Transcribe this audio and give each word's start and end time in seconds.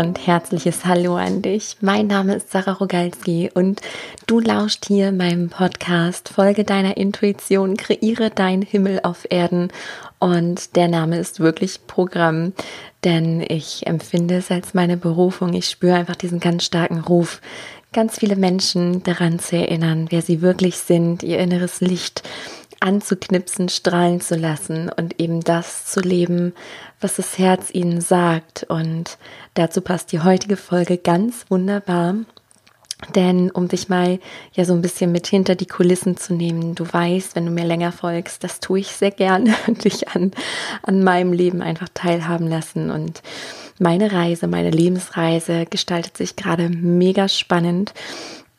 und 0.00 0.26
herzliches 0.26 0.86
Hallo 0.86 1.16
an 1.16 1.42
dich. 1.42 1.76
Mein 1.82 2.06
Name 2.06 2.36
ist 2.36 2.50
Sarah 2.50 2.72
Rogalski 2.72 3.50
und 3.52 3.82
du 4.26 4.40
lauscht 4.40 4.86
hier 4.86 5.12
meinem 5.12 5.50
Podcast 5.50 6.30
Folge 6.30 6.64
deiner 6.64 6.96
Intuition, 6.96 7.76
kreiere 7.76 8.30
dein 8.30 8.62
Himmel 8.62 9.00
auf 9.02 9.26
Erden 9.28 9.68
und 10.18 10.74
der 10.74 10.88
Name 10.88 11.18
ist 11.18 11.40
wirklich 11.40 11.86
Programm, 11.86 12.54
denn 13.04 13.44
ich 13.46 13.86
empfinde 13.86 14.36
es 14.36 14.50
als 14.50 14.72
meine 14.72 14.96
Berufung. 14.96 15.52
Ich 15.52 15.68
spüre 15.68 15.96
einfach 15.96 16.16
diesen 16.16 16.40
ganz 16.40 16.64
starken 16.64 17.00
Ruf, 17.00 17.42
ganz 17.92 18.18
viele 18.18 18.36
Menschen 18.36 19.02
daran 19.02 19.38
zu 19.38 19.56
erinnern, 19.56 20.06
wer 20.08 20.22
sie 20.22 20.40
wirklich 20.40 20.78
sind, 20.78 21.22
ihr 21.22 21.38
inneres 21.38 21.82
Licht 21.82 22.22
anzuknipsen, 22.80 23.68
strahlen 23.68 24.20
zu 24.20 24.36
lassen 24.36 24.90
und 24.94 25.20
eben 25.20 25.40
das 25.40 25.84
zu 25.84 26.00
leben, 26.00 26.54
was 27.00 27.16
das 27.16 27.38
Herz 27.38 27.70
ihnen 27.72 28.00
sagt. 28.00 28.64
Und 28.68 29.18
dazu 29.54 29.80
passt 29.82 30.12
die 30.12 30.20
heutige 30.20 30.56
Folge 30.56 30.98
ganz 30.98 31.44
wunderbar. 31.48 32.16
Denn 33.14 33.50
um 33.50 33.68
dich 33.68 33.88
mal 33.88 34.18
ja 34.52 34.64
so 34.64 34.74
ein 34.74 34.82
bisschen 34.82 35.10
mit 35.10 35.26
hinter 35.26 35.54
die 35.54 35.66
Kulissen 35.66 36.16
zu 36.16 36.34
nehmen, 36.34 36.74
du 36.74 36.84
weißt, 36.90 37.34
wenn 37.34 37.46
du 37.46 37.50
mir 37.50 37.64
länger 37.64 37.92
folgst, 37.92 38.44
das 38.44 38.60
tue 38.60 38.80
ich 38.80 38.88
sehr 38.88 39.10
gerne, 39.10 39.54
dich 39.84 40.08
an, 40.08 40.32
an 40.82 41.02
meinem 41.02 41.32
Leben 41.32 41.62
einfach 41.62 41.88
teilhaben 41.94 42.46
lassen. 42.46 42.90
Und 42.90 43.22
meine 43.78 44.12
Reise, 44.12 44.46
meine 44.46 44.70
Lebensreise 44.70 45.64
gestaltet 45.64 46.16
sich 46.16 46.36
gerade 46.36 46.68
mega 46.68 47.28
spannend. 47.28 47.94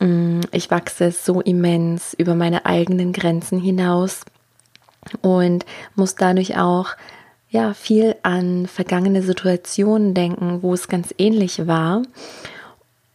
Mm, 0.01 0.41
ich 0.51 0.71
wachse 0.71 1.11
so 1.11 1.41
immens 1.41 2.15
über 2.15 2.33
meine 2.33 2.65
eigenen 2.65 3.13
Grenzen 3.13 3.59
hinaus 3.59 4.21
und 5.21 5.65
muss 5.95 6.15
dadurch 6.15 6.57
auch 6.57 6.95
ja 7.49 7.73
viel 7.73 8.15
an 8.23 8.65
vergangene 8.65 9.21
Situationen 9.21 10.13
denken, 10.15 10.63
wo 10.63 10.73
es 10.73 10.87
ganz 10.87 11.13
ähnlich 11.17 11.67
war. 11.67 12.01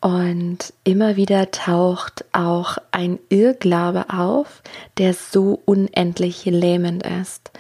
Und 0.00 0.72
immer 0.84 1.16
wieder 1.16 1.50
taucht 1.50 2.24
auch 2.32 2.76
ein 2.92 3.18
Irrglaube 3.30 4.04
auf, 4.10 4.62
der 4.98 5.14
so 5.14 5.60
unendlich 5.64 6.44
lähmend 6.44 7.04
ist, 7.04 7.50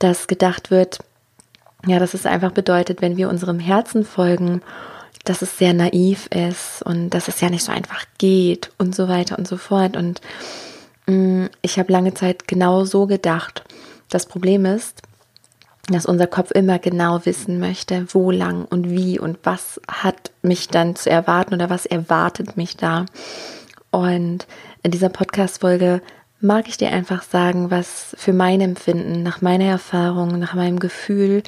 dass 0.00 0.26
gedacht 0.26 0.72
wird, 0.72 0.98
ja, 1.86 2.00
dass 2.00 2.14
es 2.14 2.26
einfach 2.26 2.50
bedeutet, 2.50 3.02
wenn 3.02 3.16
wir 3.16 3.28
unserem 3.28 3.60
Herzen 3.60 4.04
folgen 4.04 4.62
dass 5.24 5.42
es 5.42 5.58
sehr 5.58 5.72
naiv 5.72 6.26
ist 6.26 6.82
und 6.84 7.10
dass 7.10 7.28
es 7.28 7.40
ja 7.40 7.50
nicht 7.50 7.64
so 7.64 7.72
einfach 7.72 8.04
geht 8.18 8.70
und 8.78 8.94
so 8.94 9.08
weiter 9.08 9.38
und 9.38 9.48
so 9.48 9.56
fort. 9.56 9.96
Und 9.96 10.20
mh, 11.06 11.14
mm, 11.14 11.50
ich 11.62 11.78
habe 11.78 11.92
lange 11.92 12.14
Zeit 12.14 12.46
genau 12.46 12.84
so 12.84 13.06
gedacht. 13.06 13.64
Das 14.10 14.26
Problem 14.26 14.66
ist, 14.66 15.02
dass 15.88 16.06
unser 16.06 16.26
Kopf 16.26 16.50
immer 16.50 16.78
genau 16.78 17.24
wissen 17.24 17.58
möchte, 17.58 18.06
wo 18.12 18.30
lang 18.30 18.64
und 18.64 18.90
wie 18.90 19.18
und 19.18 19.38
was 19.42 19.80
hat 19.88 20.30
mich 20.42 20.68
dann 20.68 20.96
zu 20.96 21.10
erwarten 21.10 21.54
oder 21.54 21.68
was 21.68 21.86
erwartet 21.86 22.56
mich 22.56 22.76
da. 22.76 23.06
Und 23.90 24.46
in 24.82 24.90
dieser 24.90 25.08
Podcast-Folge 25.08 26.00
mag 26.40 26.68
ich 26.68 26.76
dir 26.76 26.90
einfach 26.90 27.22
sagen, 27.22 27.70
was 27.70 28.14
für 28.18 28.32
mein 28.32 28.60
Empfinden, 28.60 29.22
nach 29.22 29.40
meiner 29.40 29.64
Erfahrung, 29.64 30.38
nach 30.38 30.54
meinem 30.54 30.78
Gefühl 30.78 31.42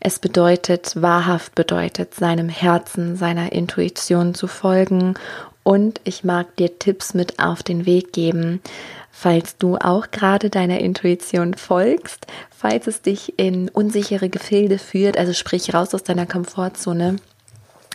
es 0.00 0.18
bedeutet, 0.18 0.94
wahrhaft 1.00 1.54
bedeutet, 1.54 2.14
seinem 2.14 2.48
Herzen, 2.48 3.16
seiner 3.16 3.52
Intuition 3.52 4.34
zu 4.34 4.46
folgen. 4.46 5.14
Und 5.62 6.00
ich 6.04 6.24
mag 6.24 6.56
dir 6.56 6.78
Tipps 6.78 7.12
mit 7.12 7.38
auf 7.38 7.62
den 7.62 7.84
Weg 7.84 8.14
geben, 8.14 8.62
falls 9.10 9.58
du 9.58 9.76
auch 9.76 10.10
gerade 10.10 10.48
deiner 10.48 10.80
Intuition 10.80 11.52
folgst, 11.52 12.26
falls 12.50 12.86
es 12.86 13.02
dich 13.02 13.38
in 13.38 13.68
unsichere 13.68 14.30
Gefilde 14.30 14.78
führt, 14.78 15.18
also 15.18 15.34
sprich 15.34 15.74
raus 15.74 15.94
aus 15.94 16.02
deiner 16.02 16.26
Komfortzone, 16.26 17.16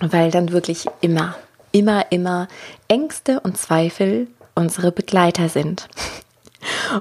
weil 0.01 0.29
dann 0.29 0.51
wirklich 0.51 0.85
immer, 1.01 1.35
immer, 1.71 2.11
immer 2.11 2.47
Ängste 2.87 3.39
und 3.39 3.57
Zweifel 3.57 4.27
unsere 4.53 4.91
Begleiter 4.91 5.49
sind. 5.49 5.87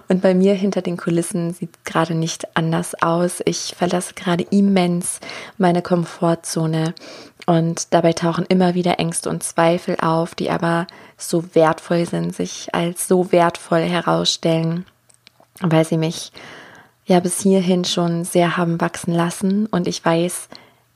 Und 0.09 0.23
bei 0.23 0.35
mir 0.35 0.55
hinter 0.55 0.83
den 0.83 0.97
Kulissen 0.97 1.53
sieht 1.53 1.85
gerade 1.85 2.15
nicht 2.15 2.57
anders 2.57 2.95
aus. 3.03 3.43
Ich 3.45 3.75
verlasse 3.77 4.15
gerade 4.15 4.45
immens 4.51 5.21
meine 5.59 5.83
Komfortzone 5.83 6.95
und 7.47 7.93
dabei 7.93 8.13
tauchen 8.13 8.47
immer 8.49 8.75
wieder 8.75 8.99
Ängste 8.99 9.29
und 9.29 9.43
Zweifel 9.43 9.97
auf, 10.01 10.35
die 10.35 10.51
aber 10.51 10.87
so 11.17 11.55
wertvoll 11.55 12.07
sind, 12.07 12.35
sich 12.35 12.75
als 12.75 13.07
so 13.07 13.33
wertvoll 13.33 13.83
herausstellen, 13.83 14.87
weil 15.61 15.85
sie 15.85 15.99
mich 15.99 16.33
ja 17.07 17.21
bis 17.21 17.41
hierhin 17.41 17.85
schon 17.85 18.25
sehr 18.25 18.57
haben 18.57 18.81
wachsen 18.81 19.13
lassen 19.13 19.67
und 19.67 19.87
ich 19.87 20.05
weiß, 20.05 20.49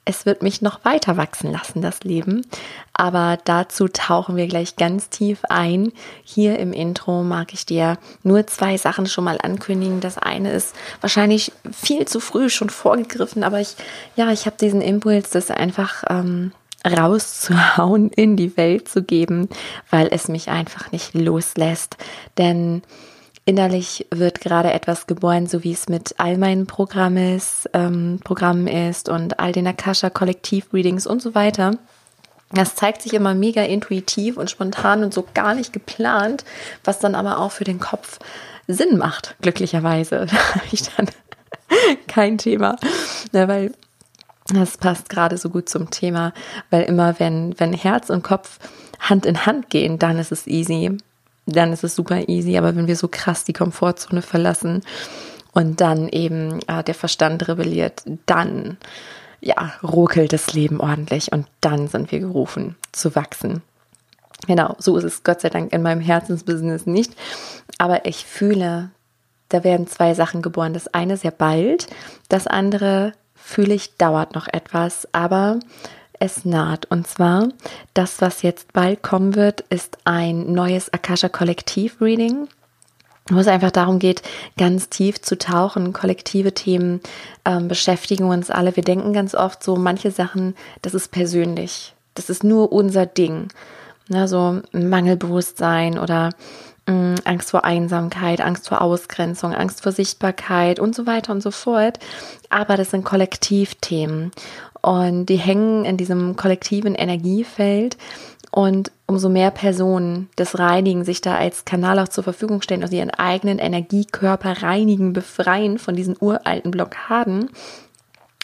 es 0.08 0.24
wird 0.24 0.42
mich 0.42 0.62
noch 0.62 0.86
weiter 0.86 1.18
wachsen 1.18 1.52
lassen, 1.52 1.82
das 1.82 2.02
Leben. 2.02 2.46
Aber 2.94 3.38
dazu 3.44 3.88
tauchen 3.88 4.36
wir 4.36 4.46
gleich 4.46 4.76
ganz 4.76 5.10
tief 5.10 5.40
ein. 5.50 5.92
Hier 6.24 6.58
im 6.58 6.72
Intro 6.72 7.22
mag 7.22 7.52
ich 7.52 7.66
dir 7.66 7.98
nur 8.22 8.46
zwei 8.46 8.78
Sachen 8.78 9.04
schon 9.04 9.24
mal 9.24 9.38
ankündigen. 9.42 10.00
Das 10.00 10.16
eine 10.16 10.50
ist 10.52 10.74
wahrscheinlich 11.02 11.52
viel 11.70 12.06
zu 12.06 12.20
früh 12.20 12.48
schon 12.48 12.70
vorgegriffen, 12.70 13.44
aber 13.44 13.60
ich, 13.60 13.76
ja, 14.16 14.32
ich 14.32 14.46
habe 14.46 14.56
diesen 14.58 14.80
Impuls, 14.80 15.28
das 15.28 15.50
einfach 15.50 16.04
ähm, 16.08 16.52
rauszuhauen, 16.86 18.08
in 18.08 18.36
die 18.36 18.56
Welt 18.56 18.88
zu 18.88 19.02
geben, 19.02 19.50
weil 19.90 20.08
es 20.10 20.28
mich 20.28 20.48
einfach 20.48 20.90
nicht 20.90 21.12
loslässt. 21.12 21.98
Denn 22.38 22.80
innerlich 23.48 24.06
wird 24.10 24.42
gerade 24.42 24.74
etwas 24.74 25.06
geboren, 25.06 25.46
so 25.46 25.64
wie 25.64 25.72
es 25.72 25.88
mit 25.88 26.16
all 26.18 26.36
meinen 26.36 26.66
Programmen 26.66 27.34
ist, 27.34 27.68
ähm, 27.72 28.20
Programmen 28.22 28.66
ist 28.66 29.08
und 29.08 29.40
all 29.40 29.52
den 29.52 29.66
Akasha 29.66 30.10
Kollektiv-Readings 30.10 31.06
und 31.06 31.22
so 31.22 31.34
weiter. 31.34 31.78
Das 32.52 32.74
zeigt 32.74 33.00
sich 33.00 33.14
immer 33.14 33.34
mega 33.34 33.62
intuitiv 33.62 34.36
und 34.36 34.50
spontan 34.50 35.02
und 35.02 35.14
so 35.14 35.24
gar 35.32 35.54
nicht 35.54 35.72
geplant, 35.72 36.44
was 36.84 36.98
dann 36.98 37.14
aber 37.14 37.38
auch 37.38 37.50
für 37.50 37.64
den 37.64 37.80
Kopf 37.80 38.18
Sinn 38.66 38.98
macht, 38.98 39.34
glücklicherweise. 39.40 40.26
Da 40.30 40.54
habe 40.54 40.66
ich 40.70 40.82
dann 40.82 41.08
kein 42.06 42.36
Thema, 42.36 42.76
ja, 43.32 43.48
weil 43.48 43.72
das 44.50 44.76
passt 44.76 45.08
gerade 45.08 45.38
so 45.38 45.48
gut 45.48 45.70
zum 45.70 45.88
Thema, 45.88 46.34
weil 46.68 46.82
immer 46.82 47.18
wenn, 47.18 47.58
wenn 47.58 47.72
Herz 47.72 48.10
und 48.10 48.22
Kopf 48.22 48.58
Hand 49.00 49.24
in 49.24 49.46
Hand 49.46 49.70
gehen, 49.70 49.98
dann 49.98 50.18
ist 50.18 50.32
es 50.32 50.46
easy 50.46 50.98
dann 51.54 51.72
ist 51.72 51.84
es 51.84 51.94
super 51.94 52.28
easy. 52.28 52.56
Aber 52.58 52.76
wenn 52.76 52.86
wir 52.86 52.96
so 52.96 53.08
krass 53.08 53.44
die 53.44 53.52
Komfortzone 53.52 54.22
verlassen 54.22 54.82
und 55.52 55.80
dann 55.80 56.08
eben 56.08 56.60
äh, 56.68 56.84
der 56.84 56.94
Verstand 56.94 57.48
rebelliert, 57.48 58.02
dann 58.26 58.76
ja, 59.40 59.72
ruckelt 59.82 60.32
das 60.32 60.52
Leben 60.52 60.80
ordentlich 60.80 61.32
und 61.32 61.46
dann 61.60 61.88
sind 61.88 62.10
wir 62.10 62.20
gerufen 62.20 62.76
zu 62.92 63.14
wachsen. 63.14 63.62
Genau, 64.46 64.74
so 64.78 64.96
ist 64.96 65.04
es 65.04 65.24
Gott 65.24 65.40
sei 65.40 65.48
Dank 65.48 65.72
in 65.72 65.82
meinem 65.82 66.00
Herzensbusiness 66.00 66.86
nicht. 66.86 67.14
Aber 67.78 68.06
ich 68.06 68.24
fühle, 68.24 68.90
da 69.48 69.64
werden 69.64 69.86
zwei 69.86 70.14
Sachen 70.14 70.42
geboren. 70.42 70.74
Das 70.74 70.88
eine 70.88 71.16
sehr 71.16 71.30
bald, 71.30 71.86
das 72.28 72.46
andere 72.46 73.12
fühle 73.34 73.74
ich 73.74 73.96
dauert 73.96 74.34
noch 74.34 74.48
etwas, 74.48 75.08
aber 75.12 75.58
es 76.18 76.44
naht. 76.44 76.86
Und 76.90 77.06
zwar, 77.06 77.48
das, 77.94 78.20
was 78.20 78.42
jetzt 78.42 78.72
bald 78.72 79.02
kommen 79.02 79.34
wird, 79.34 79.62
ist 79.62 79.98
ein 80.04 80.52
neues 80.52 80.92
Akasha 80.92 81.28
Kollektiv 81.28 82.00
Reading 82.00 82.48
wo 83.30 83.38
es 83.38 83.48
einfach 83.48 83.70
darum 83.70 83.98
geht, 83.98 84.22
ganz 84.56 84.88
tief 84.88 85.20
zu 85.20 85.36
tauchen. 85.36 85.92
Kollektive 85.92 86.54
Themen 86.54 87.00
ähm, 87.44 87.68
beschäftigen 87.68 88.24
uns 88.24 88.50
alle. 88.50 88.74
Wir 88.76 88.82
denken 88.82 89.12
ganz 89.12 89.34
oft 89.34 89.62
so, 89.62 89.76
manche 89.76 90.10
Sachen, 90.10 90.54
das 90.82 90.94
ist 90.94 91.10
persönlich. 91.10 91.94
Das 92.14 92.30
ist 92.30 92.44
nur 92.44 92.72
unser 92.72 93.06
Ding. 93.06 93.48
Ne, 94.08 94.26
so 94.26 94.62
Mangelbewusstsein 94.72 95.98
oder 95.98 96.30
mh, 96.86 96.94
mm, 96.94 97.14
Angst 97.24 97.50
vor 97.50 97.64
Einsamkeit, 97.64 98.40
Angst 98.40 98.68
vor 98.68 98.80
Ausgrenzung, 98.80 99.54
Angst 99.54 99.82
vor 99.82 99.92
Sichtbarkeit 99.92 100.80
und 100.80 100.94
so 100.94 101.06
weiter 101.06 101.32
und 101.32 101.42
so 101.42 101.50
fort. 101.50 101.98
Aber 102.48 102.76
das 102.78 102.90
sind 102.90 103.04
Kollektivthemen. 103.04 104.32
Und 104.88 105.26
die 105.26 105.36
hängen 105.36 105.84
in 105.84 105.98
diesem 105.98 106.34
kollektiven 106.36 106.94
Energiefeld. 106.94 107.98
Und 108.50 108.90
umso 109.04 109.28
mehr 109.28 109.50
Personen 109.50 110.30
das 110.36 110.58
Reinigen 110.58 111.04
sich 111.04 111.20
da 111.20 111.36
als 111.36 111.66
Kanal 111.66 111.98
auch 111.98 112.08
zur 112.08 112.24
Verfügung 112.24 112.62
stellen, 112.62 112.82
also 112.82 112.96
ihren 112.96 113.10
eigenen 113.10 113.58
Energiekörper 113.58 114.62
reinigen, 114.62 115.12
befreien 115.12 115.78
von 115.78 115.94
diesen 115.94 116.16
uralten 116.18 116.70
Blockaden, 116.70 117.50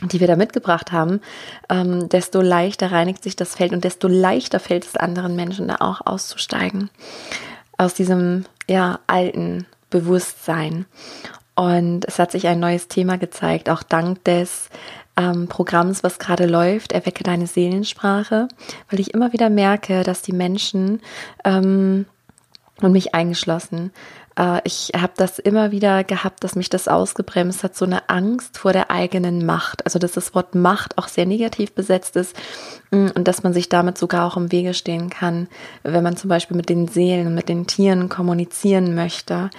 die 0.02 0.20
wir 0.20 0.26
da 0.26 0.37
mitgebracht 0.37 0.93
haben, 0.93 1.23
ähm, 1.70 2.11
desto 2.11 2.43
leichter 2.43 2.93
reinigt 2.93 3.23
sich 3.23 3.37
das 3.37 3.55
Feld 3.55 3.73
und 3.73 3.82
desto 3.82 4.06
leichter 4.06 4.61
fällt 4.61 4.85
es 4.85 4.96
anderen 4.96 5.37
Menschen 5.37 5.69
da 5.69 5.76
auch 5.81 6.02
auszusteigen 6.05 6.91
aus 7.79 7.94
diesem 7.94 8.44
ja 8.69 8.99
alten 9.06 9.64
Bewusstsein. 9.88 10.85
Und 11.55 12.05
es 12.06 12.19
hat 12.19 12.32
sich 12.32 12.46
ein 12.49 12.61
neues 12.61 12.88
Thema 12.88 13.17
gezeigt, 13.17 13.70
auch 13.70 13.82
dank 13.82 14.23
des 14.25 14.69
ähm, 15.16 15.49
Programms, 15.49 16.02
was 16.02 16.19
gerade 16.19 16.46
läuft, 16.46 16.93
Erwecke 16.93 17.25
deine 17.25 17.46
Seelensprache, 17.46 18.49
weil 18.90 19.00
ich 19.00 19.14
immer 19.14 19.32
wieder 19.32 19.50
merke, 19.50 20.02
dass 20.02 20.22
die 20.22 20.32
Menschen 20.32 21.00
ähm, 21.44 22.06
und 22.81 22.93
mich 22.93 23.14
eingeschlossen, 23.14 23.93
ich 24.64 24.90
habe 25.00 25.12
das 25.16 25.38
immer 25.38 25.70
wieder 25.70 26.02
gehabt, 26.02 26.42
dass 26.42 26.56
mich 26.56 26.69
das 26.69 26.88
ausgebremst 26.88 27.62
hat, 27.62 27.76
so 27.76 27.84
eine 27.84 28.08
Angst 28.08 28.58
vor 28.58 28.72
der 28.72 28.90
eigenen 28.90 29.46
Macht. 29.46 29.84
Also 29.84 30.00
dass 30.00 30.12
das 30.12 30.34
Wort 30.34 30.56
Macht 30.56 30.98
auch 30.98 31.06
sehr 31.06 31.25
negativ 31.25 31.72
besetzt 31.72 32.16
ist 32.16 32.34
mm, 32.90 33.08
und 33.14 33.28
dass 33.28 33.44
man 33.44 33.52
sich 33.52 33.69
damit 33.69 33.96
sogar 33.96 34.26
auch 34.26 34.36
im 34.36 34.50
Wege 34.50 34.75
stehen 34.75 35.08
kann, 35.08 35.46
wenn 35.84 36.02
man 36.02 36.16
zum 36.16 36.31
Beispiel 36.31 36.56
mit 36.56 36.69
den 36.69 36.88
Seelen, 36.88 37.36
mit 37.36 37.48
den 37.48 37.69
Tieren 37.69 38.08
kommunizieren 38.08 38.96
möchte, 38.96 39.50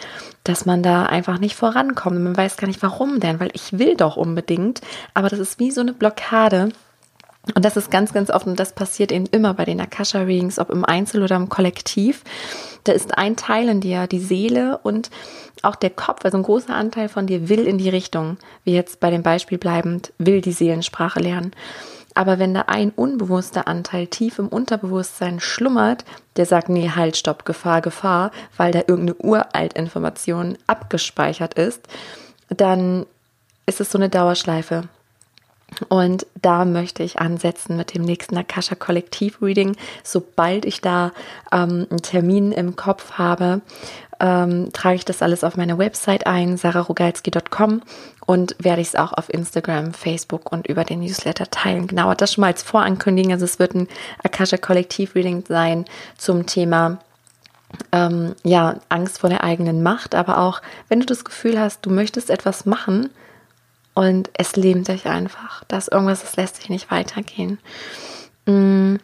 dass 0.43 0.65
man 0.65 0.83
da 0.83 1.05
einfach 1.05 1.39
nicht 1.39 1.55
vorankommt. 1.55 2.19
Man 2.19 2.35
weiß 2.35 2.57
gar 2.57 2.67
nicht, 2.67 2.83
warum 2.83 3.21
denn, 3.21 3.39
weil 3.39 3.51
ich 3.53 3.79
will 3.79 3.95
doch 3.95 4.17
unbedingt, 4.17 4.81
aber 5.13 5.29
das 5.29 5.39
ist 5.39 5.57
wie 5.57 5.71
so 5.71 5.79
eine 5.79 5.93
Blockade. 5.93 6.69
Und 7.53 7.63
das 7.63 7.77
ist 7.77 7.91
ganz, 7.91 8.11
ganz 8.11 8.29
oft, 8.29 8.47
und 8.47 8.59
das 8.59 8.73
passiert 8.73 9.11
eben 9.11 9.27
immer 9.27 9.53
bei 9.53 9.65
den 9.65 9.79
Akasha-Readings, 9.79 10.57
ob 10.57 10.71
im 10.71 10.83
Einzel 10.83 11.21
oder 11.21 11.35
im 11.35 11.49
Kollektiv. 11.49 12.23
Da 12.85 12.91
ist 12.91 13.17
ein 13.17 13.35
Teil 13.35 13.69
in 13.69 13.81
dir, 13.81 14.07
die 14.07 14.19
Seele 14.19 14.79
und 14.81 15.11
auch 15.61 15.75
der 15.75 15.89
Kopf, 15.91 16.25
also 16.25 16.37
ein 16.37 16.43
großer 16.43 16.73
Anteil 16.73 17.09
von 17.09 17.27
dir 17.27 17.49
will 17.49 17.67
in 17.67 17.77
die 17.77 17.89
Richtung, 17.89 18.37
wie 18.63 18.73
jetzt 18.73 18.99
bei 18.99 19.11
dem 19.11 19.23
Beispiel 19.23 19.57
bleibend, 19.57 20.11
will 20.17 20.41
die 20.41 20.51
Seelensprache 20.51 21.19
lernen. 21.19 21.51
Aber 22.15 22.39
wenn 22.39 22.53
da 22.53 22.61
ein 22.67 22.91
unbewusster 22.91 23.67
Anteil 23.67 24.07
tief 24.07 24.39
im 24.39 24.47
Unterbewusstsein 24.47 25.41
schlummert, 25.41 26.05
der 26.37 26.45
sagt, 26.45 26.69
nee, 26.69 26.89
halt, 26.95 27.17
stopp, 27.17 27.45
Gefahr, 27.45 27.81
Gefahr, 27.81 28.31
weil 28.55 28.71
da 28.71 28.79
irgendeine 28.79 29.15
Uraltinformation 29.15 30.57
abgespeichert 30.65 31.55
ist, 31.55 31.81
dann 32.47 33.05
ist 33.65 33.81
es 33.81 33.91
so 33.91 33.97
eine 33.97 34.09
Dauerschleife. 34.09 34.87
Und 35.89 36.25
da 36.41 36.65
möchte 36.65 37.03
ich 37.03 37.19
ansetzen 37.19 37.77
mit 37.77 37.93
dem 37.93 38.03
nächsten 38.03 38.37
Akasha 38.37 38.75
Kollektiv 38.75 39.41
Reading. 39.41 39.75
Sobald 40.03 40.65
ich 40.65 40.81
da 40.81 41.11
ähm, 41.51 41.87
einen 41.89 42.01
Termin 42.01 42.51
im 42.51 42.75
Kopf 42.75 43.13
habe, 43.13 43.61
ähm, 44.19 44.71
trage 44.71 44.95
ich 44.95 45.05
das 45.05 45.21
alles 45.21 45.43
auf 45.43 45.57
meine 45.57 45.77
Website 45.77 46.25
ein, 46.25 46.57
sararogalski.com 46.57 47.81
und 48.25 48.55
werde 48.59 48.81
ich 48.81 48.89
es 48.89 48.95
auch 48.95 49.13
auf 49.13 49.33
Instagram, 49.33 49.93
Facebook 49.93 50.51
und 50.51 50.67
über 50.67 50.83
den 50.83 51.01
Newsletter 51.01 51.49
teilen. 51.49 51.87
Genau, 51.87 52.13
das 52.13 52.33
schon 52.33 52.41
mal 52.41 52.47
als 52.47 52.63
Vorankündigung. 52.63 53.33
Also 53.33 53.45
es 53.45 53.59
wird 53.59 53.75
ein 53.75 53.87
Akasha 54.23 54.57
Kollektiv 54.57 55.15
Reading 55.15 55.43
sein 55.47 55.85
zum 56.17 56.45
Thema 56.45 56.99
ähm, 57.91 58.35
ja, 58.43 58.75
Angst 58.89 59.19
vor 59.19 59.29
der 59.29 59.43
eigenen 59.43 59.83
Macht, 59.83 60.15
aber 60.15 60.39
auch, 60.39 60.61
wenn 60.87 60.99
du 60.99 61.05
das 61.05 61.25
Gefühl 61.25 61.59
hast, 61.59 61.85
du 61.85 61.89
möchtest 61.89 62.29
etwas 62.29 62.65
machen, 62.65 63.09
und 63.95 64.29
es 64.33 64.55
lähmt 64.57 64.89
dich 64.89 65.07
einfach. 65.07 65.63
Da 65.67 65.77
ist 65.77 65.91
irgendwas, 65.91 66.21
das 66.21 66.35
lässt 66.35 66.57
sich 66.57 66.69
nicht 66.69 66.91
weitergehen. 66.91 67.57
Mm. 68.45 68.97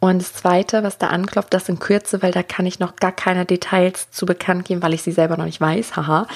Und 0.00 0.22
das 0.22 0.32
Zweite, 0.32 0.84
was 0.84 0.98
da 0.98 1.08
anklopft, 1.08 1.52
das 1.52 1.68
in 1.68 1.80
Kürze, 1.80 2.22
weil 2.22 2.30
da 2.30 2.44
kann 2.44 2.66
ich 2.66 2.78
noch 2.78 2.94
gar 2.96 3.10
keine 3.10 3.44
Details 3.46 4.12
zu 4.12 4.26
bekannt 4.26 4.64
geben, 4.64 4.80
weil 4.80 4.94
ich 4.94 5.02
sie 5.02 5.10
selber 5.10 5.36
noch 5.36 5.44
nicht 5.44 5.60
weiß. 5.60 5.96
Haha. 5.96 6.28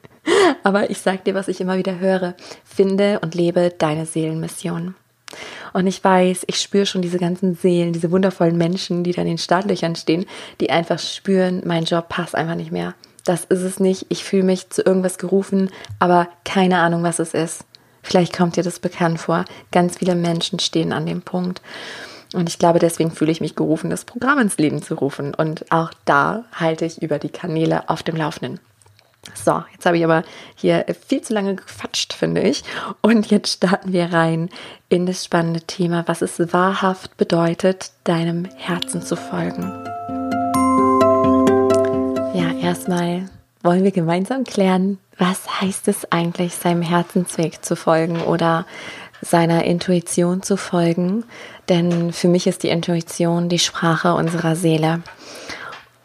Aber 0.64 0.90
ich 0.90 0.98
sage 0.98 1.20
dir, 1.24 1.34
was 1.34 1.46
ich 1.46 1.60
immer 1.60 1.76
wieder 1.76 2.00
höre. 2.00 2.34
Finde 2.64 3.20
und 3.20 3.34
lebe 3.34 3.72
deine 3.76 4.06
Seelenmission. 4.06 4.94
Und 5.72 5.86
ich 5.86 6.02
weiß, 6.02 6.44
ich 6.48 6.60
spüre 6.60 6.86
schon 6.86 7.02
diese 7.02 7.18
ganzen 7.18 7.54
Seelen, 7.54 7.92
diese 7.92 8.10
wundervollen 8.10 8.56
Menschen, 8.56 9.04
die 9.04 9.12
da 9.12 9.22
in 9.22 9.28
den 9.28 9.38
Startlöchern 9.38 9.94
stehen, 9.94 10.26
die 10.60 10.70
einfach 10.70 10.98
spüren, 10.98 11.62
mein 11.64 11.84
Job 11.84 12.08
passt 12.08 12.34
einfach 12.34 12.56
nicht 12.56 12.72
mehr 12.72 12.94
das 13.24 13.44
ist 13.44 13.62
es 13.62 13.80
nicht. 13.80 14.06
Ich 14.08 14.24
fühle 14.24 14.42
mich 14.42 14.70
zu 14.70 14.82
irgendwas 14.82 15.18
gerufen, 15.18 15.70
aber 15.98 16.28
keine 16.44 16.78
Ahnung, 16.78 17.02
was 17.02 17.18
es 17.18 17.34
ist. 17.34 17.64
Vielleicht 18.02 18.36
kommt 18.36 18.56
dir 18.56 18.62
das 18.62 18.78
bekannt 18.78 19.20
vor. 19.20 19.44
Ganz 19.72 19.98
viele 19.98 20.14
Menschen 20.14 20.58
stehen 20.58 20.92
an 20.92 21.06
dem 21.06 21.22
Punkt. 21.22 21.60
Und 22.32 22.48
ich 22.48 22.58
glaube, 22.58 22.78
deswegen 22.78 23.10
fühle 23.10 23.32
ich 23.32 23.40
mich 23.40 23.56
gerufen, 23.56 23.90
das 23.90 24.04
Programm 24.04 24.38
ins 24.38 24.56
Leben 24.56 24.82
zu 24.82 24.94
rufen. 24.94 25.34
Und 25.34 25.70
auch 25.70 25.90
da 26.04 26.44
halte 26.52 26.84
ich 26.84 27.02
über 27.02 27.18
die 27.18 27.28
Kanäle 27.28 27.88
auf 27.88 28.02
dem 28.02 28.16
Laufenden. 28.16 28.60
So, 29.34 29.62
jetzt 29.72 29.84
habe 29.84 29.98
ich 29.98 30.04
aber 30.04 30.22
hier 30.54 30.86
viel 31.06 31.20
zu 31.20 31.34
lange 31.34 31.54
gequatscht, 31.54 32.12
finde 32.12 32.40
ich. 32.40 32.64
Und 33.02 33.30
jetzt 33.30 33.52
starten 33.52 33.92
wir 33.92 34.12
rein 34.12 34.48
in 34.88 35.06
das 35.06 35.24
spannende 35.24 35.60
Thema, 35.60 36.04
was 36.06 36.22
es 36.22 36.38
wahrhaft 36.52 37.16
bedeutet, 37.16 37.90
deinem 38.04 38.46
Herzen 38.56 39.02
zu 39.02 39.16
folgen. 39.16 39.89
Ja, 42.32 42.52
erstmal 42.52 43.28
wollen 43.62 43.82
wir 43.82 43.90
gemeinsam 43.90 44.44
klären, 44.44 44.98
was 45.18 45.60
heißt 45.60 45.88
es 45.88 46.10
eigentlich, 46.12 46.54
seinem 46.54 46.82
Herzensweg 46.82 47.64
zu 47.64 47.74
folgen 47.74 48.20
oder 48.22 48.66
seiner 49.20 49.64
Intuition 49.64 50.42
zu 50.42 50.56
folgen. 50.56 51.24
Denn 51.68 52.12
für 52.12 52.28
mich 52.28 52.46
ist 52.46 52.62
die 52.62 52.68
Intuition 52.68 53.48
die 53.48 53.58
Sprache 53.58 54.14
unserer 54.14 54.54
Seele. 54.54 55.02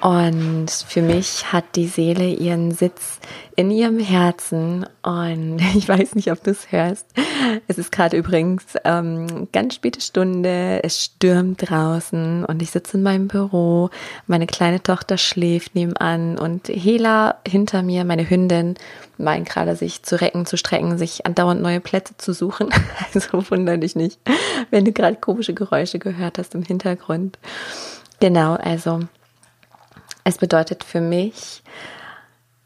Und 0.02 0.70
für 0.70 1.02
mich 1.02 1.52
hat 1.54 1.64
die 1.76 1.88
Seele 1.88 2.28
ihren 2.28 2.72
Sitz 2.72 3.20
in 3.56 3.72
ihrem 3.72 3.98
Herzen. 4.00 4.86
Und 5.02 5.60
ich 5.76 5.88
weiß 5.88 6.16
nicht, 6.16 6.32
ob 6.32 6.44
du 6.44 6.52
es 6.52 6.72
hörst. 6.72 7.08
Es 7.68 7.78
ist 7.78 7.92
gerade 7.92 8.18
übrigens 8.18 8.64
ähm, 8.84 9.48
ganz 9.52 9.76
späte 9.76 10.02
Stunde. 10.02 10.82
Es 10.84 11.04
stürmt 11.04 11.70
draußen 11.70 12.44
und 12.46 12.62
ich 12.62 12.72
sitze 12.72 12.98
in 12.98 13.04
meinem 13.04 13.28
Büro. 13.28 13.90
Meine 14.28 14.48
kleine 14.48 14.84
Tochter 14.84 15.18
schläft 15.18 15.76
nebenan 15.76 16.38
und 16.38 16.68
Hela 16.68 17.38
hinter 17.48 17.82
mir, 17.82 18.04
meine 18.04 18.30
Hündin, 18.30 18.76
meint 19.18 19.48
gerade 19.48 19.76
sich 19.76 20.04
zu 20.04 20.20
recken, 20.20 20.46
zu 20.46 20.58
strecken, 20.58 20.98
sich 20.98 21.26
andauernd 21.26 21.62
neue 21.62 21.80
Plätze 21.80 22.16
zu 22.18 22.34
suchen. 22.34 22.70
Also 23.14 23.50
wundere 23.50 23.78
dich 23.78 23.96
nicht, 23.96 24.20
wenn 24.72 24.84
du 24.84 24.92
gerade 24.92 25.16
komische 25.16 25.54
Geräusche 25.54 26.00
gehört 26.00 26.38
hast 26.38 26.54
im 26.54 26.64
Hintergrund. 26.64 27.38
Genau, 28.20 28.56
also 28.56 29.02
es 30.26 30.38
bedeutet 30.38 30.84
für 30.84 31.00
mich, 31.00 31.64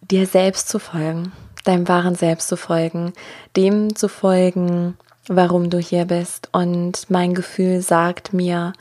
dir 0.01 0.25
selbst 0.25 0.69
zu 0.69 0.79
folgen, 0.79 1.33
deinem 1.65 1.87
wahren 1.87 2.15
Selbst 2.15 2.47
zu 2.47 2.57
folgen, 2.57 3.13
dem 3.55 3.95
zu 3.95 4.07
folgen, 4.07 4.97
warum 5.27 5.69
du 5.69 5.77
hier 5.77 6.05
bist. 6.05 6.49
Und 6.53 7.09
mein 7.09 7.35
Gefühl 7.35 7.81
sagt 7.81 8.33
mir, 8.33 8.73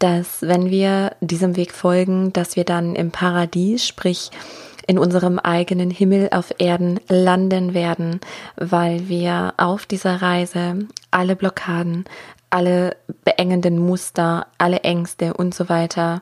dass 0.00 0.42
wenn 0.42 0.68
wir 0.68 1.12
diesem 1.20 1.56
Weg 1.56 1.72
folgen, 1.72 2.32
dass 2.32 2.56
wir 2.56 2.64
dann 2.64 2.96
im 2.96 3.12
Paradies, 3.12 3.86
sprich 3.86 4.30
in 4.86 4.98
unserem 4.98 5.38
eigenen 5.38 5.90
Himmel 5.90 6.28
auf 6.32 6.52
Erden 6.58 7.00
landen 7.08 7.72
werden, 7.72 8.20
weil 8.56 9.08
wir 9.08 9.54
auf 9.56 9.86
dieser 9.86 10.20
Reise 10.20 10.80
alle 11.10 11.36
Blockaden, 11.36 12.04
alle 12.50 12.96
beengenden 13.24 13.78
Muster, 13.78 14.48
alle 14.58 14.80
Ängste 14.80 15.34
und 15.34 15.54
so 15.54 15.68
weiter 15.68 16.20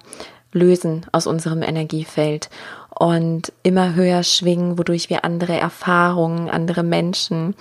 lösen 0.52 1.06
aus 1.12 1.26
unserem 1.26 1.62
Energiefeld 1.62 2.50
und 2.90 3.52
immer 3.62 3.94
höher 3.94 4.22
schwingen, 4.22 4.78
wodurch 4.78 5.10
wir 5.10 5.24
andere 5.24 5.58
Erfahrungen, 5.58 6.50
andere 6.50 6.82
Menschen, 6.82 7.54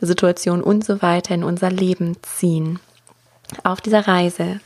Situationen 0.00 0.62
und 0.62 0.84
so 0.84 1.02
weiter 1.02 1.34
in 1.34 1.44
unser 1.44 1.70
Leben 1.70 2.16
ziehen. 2.22 2.80
Auf 3.64 3.80
dieser 3.80 4.08
Reise 4.08 4.60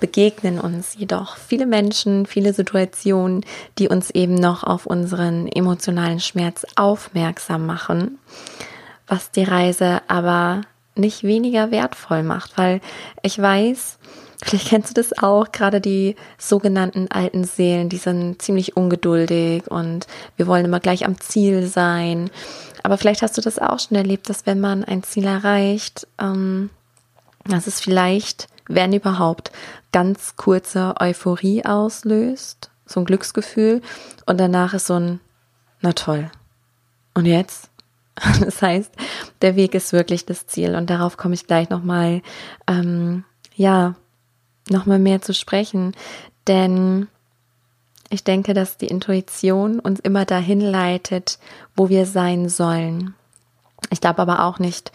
begegnen 0.00 0.60
uns 0.60 0.94
jedoch 0.96 1.36
viele 1.36 1.66
Menschen, 1.66 2.26
viele 2.26 2.52
Situationen, 2.52 3.44
die 3.78 3.88
uns 3.88 4.10
eben 4.10 4.34
noch 4.34 4.64
auf 4.64 4.86
unseren 4.86 5.48
emotionalen 5.48 6.20
Schmerz 6.20 6.66
aufmerksam 6.76 7.66
machen, 7.66 8.18
was 9.06 9.30
die 9.30 9.44
Reise 9.44 10.02
aber 10.08 10.62
nicht 10.94 11.22
weniger 11.22 11.70
wertvoll 11.70 12.22
macht, 12.22 12.56
weil 12.56 12.80
ich 13.22 13.40
weiß, 13.40 13.98
Vielleicht 14.44 14.68
kennst 14.68 14.90
du 14.90 14.94
das 14.94 15.16
auch, 15.16 15.52
gerade 15.52 15.80
die 15.80 16.16
sogenannten 16.36 17.10
alten 17.10 17.44
Seelen, 17.44 17.88
die 17.88 17.96
sind 17.96 18.42
ziemlich 18.42 18.76
ungeduldig 18.76 19.70
und 19.70 20.06
wir 20.36 20.46
wollen 20.46 20.66
immer 20.66 20.80
gleich 20.80 21.06
am 21.06 21.18
Ziel 21.18 21.66
sein. 21.66 22.30
Aber 22.82 22.98
vielleicht 22.98 23.22
hast 23.22 23.38
du 23.38 23.40
das 23.40 23.58
auch 23.58 23.80
schon 23.80 23.96
erlebt, 23.96 24.28
dass 24.28 24.44
wenn 24.44 24.60
man 24.60 24.84
ein 24.84 25.02
Ziel 25.02 25.24
erreicht, 25.24 26.06
ähm, 26.20 26.68
dass 27.46 27.66
es 27.66 27.80
vielleicht, 27.80 28.48
wenn 28.68 28.92
überhaupt, 28.92 29.50
ganz 29.92 30.36
kurze 30.36 30.94
Euphorie 31.00 31.64
auslöst, 31.64 32.70
so 32.84 33.00
ein 33.00 33.06
Glücksgefühl 33.06 33.80
und 34.26 34.38
danach 34.38 34.74
ist 34.74 34.88
so 34.88 34.94
ein, 34.94 35.20
na 35.80 35.94
toll. 35.94 36.30
Und 37.14 37.24
jetzt? 37.24 37.70
Das 38.40 38.60
heißt, 38.60 38.92
der 39.40 39.56
Weg 39.56 39.74
ist 39.74 39.94
wirklich 39.94 40.26
das 40.26 40.46
Ziel 40.46 40.74
und 40.74 40.90
darauf 40.90 41.16
komme 41.16 41.32
ich 41.32 41.46
gleich 41.46 41.70
nochmal, 41.70 42.20
ähm, 42.68 43.24
ja, 43.56 43.94
nochmal 44.70 44.98
mehr 44.98 45.22
zu 45.22 45.34
sprechen, 45.34 45.92
denn 46.46 47.08
ich 48.10 48.24
denke, 48.24 48.54
dass 48.54 48.76
die 48.76 48.86
Intuition 48.86 49.80
uns 49.80 50.00
immer 50.00 50.24
dahin 50.24 50.60
leitet, 50.60 51.38
wo 51.74 51.88
wir 51.88 52.06
sein 52.06 52.48
sollen. 52.48 53.14
Ich 53.90 54.00
glaube 54.00 54.22
aber 54.22 54.44
auch 54.44 54.58
nicht, 54.58 54.92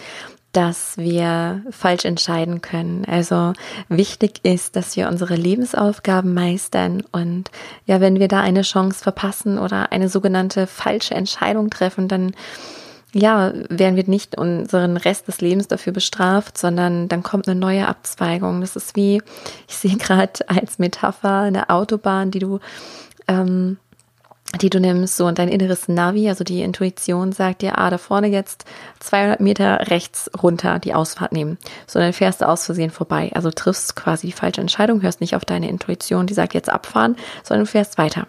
dass 0.52 0.98
wir 0.98 1.64
falsch 1.70 2.06
entscheiden 2.06 2.62
können. 2.62 3.06
Also 3.06 3.54
wichtig 3.88 4.40
ist, 4.44 4.76
dass 4.76 4.96
wir 4.96 5.08
unsere 5.08 5.36
Lebensaufgaben 5.36 6.34
meistern 6.34 7.04
und 7.12 7.52
ja, 7.86 8.02
wenn 8.02 8.20
wir 8.20 8.28
da 8.28 8.42
eine 8.42 8.64
Chance 8.64 9.04
verpassen 9.04 9.60
oder 9.60 9.92
eine 9.92 10.10
sogenannte 10.10 10.66
falsche 10.66 11.14
Entscheidung 11.14 11.70
treffen, 11.70 12.08
dann 12.08 12.34
ja, 13.14 13.54
werden 13.70 13.96
wir 13.96 14.08
nicht 14.08 14.38
unseren 14.38 14.98
Rest 14.98 15.28
des 15.28 15.42
Lebens 15.42 15.68
dafür 15.68 15.94
bestraft, 15.94 16.58
sondern 16.58 17.08
dann 17.08 17.24
kommt 17.24 17.48
eine 17.48 17.60
neue 17.60 17.88
Abzweigung. 17.88 18.62
Das 18.62 18.76
ist 18.76 18.96
wie, 18.96 19.22
ich 19.68 19.76
sehe 19.76 19.98
gerade 19.98 20.48
als 20.48 20.78
Metapher 20.78 21.40
eine 21.40 21.70
Autobahn, 21.70 22.32
die 22.32 22.40
du 22.40 22.60
ähm, 23.28 23.78
die 24.62 24.72
du 24.72 24.80
nimmst, 24.80 25.16
so 25.16 25.28
und 25.28 25.38
dein 25.38 25.48
inneres 25.48 25.88
Navi, 25.88 26.28
also 26.28 26.44
die 26.44 26.64
Intuition 26.64 27.32
sagt 27.32 27.62
dir, 27.62 27.78
ah, 27.78 27.92
da 27.92 28.00
vorne 28.00 28.28
jetzt 28.28 28.66
200 29.00 29.40
Meter 29.40 29.92
rechts 29.92 30.30
runter 30.42 30.80
die 30.80 30.96
Ausfahrt 30.96 31.32
nehmen. 31.32 31.60
So, 31.86 32.00
dann 32.00 32.14
fährst 32.14 32.42
du 32.42 32.48
aus 32.48 32.66
Versehen 32.66 32.90
vorbei. 32.90 33.30
Also 33.36 33.52
triffst 33.52 33.96
quasi 33.96 34.26
die 34.26 34.34
falsche 34.34 34.62
Entscheidung, 34.62 35.04
hörst 35.04 35.22
nicht 35.22 35.36
auf 35.36 35.46
deine 35.46 35.70
Intuition, 35.70 36.26
die 36.26 36.34
sagt 36.34 36.56
jetzt 36.56 36.70
abfahren, 36.70 37.16
sondern 37.44 37.66
du 37.66 37.72
fährst 37.72 38.00
weiter. 38.00 38.26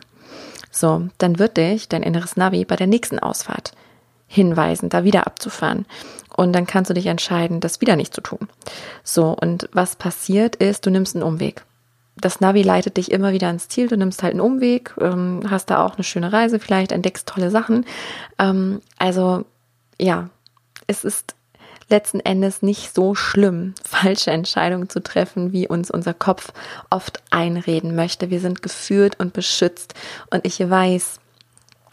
So, 0.70 1.08
dann 1.16 1.38
wird 1.38 1.56
dich 1.56 1.88
dein 1.88 2.02
inneres 2.02 2.36
Navi 2.36 2.66
bei 2.66 2.76
der 2.76 2.86
nächsten 2.86 3.18
Ausfahrt 3.18 3.72
hinweisen, 4.30 4.88
da 4.88 5.04
wieder 5.04 5.26
abzufahren. 5.26 5.86
Und 6.36 6.52
dann 6.54 6.66
kannst 6.66 6.88
du 6.88 6.94
dich 6.94 7.06
entscheiden, 7.06 7.60
das 7.60 7.80
wieder 7.80 7.96
nicht 7.96 8.14
zu 8.14 8.20
tun. 8.20 8.48
So, 9.02 9.36
und 9.38 9.68
was 9.72 9.96
passiert 9.96 10.56
ist, 10.56 10.86
du 10.86 10.90
nimmst 10.90 11.16
einen 11.16 11.24
Umweg 11.24 11.64
das 12.20 12.40
Navi 12.40 12.62
leitet 12.62 12.96
dich 12.96 13.10
immer 13.10 13.32
wieder 13.32 13.50
ins 13.50 13.68
Ziel. 13.68 13.88
Du 13.88 13.96
nimmst 13.96 14.22
halt 14.22 14.32
einen 14.32 14.40
Umweg, 14.40 14.94
ähm, 15.00 15.42
hast 15.48 15.70
da 15.70 15.84
auch 15.84 15.94
eine 15.94 16.04
schöne 16.04 16.32
Reise, 16.32 16.58
vielleicht 16.58 16.92
entdeckst 16.92 17.26
tolle 17.26 17.50
Sachen. 17.50 17.86
Ähm, 18.38 18.80
also 18.98 19.44
ja, 19.98 20.28
es 20.86 21.04
ist 21.04 21.34
letzten 21.88 22.20
Endes 22.20 22.62
nicht 22.62 22.94
so 22.94 23.14
schlimm, 23.14 23.74
falsche 23.84 24.30
Entscheidungen 24.30 24.88
zu 24.88 25.02
treffen, 25.02 25.52
wie 25.52 25.66
uns 25.66 25.90
unser 25.90 26.14
Kopf 26.14 26.52
oft 26.90 27.22
einreden 27.30 27.94
möchte. 27.94 28.30
Wir 28.30 28.40
sind 28.40 28.62
geführt 28.62 29.18
und 29.18 29.32
beschützt 29.32 29.94
und 30.30 30.44
ich 30.44 30.58
weiß, 30.58 31.20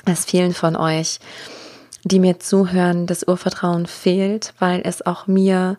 dass 0.05 0.25
vielen 0.25 0.53
von 0.53 0.75
euch, 0.75 1.19
die 2.07 2.19
mir 2.19 2.39
zuhören, 2.39 3.07
das 3.07 3.27
Urvertrauen 3.27 3.85
fehlt, 3.85 4.53
weil 4.59 4.81
es 4.83 5.05
auch 5.05 5.27
mir 5.27 5.77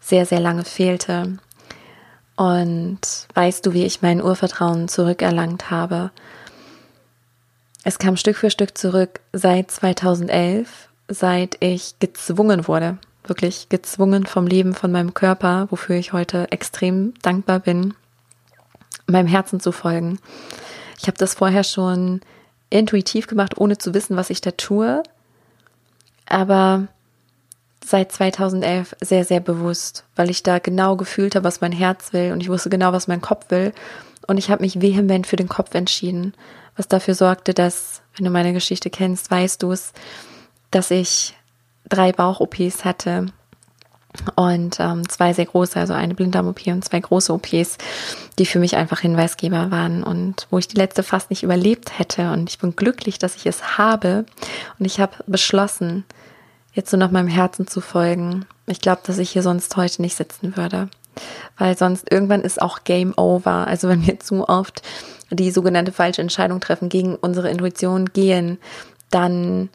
sehr, 0.00 0.26
sehr 0.26 0.40
lange 0.40 0.64
fehlte. 0.64 1.38
Und 2.36 3.00
weißt 3.34 3.64
du, 3.66 3.72
wie 3.72 3.84
ich 3.84 4.02
mein 4.02 4.22
Urvertrauen 4.22 4.88
zurückerlangt 4.88 5.70
habe? 5.70 6.10
Es 7.84 7.98
kam 7.98 8.16
Stück 8.16 8.36
für 8.36 8.50
Stück 8.50 8.78
zurück 8.78 9.20
seit 9.32 9.70
2011, 9.70 10.88
seit 11.08 11.56
ich 11.60 11.98
gezwungen 11.98 12.68
wurde, 12.68 12.98
wirklich 13.26 13.68
gezwungen 13.68 14.24
vom 14.24 14.46
Leben, 14.46 14.74
von 14.74 14.92
meinem 14.92 15.14
Körper, 15.14 15.66
wofür 15.70 15.96
ich 15.96 16.12
heute 16.12 16.50
extrem 16.52 17.14
dankbar 17.22 17.60
bin, 17.60 17.94
meinem 19.06 19.26
Herzen 19.26 19.60
zu 19.60 19.72
folgen. 19.72 20.18
Ich 20.98 21.08
habe 21.08 21.18
das 21.18 21.34
vorher 21.34 21.64
schon 21.64 22.20
intuitiv 22.70 23.26
gemacht, 23.26 23.58
ohne 23.58 23.78
zu 23.78 23.94
wissen, 23.94 24.16
was 24.16 24.30
ich 24.30 24.40
da 24.40 24.52
tue. 24.52 25.02
Aber 26.26 26.88
seit 27.84 28.12
2011 28.12 28.96
sehr, 29.00 29.24
sehr 29.24 29.40
bewusst, 29.40 30.04
weil 30.16 30.30
ich 30.30 30.42
da 30.42 30.58
genau 30.58 30.96
gefühlt 30.96 31.34
habe, 31.34 31.44
was 31.44 31.60
mein 31.60 31.72
Herz 31.72 32.12
will 32.12 32.32
und 32.32 32.40
ich 32.40 32.48
wusste 32.48 32.70
genau, 32.70 32.92
was 32.92 33.08
mein 33.08 33.20
Kopf 33.20 33.50
will. 33.50 33.72
Und 34.26 34.38
ich 34.38 34.50
habe 34.50 34.62
mich 34.62 34.80
vehement 34.80 35.26
für 35.26 35.36
den 35.36 35.48
Kopf 35.48 35.74
entschieden, 35.74 36.34
was 36.76 36.88
dafür 36.88 37.14
sorgte, 37.14 37.54
dass, 37.54 38.02
wenn 38.16 38.24
du 38.24 38.30
meine 38.30 38.52
Geschichte 38.52 38.88
kennst, 38.88 39.30
weißt 39.30 39.62
du 39.62 39.72
es, 39.72 39.92
dass 40.70 40.90
ich 40.90 41.36
drei 41.88 42.12
Bauch-OPs 42.12 42.84
hatte 42.84 43.26
und 44.36 44.78
ähm, 44.78 45.08
zwei 45.08 45.32
sehr 45.32 45.46
große, 45.46 45.78
also 45.78 45.94
eine 45.94 46.14
Blinddarm-OP 46.14 46.66
und 46.66 46.84
zwei 46.84 47.00
große 47.00 47.32
OPs, 47.32 47.78
die 48.38 48.46
für 48.46 48.58
mich 48.58 48.76
einfach 48.76 49.00
Hinweisgeber 49.00 49.70
waren 49.70 50.02
und 50.04 50.46
wo 50.50 50.58
ich 50.58 50.68
die 50.68 50.76
letzte 50.76 51.02
fast 51.02 51.30
nicht 51.30 51.42
überlebt 51.42 51.98
hätte. 51.98 52.30
Und 52.30 52.50
ich 52.50 52.58
bin 52.58 52.76
glücklich, 52.76 53.18
dass 53.18 53.36
ich 53.36 53.46
es 53.46 53.78
habe. 53.78 54.26
Und 54.78 54.84
ich 54.84 55.00
habe 55.00 55.12
beschlossen, 55.26 56.04
jetzt 56.74 56.90
so 56.90 56.96
nach 56.96 57.10
meinem 57.10 57.28
Herzen 57.28 57.66
zu 57.66 57.80
folgen. 57.80 58.44
Ich 58.66 58.80
glaube, 58.80 59.02
dass 59.04 59.18
ich 59.18 59.30
hier 59.30 59.42
sonst 59.42 59.76
heute 59.76 60.02
nicht 60.02 60.16
sitzen 60.16 60.56
würde. 60.56 60.88
Weil 61.58 61.76
sonst 61.76 62.10
irgendwann 62.10 62.42
ist 62.42 62.60
auch 62.60 62.84
Game 62.84 63.14
Over. 63.16 63.66
Also 63.66 63.88
wenn 63.88 64.06
wir 64.06 64.20
zu 64.20 64.48
oft 64.48 64.82
die 65.30 65.50
sogenannte 65.50 65.92
falsche 65.92 66.22
Entscheidung 66.22 66.60
treffen, 66.60 66.88
gegen 66.88 67.16
unsere 67.16 67.50
Intuition 67.50 68.06
gehen, 68.06 68.58
dann 69.10 69.70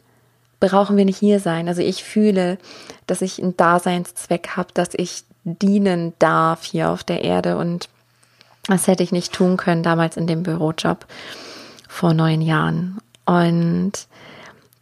brauchen 0.60 0.96
wir 0.96 1.04
nicht 1.04 1.18
hier 1.18 1.40
sein. 1.40 1.68
Also 1.68 1.82
ich 1.82 2.04
fühle, 2.04 2.58
dass 3.06 3.22
ich 3.22 3.42
einen 3.42 3.56
Daseinszweck 3.56 4.56
habe, 4.56 4.68
dass 4.74 4.90
ich 4.94 5.24
dienen 5.44 6.12
darf 6.18 6.64
hier 6.64 6.90
auf 6.90 7.04
der 7.04 7.22
Erde 7.24 7.56
und 7.56 7.88
das 8.66 8.86
hätte 8.86 9.02
ich 9.02 9.12
nicht 9.12 9.32
tun 9.32 9.56
können 9.56 9.82
damals 9.82 10.16
in 10.16 10.26
dem 10.26 10.42
Bürojob 10.42 11.06
vor 11.88 12.12
neun 12.12 12.42
Jahren. 12.42 12.98
Und 13.24 13.92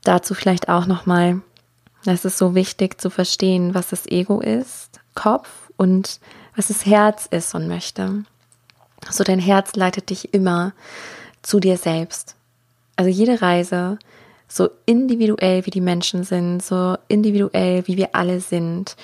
dazu 0.02 0.34
vielleicht 0.34 0.68
auch 0.68 0.86
nochmal 0.86 1.40
es 2.12 2.24
ist 2.24 2.38
so 2.38 2.54
wichtig 2.54 3.00
zu 3.00 3.10
verstehen, 3.10 3.74
was 3.74 3.88
das 3.88 4.06
Ego 4.06 4.40
ist, 4.40 5.00
Kopf 5.14 5.48
und 5.76 6.20
was 6.54 6.68
das 6.68 6.86
Herz 6.86 7.26
ist 7.30 7.54
und 7.54 7.66
möchte. 7.66 8.24
So 9.10 9.24
dein 9.24 9.40
Herz 9.40 9.74
leitet 9.74 10.10
dich 10.10 10.32
immer 10.32 10.72
zu 11.42 11.60
dir 11.60 11.76
selbst. 11.76 12.36
Also 12.96 13.10
jede 13.10 13.42
Reise, 13.42 13.98
so 14.48 14.68
individuell 14.84 15.66
wie 15.66 15.70
die 15.70 15.80
Menschen 15.80 16.24
sind, 16.24 16.62
so 16.62 16.96
individuell 17.08 17.86
wie 17.86 17.96
wir 17.96 18.14
alle 18.14 18.40
sind, 18.40 18.96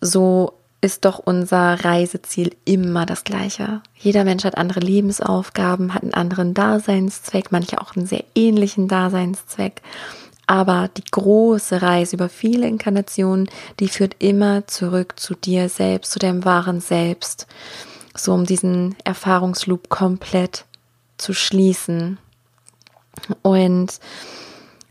so 0.00 0.54
ist 0.84 1.06
doch 1.06 1.18
unser 1.18 1.82
Reiseziel 1.82 2.54
immer 2.66 3.06
das 3.06 3.24
gleiche. 3.24 3.80
Jeder 3.96 4.24
Mensch 4.24 4.44
hat 4.44 4.58
andere 4.58 4.80
Lebensaufgaben, 4.80 5.94
hat 5.94 6.02
einen 6.02 6.12
anderen 6.12 6.52
Daseinszweck, 6.52 7.50
manche 7.50 7.80
auch 7.80 7.96
einen 7.96 8.06
sehr 8.06 8.22
ähnlichen 8.34 8.86
Daseinszweck. 8.86 9.80
Aber 10.46 10.90
die 10.94 11.04
große 11.10 11.80
Reise 11.80 12.16
über 12.16 12.28
viele 12.28 12.66
Inkarnationen, 12.66 13.48
die 13.80 13.88
führt 13.88 14.16
immer 14.18 14.66
zurück 14.66 15.14
zu 15.18 15.34
dir 15.34 15.70
selbst, 15.70 16.12
zu 16.12 16.18
deinem 16.18 16.44
wahren 16.44 16.80
Selbst. 16.80 17.46
So 18.14 18.34
um 18.34 18.44
diesen 18.44 18.94
Erfahrungsloop 19.04 19.88
komplett 19.88 20.66
zu 21.16 21.32
schließen. 21.32 22.18
Und 23.42 24.00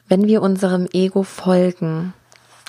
wenn 0.08 0.27
wir 0.27 0.42
unserem 0.42 0.88
Ego 0.94 1.24
folgen, 1.24 2.13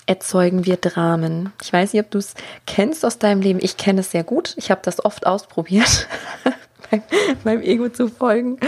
erzeugen 0.06 0.66
wir 0.66 0.76
Dramen. 0.76 1.52
Ich 1.62 1.72
weiß 1.72 1.92
nicht, 1.92 2.02
ob 2.02 2.10
du 2.10 2.18
es 2.18 2.34
kennst 2.66 3.04
aus 3.04 3.18
deinem 3.18 3.40
Leben. 3.40 3.58
Ich 3.62 3.76
kenne 3.76 4.00
es 4.00 4.10
sehr 4.10 4.24
gut. 4.24 4.54
Ich 4.56 4.70
habe 4.70 4.80
das 4.84 5.04
oft 5.04 5.26
ausprobiert, 5.26 6.06
meinem 7.44 7.62
Ego 7.62 7.88
zu 7.88 8.08
folgen. 8.08 8.58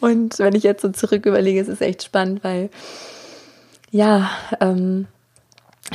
Und 0.00 0.38
wenn 0.38 0.54
ich 0.54 0.62
jetzt 0.62 0.82
so 0.82 0.90
zurück 0.90 1.26
überlege, 1.26 1.60
ist 1.60 1.68
es 1.68 1.80
echt 1.80 2.02
spannend, 2.02 2.44
weil 2.44 2.70
ja, 3.90 4.30
ähm, 4.60 5.06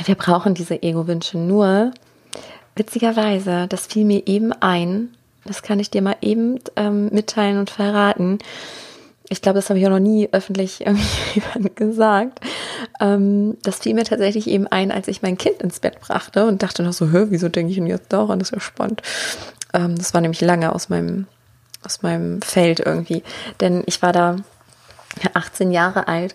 wir 0.04 0.14
brauchen 0.14 0.54
diese 0.54 0.82
Ego-Wünsche 0.82 1.38
nur. 1.38 1.92
Witzigerweise, 2.74 3.66
das 3.68 3.86
fiel 3.86 4.04
mir 4.04 4.26
eben 4.26 4.52
ein. 4.52 5.10
Das 5.44 5.62
kann 5.62 5.80
ich 5.80 5.90
dir 5.90 6.02
mal 6.02 6.16
eben 6.20 6.60
ähm, 6.76 7.10
mitteilen 7.12 7.58
und 7.58 7.70
verraten. 7.70 8.38
Ich 9.32 9.42
glaube, 9.42 9.58
das 9.58 9.70
habe 9.70 9.78
ich 9.78 9.86
auch 9.86 9.90
noch 9.90 10.00
nie 10.00 10.28
öffentlich 10.32 10.84
gesagt. 11.76 12.40
Ähm, 13.00 13.56
das 13.62 13.78
fiel 13.78 13.94
mir 13.94 14.04
tatsächlich 14.04 14.48
eben 14.48 14.66
ein, 14.66 14.90
als 14.90 15.06
ich 15.06 15.22
mein 15.22 15.38
Kind 15.38 15.62
ins 15.62 15.78
Bett 15.78 16.00
brachte 16.00 16.46
und 16.46 16.64
dachte 16.64 16.82
noch 16.82 16.92
so, 16.92 17.10
hör, 17.10 17.30
wieso 17.30 17.48
denke 17.48 17.70
ich 17.70 17.76
denn 17.76 17.86
jetzt 17.86 18.12
daran? 18.12 18.40
Das 18.40 18.48
ist 18.48 18.54
ja 18.54 18.60
spannend. 18.60 19.02
Ähm, 19.72 19.96
das 19.96 20.14
war 20.14 20.20
nämlich 20.20 20.40
lange 20.40 20.74
aus 20.74 20.88
meinem, 20.88 21.28
aus 21.84 22.02
meinem 22.02 22.42
Feld 22.42 22.80
irgendwie. 22.80 23.22
Denn 23.60 23.84
ich 23.86 24.02
war 24.02 24.12
da 24.12 24.36
18 25.34 25.70
Jahre 25.70 26.08
alt 26.08 26.34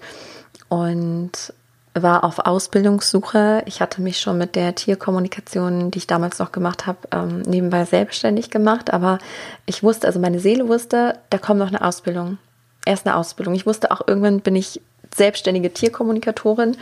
und 0.70 1.54
war 1.94 2.24
auf 2.24 2.40
Ausbildungssuche. 2.40 3.64
Ich 3.66 3.82
hatte 3.82 4.02
mich 4.02 4.20
schon 4.20 4.38
mit 4.38 4.56
der 4.56 4.75
Tierkommunikation, 4.75 5.92
die 5.92 5.98
ich 5.98 6.08
damals 6.08 6.40
noch 6.40 6.52
gemacht 6.52 6.86
habe, 6.86 7.00
ähm, 7.12 7.42
nebenbei 7.42 7.86
selbstständig 7.86 8.50
gemacht. 8.50 8.94
Aber 8.94 9.18
ich 9.66 9.84
wusste, 9.84 10.08
also 10.08 10.20
meine 10.20 10.40
Seele 10.40 10.68
wusste, 10.68 11.18
da 11.30 11.38
kommt 11.38 11.60
noch 11.60 11.68
eine 11.68 11.84
Ausbildung. 11.84 12.38
Erst 12.86 13.06
eine 13.06 13.15
Ausbildung. 13.15 13.56
Ich 13.56 13.65
wusste 13.65 13.92
auch, 13.92 14.01
irgendwann 14.08 14.42
bin 14.42 14.56
ich 14.56 14.82
selbstständige 15.13 15.74
Tierkommunikatorin. 15.74 16.77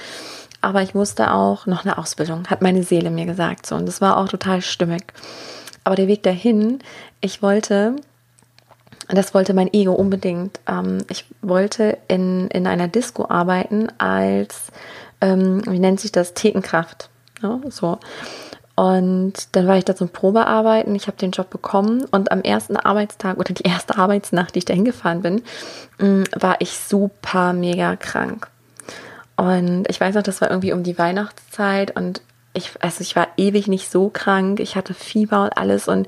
Aber 0.62 0.82
ich 0.82 0.96
wusste 0.96 1.32
auch, 1.34 1.66
noch 1.66 1.84
eine 1.84 1.98
Ausbildung, 1.98 2.48
hat 2.48 2.62
meine 2.62 2.84
Seele 2.84 3.10
mir 3.10 3.26
gesagt. 3.26 3.66
So, 3.66 3.76
und 3.76 3.86
das 3.86 4.00
war 4.00 4.18
auch 4.18 4.30
total 4.30 4.62
stimmig. 4.62 5.04
Aber 5.84 5.96
der 5.96 6.08
Weg 6.08 6.24
dahin, 6.24 6.80
ich 7.20 7.42
wollte 7.42 7.96
das 9.10 9.34
wollte 9.34 9.54
mein 9.54 9.72
Ego 9.74 9.94
unbedingt. 9.94 10.60
Ähm, 10.68 11.00
ich 11.10 11.26
wollte 11.42 11.98
in, 12.08 12.48
in 12.48 12.68
einer 12.68 12.88
Disco 12.88 13.28
arbeiten 13.30 13.88
als, 13.98 14.68
ähm, 15.22 15.62
wie 15.68 15.80
nennt 15.80 16.00
sich 16.00 16.12
das, 16.12 16.34
Thekenkraft. 16.34 17.10
Ja, 17.42 17.60
so. 17.70 18.00
Und 18.76 19.34
dann 19.52 19.68
war 19.68 19.78
ich 19.78 19.86
da 19.86 19.96
zum 19.96 20.10
Probearbeiten. 20.10 20.96
Ich 20.96 21.08
habe 21.08 21.18
den 21.18 21.32
Job 21.32 21.50
bekommen 21.50 22.06
und 22.10 22.32
am 22.32 22.42
ersten 22.42 22.76
Arbeitstag 22.76 23.38
oder 23.38 23.54
die 23.54 23.64
erste 23.64 23.98
Arbeitsnacht, 23.98 24.56
die 24.56 24.60
ich 24.60 24.66
da 24.66 24.74
hingefahren 24.74 25.22
bin, 25.22 25.44
mm, 26.00 26.24
war 26.40 26.56
ich 26.60 26.78
super 26.80 27.54
mega 27.54 27.96
krank. 27.96 28.48
Und 29.36 29.90
ich 29.90 30.00
weiß 30.00 30.16
noch, 30.16 30.24
das 30.24 30.42
war 30.42 30.50
irgendwie 30.50 30.74
um 30.74 30.84
die 30.84 30.98
Weihnachtszeit 30.98 31.96
und 31.96 32.22
ich, 32.54 32.72
also 32.82 33.02
ich 33.02 33.16
war 33.16 33.28
ewig 33.36 33.68
nicht 33.68 33.90
so 33.90 34.10
krank, 34.10 34.60
ich 34.60 34.76
hatte 34.76 34.94
Fieber 34.94 35.44
und 35.44 35.58
alles. 35.58 35.88
Und 35.88 36.08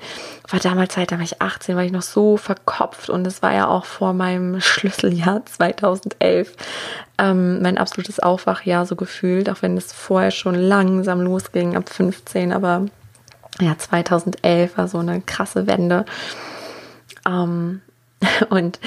war 0.50 0.60
damals 0.60 0.96
halt, 0.96 1.12
da 1.12 1.18
war 1.18 1.24
ich 1.24 1.42
18, 1.42 1.76
war 1.76 1.84
ich 1.84 1.92
noch 1.92 2.04
so 2.04 2.38
verkopft. 2.38 3.10
Und 3.10 3.26
es 3.26 3.42
war 3.42 3.54
ja 3.54 3.68
auch 3.68 3.86
vor 3.86 4.14
meinem 4.14 4.62
Schlüsseljahr 4.62 5.46
2011 5.46 6.54
ähm, 7.18 7.62
mein 7.62 7.78
absolutes 7.78 8.20
Aufwachjahr 8.20 8.86
so 8.86 8.96
gefühlt, 8.96 9.50
auch 9.50 9.62
wenn 9.62 9.78
es 9.78 9.92
vorher 9.92 10.32
schon 10.32 10.56
langsam 10.56 11.22
losging 11.22 11.76
ab 11.76 11.90
15, 11.90 12.52
aber 12.52 12.86
ja, 13.60 13.78
2011 13.78 14.78
war 14.78 14.88
so 14.88 15.00
eine 15.00 15.22
krasse 15.22 15.66
Wende. 15.66 16.06
Ähm, 17.26 17.82
und 18.50 18.80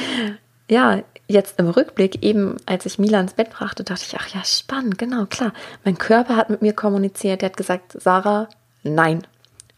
ja, 0.69 1.01
jetzt 1.29 1.59
im 1.59 1.69
Rückblick, 1.69 2.23
eben 2.25 2.57
als 2.67 2.87
ich 2.87 2.99
Mila 2.99 3.21
ins 3.21 3.35
Bett 3.35 3.51
brachte, 3.51 3.85
dachte 3.85 4.05
ich, 4.07 4.17
ach 4.19 4.29
ja, 4.29 4.43
spannend, 4.45 4.99
genau, 4.99 5.27
klar. 5.27 5.53
Mein 5.85 5.99
Körper 5.99 6.37
hat 6.37 6.51
mit 6.51 6.63
mir 6.63 6.73
kommuniziert, 6.73 7.43
der 7.43 7.51
hat 7.51 7.57
gesagt, 7.57 7.93
Sarah, 8.01 8.49
nein, 8.83 9.27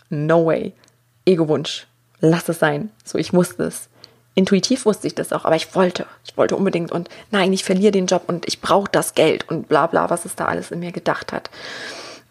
no 0.09 0.47
way, 0.47 0.73
Ego-Wunsch, 1.27 1.87
lass 2.21 2.49
es 2.49 2.61
sein. 2.61 2.91
So, 3.05 3.19
ich 3.19 3.33
wusste 3.33 3.65
es. 3.65 3.89
Intuitiv 4.37 4.87
wusste 4.87 5.09
ich 5.09 5.17
das 5.17 5.33
auch, 5.33 5.45
aber 5.45 5.57
ich 5.57 5.75
wollte, 5.75 6.07
ich 6.25 6.37
wollte 6.37 6.57
unbedingt 6.57 6.93
und 6.93 7.09
nein, 7.33 7.53
ich 7.53 7.65
verliere 7.65 7.93
den 7.93 8.07
Job 8.07 8.23
und 8.29 8.47
ich 8.47 8.61
brauche 8.61 8.89
das 8.91 9.15
Geld 9.15 9.49
und 9.49 9.69
bla 9.69 9.89
bla, 9.89 10.09
was 10.09 10.25
es 10.25 10.37
da 10.37 10.47
alles 10.47 10.71
in 10.71 10.79
mir 10.79 10.93
gedacht 10.93 11.33
hat. 11.33 11.51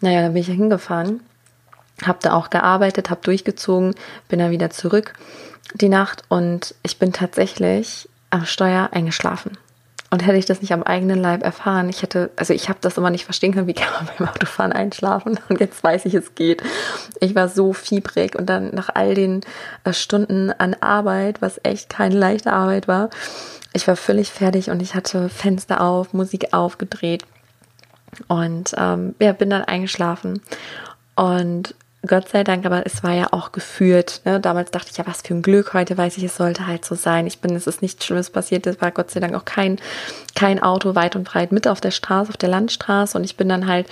Naja, 0.00 0.22
dann 0.22 0.32
bin 0.32 0.40
ich 0.40 0.48
hingefahren, 0.48 1.20
habe 2.02 2.18
da 2.22 2.32
auch 2.32 2.48
gearbeitet, 2.48 3.10
habe 3.10 3.20
durchgezogen, 3.22 3.94
bin 4.28 4.38
dann 4.38 4.50
wieder 4.50 4.70
zurück 4.70 5.12
die 5.74 5.88
Nacht 5.88 6.24
und 6.28 6.74
ich 6.82 6.98
bin 6.98 7.12
tatsächlich 7.12 8.08
am 8.30 8.46
Steuer 8.46 8.90
eingeschlafen. 8.92 9.58
Und 10.12 10.26
hätte 10.26 10.38
ich 10.38 10.46
das 10.46 10.60
nicht 10.60 10.72
am 10.72 10.82
eigenen 10.82 11.20
Leib 11.20 11.44
erfahren, 11.44 11.88
ich 11.88 12.02
hätte, 12.02 12.30
also 12.34 12.52
ich 12.52 12.68
habe 12.68 12.80
das 12.80 12.98
immer 12.98 13.10
nicht 13.10 13.24
verstehen 13.24 13.54
können, 13.54 13.68
wie 13.68 13.74
kann 13.74 13.92
man 13.94 14.08
beim 14.18 14.28
Autofahren 14.28 14.72
einschlafen? 14.72 15.38
Und 15.48 15.60
jetzt 15.60 15.84
weiß 15.84 16.04
ich, 16.06 16.14
es 16.14 16.34
geht. 16.34 16.62
Ich 17.20 17.36
war 17.36 17.48
so 17.48 17.72
fiebrig 17.72 18.34
und 18.36 18.46
dann 18.46 18.74
nach 18.74 18.88
all 18.92 19.14
den 19.14 19.42
äh, 19.84 19.92
Stunden 19.92 20.50
an 20.50 20.74
Arbeit, 20.80 21.40
was 21.40 21.60
echt 21.62 21.90
keine 21.90 22.16
leichte 22.16 22.52
Arbeit 22.52 22.88
war, 22.88 23.10
ich 23.72 23.86
war 23.86 23.96
völlig 23.96 24.30
fertig 24.30 24.70
und 24.70 24.82
ich 24.82 24.94
hatte 24.94 25.28
Fenster 25.28 25.80
auf, 25.80 26.12
Musik 26.12 26.52
aufgedreht 26.52 27.24
und 28.26 28.74
ähm, 28.76 29.14
ja, 29.20 29.32
bin 29.32 29.50
dann 29.50 29.62
eingeschlafen. 29.62 30.42
Und 31.14 31.74
Gott 32.06 32.30
sei 32.30 32.44
Dank, 32.44 32.64
aber 32.64 32.86
es 32.86 33.02
war 33.04 33.12
ja 33.12 33.28
auch 33.30 33.52
geführt. 33.52 34.22
Ne? 34.24 34.40
Damals 34.40 34.70
dachte 34.70 34.88
ich 34.90 34.96
ja, 34.96 35.06
was 35.06 35.20
für 35.20 35.34
ein 35.34 35.42
Glück. 35.42 35.74
Heute 35.74 35.98
weiß 35.98 36.16
ich, 36.16 36.24
es 36.24 36.36
sollte 36.36 36.66
halt 36.66 36.82
so 36.82 36.94
sein. 36.94 37.26
Ich 37.26 37.40
bin, 37.40 37.54
es 37.54 37.66
ist 37.66 37.82
nichts 37.82 38.06
Schlimmes 38.06 38.30
passiert. 38.30 38.66
Es 38.66 38.80
war 38.80 38.90
Gott 38.90 39.10
sei 39.10 39.20
Dank 39.20 39.34
auch 39.34 39.44
kein, 39.44 39.78
kein 40.34 40.62
Auto 40.62 40.94
weit 40.94 41.14
und 41.14 41.24
breit 41.24 41.52
mit 41.52 41.68
auf 41.68 41.78
der 41.78 41.90
Straße, 41.90 42.30
auf 42.30 42.38
der 42.38 42.48
Landstraße. 42.48 43.18
Und 43.18 43.24
ich 43.24 43.36
bin 43.36 43.50
dann 43.50 43.66
halt 43.66 43.86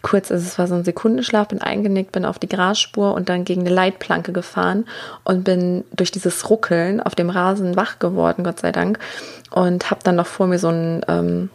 kurz, 0.00 0.32
also 0.32 0.46
es 0.46 0.58
war 0.58 0.68
so 0.68 0.74
ein 0.74 0.84
Sekundenschlaf, 0.84 1.48
bin 1.48 1.60
eingenickt, 1.60 2.12
bin 2.12 2.24
auf 2.24 2.38
die 2.38 2.48
Grasspur 2.48 3.12
und 3.12 3.28
dann 3.28 3.44
gegen 3.44 3.60
eine 3.60 3.74
Leitplanke 3.74 4.32
gefahren 4.32 4.86
und 5.24 5.44
bin 5.44 5.84
durch 5.94 6.10
dieses 6.10 6.48
Ruckeln 6.48 7.02
auf 7.02 7.14
dem 7.14 7.28
Rasen 7.28 7.76
wach 7.76 7.98
geworden, 7.98 8.42
Gott 8.42 8.60
sei 8.60 8.72
Dank. 8.72 8.98
Und 9.50 9.90
habe 9.90 10.00
dann 10.02 10.16
noch 10.16 10.26
vor 10.26 10.46
mir 10.46 10.58
so 10.58 10.68
ein 10.68 11.04
ähm, 11.08 11.50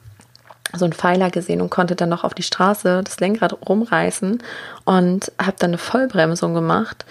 so 0.77 0.85
einen 0.85 0.93
Pfeiler 0.93 1.29
gesehen 1.29 1.61
und 1.61 1.69
konnte 1.69 1.95
dann 1.95 2.09
noch 2.09 2.23
auf 2.23 2.33
die 2.33 2.43
Straße 2.43 3.01
das 3.03 3.19
Lenkrad 3.19 3.57
rumreißen 3.67 4.41
und 4.85 5.31
habe 5.39 5.55
dann 5.59 5.71
eine 5.71 5.77
Vollbremsung 5.77 6.53
gemacht 6.53 7.05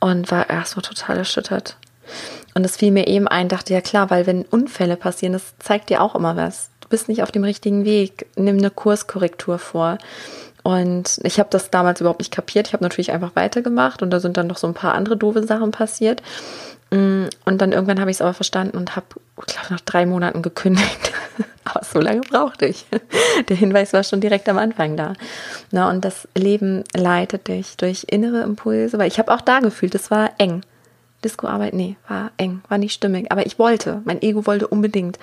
und 0.00 0.30
war 0.30 0.50
erstmal 0.50 0.82
total 0.82 1.18
erschüttert. 1.18 1.76
Und 2.54 2.64
es 2.64 2.76
fiel 2.76 2.92
mir 2.92 3.06
eben 3.06 3.26
ein, 3.26 3.48
dachte 3.48 3.72
ja 3.72 3.80
klar, 3.80 4.10
weil 4.10 4.26
wenn 4.26 4.42
Unfälle 4.42 4.96
passieren, 4.96 5.32
das 5.32 5.54
zeigt 5.58 5.90
dir 5.90 6.00
auch 6.00 6.14
immer 6.14 6.36
was. 6.36 6.70
Du 6.80 6.88
bist 6.88 7.08
nicht 7.08 7.22
auf 7.22 7.32
dem 7.32 7.44
richtigen 7.44 7.84
Weg. 7.84 8.26
Nimm 8.36 8.58
eine 8.58 8.70
Kurskorrektur 8.70 9.58
vor. 9.58 9.98
Und 10.62 11.20
ich 11.24 11.38
habe 11.38 11.50
das 11.50 11.70
damals 11.70 12.00
überhaupt 12.00 12.20
nicht 12.20 12.32
kapiert. 12.32 12.68
Ich 12.68 12.72
habe 12.72 12.84
natürlich 12.84 13.12
einfach 13.12 13.36
weitergemacht 13.36 14.02
und 14.02 14.10
da 14.10 14.20
sind 14.20 14.36
dann 14.36 14.46
noch 14.46 14.56
so 14.56 14.66
ein 14.66 14.74
paar 14.74 14.94
andere 14.94 15.16
doofe 15.16 15.42
Sachen 15.46 15.72
passiert. 15.72 16.22
Mm, 16.90 17.26
und 17.44 17.60
dann 17.60 17.72
irgendwann 17.72 18.00
habe 18.00 18.10
ich 18.10 18.18
es 18.18 18.20
aber 18.20 18.34
verstanden 18.34 18.76
und 18.76 18.96
habe, 18.96 19.06
glaube 19.46 19.68
nach 19.70 19.80
drei 19.80 20.06
Monaten 20.06 20.42
gekündigt. 20.42 21.12
aber 21.64 21.84
so 21.84 22.00
lange 22.00 22.20
brauchte 22.20 22.66
ich. 22.66 22.86
Der 23.48 23.56
Hinweis 23.56 23.92
war 23.92 24.04
schon 24.04 24.20
direkt 24.20 24.48
am 24.48 24.58
Anfang 24.58 24.96
da. 24.96 25.14
Na, 25.70 25.90
und 25.90 26.04
das 26.04 26.28
Leben 26.34 26.84
leitet 26.94 27.48
dich 27.48 27.76
durch 27.76 28.06
innere 28.08 28.42
Impulse, 28.42 28.98
weil 28.98 29.08
ich 29.08 29.18
habe 29.18 29.32
auch 29.32 29.40
da 29.40 29.60
gefühlt, 29.60 29.94
es 29.94 30.10
war 30.10 30.32
eng. 30.38 30.62
Discoarbeit, 31.24 31.72
nee, 31.72 31.96
war 32.06 32.32
eng, 32.36 32.62
war 32.68 32.76
nicht 32.76 32.92
stimmig. 32.92 33.32
Aber 33.32 33.46
ich 33.46 33.58
wollte, 33.58 34.02
mein 34.04 34.20
Ego 34.20 34.46
wollte 34.46 34.68
unbedingt, 34.68 35.18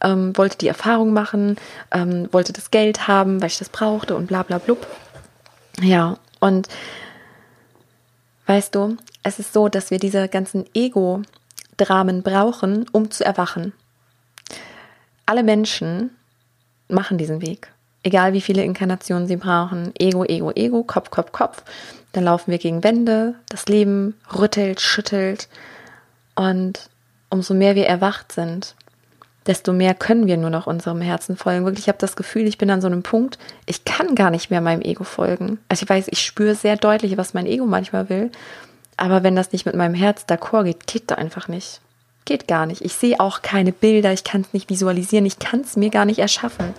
ähm, 0.00 0.36
wollte 0.36 0.58
die 0.58 0.68
Erfahrung 0.68 1.12
machen, 1.12 1.56
ähm, 1.92 2.28
wollte 2.32 2.52
das 2.52 2.72
Geld 2.72 3.06
haben, 3.06 3.40
weil 3.40 3.48
ich 3.48 3.58
das 3.58 3.68
brauchte 3.68 4.16
und 4.16 4.26
bla 4.26 4.42
bla 4.42 4.58
blub. 4.58 4.86
Ja, 5.80 6.18
und 6.40 6.68
weißt 8.46 8.74
du, 8.74 8.96
es 9.22 9.38
ist 9.38 9.52
so, 9.52 9.68
dass 9.68 9.90
wir 9.90 9.98
diese 9.98 10.28
ganzen 10.28 10.64
Ego-Dramen 10.74 12.22
brauchen, 12.22 12.86
um 12.92 13.10
zu 13.10 13.24
erwachen. 13.24 13.72
Alle 15.26 15.42
Menschen 15.42 16.10
machen 16.88 17.18
diesen 17.18 17.40
Weg. 17.40 17.72
Egal 18.02 18.34
wie 18.34 18.42
viele 18.42 18.62
Inkarnationen 18.62 19.26
sie 19.26 19.36
brauchen. 19.36 19.92
Ego, 19.98 20.24
Ego, 20.24 20.52
Ego, 20.54 20.84
Kopf, 20.84 21.10
Kopf, 21.10 21.32
Kopf. 21.32 21.62
Dann 22.12 22.24
laufen 22.24 22.50
wir 22.50 22.58
gegen 22.58 22.84
Wände. 22.84 23.34
Das 23.48 23.66
Leben 23.66 24.14
rüttelt, 24.38 24.82
schüttelt. 24.82 25.48
Und 26.34 26.90
umso 27.30 27.54
mehr 27.54 27.74
wir 27.74 27.86
erwacht 27.86 28.32
sind, 28.32 28.74
desto 29.46 29.72
mehr 29.72 29.94
können 29.94 30.26
wir 30.26 30.36
nur 30.36 30.50
noch 30.50 30.66
unserem 30.66 31.00
Herzen 31.00 31.36
folgen. 31.36 31.64
Wirklich, 31.64 31.84
ich 31.84 31.88
habe 31.88 31.98
das 31.98 32.16
Gefühl, 32.16 32.46
ich 32.46 32.58
bin 32.58 32.70
an 32.70 32.80
so 32.80 32.86
einem 32.86 33.02
Punkt, 33.02 33.38
ich 33.66 33.84
kann 33.84 34.14
gar 34.14 34.30
nicht 34.30 34.50
mehr 34.50 34.60
meinem 34.60 34.82
Ego 34.82 35.04
folgen. 35.04 35.58
Also 35.68 35.84
ich 35.84 35.88
weiß, 35.88 36.06
ich 36.10 36.22
spüre 36.22 36.54
sehr 36.54 36.76
deutlich, 36.76 37.16
was 37.16 37.34
mein 37.34 37.46
Ego 37.46 37.66
manchmal 37.66 38.08
will. 38.08 38.30
Aber 38.96 39.22
wenn 39.22 39.36
das 39.36 39.52
nicht 39.52 39.66
mit 39.66 39.74
meinem 39.74 39.94
Herz 39.94 40.24
d'accord 40.28 40.64
geht, 40.64 40.86
geht 40.86 41.10
da 41.10 41.16
einfach 41.16 41.48
nicht. 41.48 41.80
Geht 42.24 42.48
gar 42.48 42.64
nicht. 42.64 42.80
Ich 42.80 42.94
sehe 42.94 43.20
auch 43.20 43.42
keine 43.42 43.72
Bilder, 43.72 44.12
ich 44.12 44.24
kann 44.24 44.42
es 44.42 44.52
nicht 44.52 44.70
visualisieren, 44.70 45.26
ich 45.26 45.38
kann 45.38 45.60
es 45.60 45.76
mir 45.76 45.90
gar 45.90 46.04
nicht 46.04 46.20
erschaffen. 46.20 46.72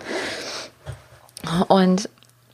Und 1.67 2.10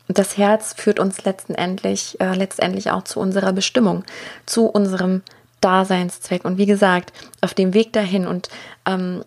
das 0.07 0.37
Herz 0.37 0.73
führt 0.73 0.99
uns 0.99 1.23
letztendlich, 1.23 2.19
äh, 2.19 2.35
letztendlich 2.35 2.91
auch 2.91 3.03
zu 3.03 3.19
unserer 3.19 3.53
Bestimmung, 3.53 4.03
zu 4.45 4.65
unserem 4.65 5.21
Daseinszweck. 5.61 6.43
Und 6.43 6.57
wie 6.57 6.65
gesagt, 6.65 7.13
auf 7.39 7.53
dem 7.53 7.73
Weg 7.73 7.93
dahin 7.93 8.27
und 8.27 8.49
ähm, 8.85 9.23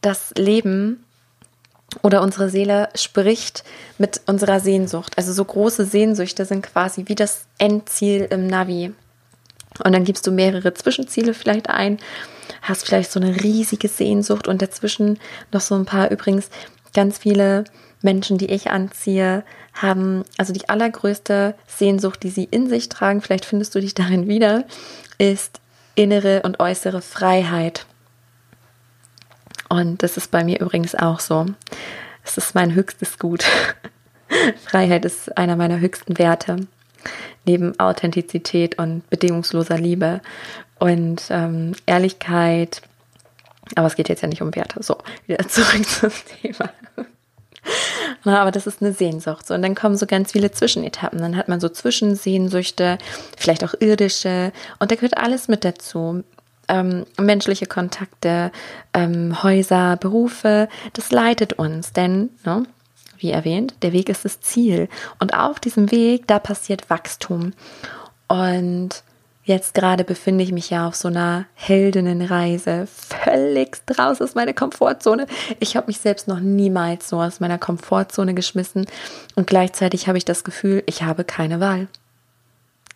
das 0.00 0.32
Leben 0.36 1.04
oder 2.02 2.22
unsere 2.22 2.50
Seele 2.50 2.88
spricht 2.94 3.64
mit 3.98 4.20
unserer 4.26 4.60
Sehnsucht. 4.60 5.16
Also 5.16 5.32
so 5.32 5.44
große 5.44 5.84
Sehnsüchte 5.84 6.44
sind 6.44 6.62
quasi 6.62 7.04
wie 7.06 7.14
das 7.14 7.46
Endziel 7.58 8.28
im 8.30 8.46
Navi. 8.46 8.92
Und 9.84 9.92
dann 9.92 10.04
gibst 10.04 10.26
du 10.26 10.32
mehrere 10.32 10.74
Zwischenziele 10.74 11.34
vielleicht 11.34 11.68
ein, 11.68 11.98
hast 12.62 12.86
vielleicht 12.86 13.12
so 13.12 13.20
eine 13.20 13.42
riesige 13.42 13.88
Sehnsucht 13.88 14.48
und 14.48 14.62
dazwischen 14.62 15.18
noch 15.52 15.60
so 15.60 15.74
ein 15.74 15.84
paar 15.84 16.10
übrigens 16.10 16.48
ganz 16.94 17.18
viele 17.18 17.64
Menschen, 18.02 18.38
die 18.38 18.50
ich 18.50 18.70
anziehe, 18.70 19.44
haben 19.74 20.24
also 20.38 20.52
die 20.52 20.68
allergrößte 20.68 21.54
Sehnsucht, 21.66 22.22
die 22.22 22.30
sie 22.30 22.44
in 22.44 22.68
sich 22.68 22.88
tragen, 22.88 23.20
vielleicht 23.20 23.44
findest 23.44 23.74
du 23.74 23.80
dich 23.80 23.94
darin 23.94 24.28
wieder, 24.28 24.64
ist 25.18 25.60
innere 25.94 26.42
und 26.42 26.60
äußere 26.60 27.02
Freiheit. 27.02 27.86
Und 29.68 30.02
das 30.02 30.16
ist 30.16 30.30
bei 30.30 30.44
mir 30.44 30.60
übrigens 30.60 30.94
auch 30.94 31.20
so. 31.20 31.46
Es 32.24 32.36
ist 32.36 32.54
mein 32.54 32.74
höchstes 32.74 33.18
Gut. 33.18 33.44
Freiheit 34.64 35.04
ist 35.04 35.36
einer 35.36 35.56
meiner 35.56 35.78
höchsten 35.80 36.18
Werte. 36.18 36.56
Neben 37.44 37.78
Authentizität 37.78 38.78
und 38.78 39.08
bedingungsloser 39.10 39.78
Liebe 39.78 40.20
und 40.78 41.22
ähm, 41.30 41.72
Ehrlichkeit. 41.86 42.82
Aber 43.74 43.86
es 43.86 43.96
geht 43.96 44.08
jetzt 44.08 44.22
ja 44.22 44.28
nicht 44.28 44.42
um 44.42 44.54
Werte. 44.54 44.82
So, 44.82 44.98
wieder 45.26 45.46
zurück 45.48 45.86
zum 45.86 46.10
Thema. 46.42 46.70
aber 48.24 48.50
das 48.50 48.66
ist 48.66 48.82
eine 48.82 48.92
Sehnsucht. 48.92 49.46
So, 49.46 49.54
und 49.54 49.62
dann 49.62 49.74
kommen 49.74 49.96
so 49.96 50.06
ganz 50.06 50.32
viele 50.32 50.50
Zwischenetappen. 50.50 51.20
Dann 51.20 51.36
hat 51.36 51.48
man 51.48 51.60
so 51.60 51.68
Zwischensehnsüchte, 51.68 52.98
vielleicht 53.36 53.64
auch 53.64 53.74
irdische. 53.78 54.52
Und 54.78 54.90
da 54.90 54.96
gehört 54.96 55.16
alles 55.16 55.48
mit 55.48 55.64
dazu 55.64 56.24
ähm, 56.68 57.06
menschliche 57.18 57.66
Kontakte, 57.66 58.50
ähm, 58.92 59.42
Häuser, 59.42 59.96
Berufe, 59.96 60.68
das 60.92 61.12
leitet 61.12 61.54
uns, 61.54 61.92
denn, 61.92 62.30
ne, 62.44 62.64
wie 63.18 63.30
erwähnt, 63.30 63.74
der 63.82 63.92
Weg 63.92 64.08
ist 64.08 64.24
das 64.24 64.40
Ziel. 64.40 64.88
Und 65.18 65.34
auf 65.34 65.60
diesem 65.60 65.90
Weg, 65.90 66.26
da 66.26 66.38
passiert 66.38 66.90
Wachstum. 66.90 67.52
Und 68.28 69.02
jetzt 69.44 69.74
gerade 69.74 70.04
befinde 70.04 70.44
ich 70.44 70.52
mich 70.52 70.70
ja 70.70 70.86
auf 70.86 70.96
so 70.96 71.08
einer 71.08 71.46
Heldinnenreise, 71.54 72.86
völlig 72.86 73.78
raus 73.98 74.20
aus 74.20 74.34
meiner 74.34 74.52
Komfortzone. 74.52 75.26
Ich 75.60 75.76
habe 75.76 75.86
mich 75.86 75.98
selbst 75.98 76.28
noch 76.28 76.40
niemals 76.40 77.08
so 77.08 77.20
aus 77.20 77.40
meiner 77.40 77.58
Komfortzone 77.58 78.34
geschmissen 78.34 78.86
und 79.34 79.46
gleichzeitig 79.46 80.08
habe 80.08 80.18
ich 80.18 80.24
das 80.24 80.44
Gefühl, 80.44 80.82
ich 80.86 81.02
habe 81.02 81.24
keine 81.24 81.60
Wahl. 81.60 81.88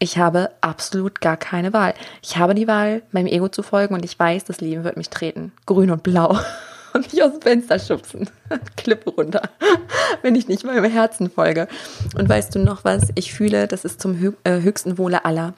Ich 0.03 0.17
habe 0.17 0.51
absolut 0.63 1.21
gar 1.21 1.37
keine 1.37 1.75
Wahl. 1.75 1.93
Ich 2.23 2.39
habe 2.39 2.55
die 2.55 2.67
Wahl, 2.67 3.03
meinem 3.13 3.27
Ego 3.27 3.49
zu 3.51 3.63
folgen 3.63 3.95
und 3.95 4.03
ich 4.03 4.19
weiß, 4.19 4.45
das 4.45 4.63
Leben 4.63 4.83
wird 4.83 4.97
mich 4.97 5.11
treten. 5.11 5.53
Grün 5.67 5.91
und 5.91 6.03
blau. 6.03 6.39
Und 6.93 7.13
mich 7.13 7.23
aus 7.23 7.31
dem 7.31 7.41
Fenster 7.41 7.79
schubsen. 7.79 8.29
Klippe 8.77 9.11
runter. 9.11 9.43
Wenn 10.23 10.35
ich 10.35 10.49
nicht 10.49 10.65
meinem 10.65 10.91
Herzen 10.91 11.31
folge. 11.31 11.69
Und 12.17 12.29
weißt 12.29 12.53
du 12.53 12.59
noch 12.59 12.83
was? 12.83 13.11
Ich 13.15 13.33
fühle, 13.33 13.69
das 13.69 13.85
ist 13.85 14.01
zum 14.01 14.35
äh, 14.43 14.61
höchsten 14.61 14.99
Wohle 14.99 15.25
aller. 15.25 15.55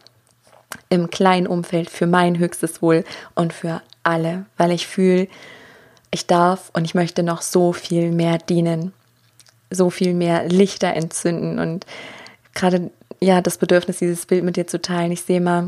Im 0.91 1.09
kleinen 1.09 1.47
Umfeld 1.47 1.89
für 1.89 2.07
mein 2.07 2.39
höchstes 2.39 2.83
Wohl 2.83 3.03
und 3.35 3.55
für 3.55 3.81
alle. 4.03 4.45
Weil 4.59 4.73
ich 4.73 4.87
fühle, 4.87 5.27
ich 6.11 6.27
darf 6.27 6.71
und 6.75 6.85
ich 6.85 6.95
möchte 6.95 7.23
noch 7.23 7.41
so 7.41 7.73
viel 7.73 8.13
mehr 8.13 8.37
dienen. 8.37 8.93
So 9.71 9.89
viel 9.89 10.13
mehr 10.13 10.47
Lichter 10.47 10.93
entzünden 10.93 11.59
und 11.59 11.87
gerade 12.55 12.91
ja 13.23 13.41
das 13.41 13.59
Bedürfnis, 13.59 13.99
dieses 13.99 14.27
Bild 14.27 14.45
mit 14.45 14.57
dir 14.57 14.67
zu 14.67 14.81
teilen. 14.81 15.13
Ich 15.13 15.23
sehe 15.23 15.41
mal, 15.41 15.67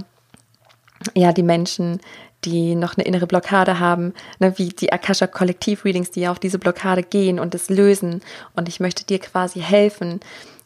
ja, 1.14 1.32
die 1.32 1.42
Menschen, 1.42 2.00
die 2.44 2.74
noch 2.74 2.96
eine 2.96 3.06
innere 3.06 3.26
Blockade 3.26 3.78
haben, 3.78 4.12
ne, 4.38 4.54
wie 4.58 4.68
die 4.68 4.92
Akasha 4.92 5.26
Kollektiv 5.26 5.84
Readings, 5.84 6.10
die 6.10 6.20
ja 6.20 6.30
auf 6.30 6.38
diese 6.38 6.58
Blockade 6.58 7.02
gehen 7.02 7.38
und 7.38 7.54
es 7.54 7.70
lösen. 7.70 8.22
Und 8.54 8.68
ich 8.68 8.80
möchte 8.80 9.04
dir 9.04 9.18
quasi 9.18 9.60
helfen, 9.60 10.20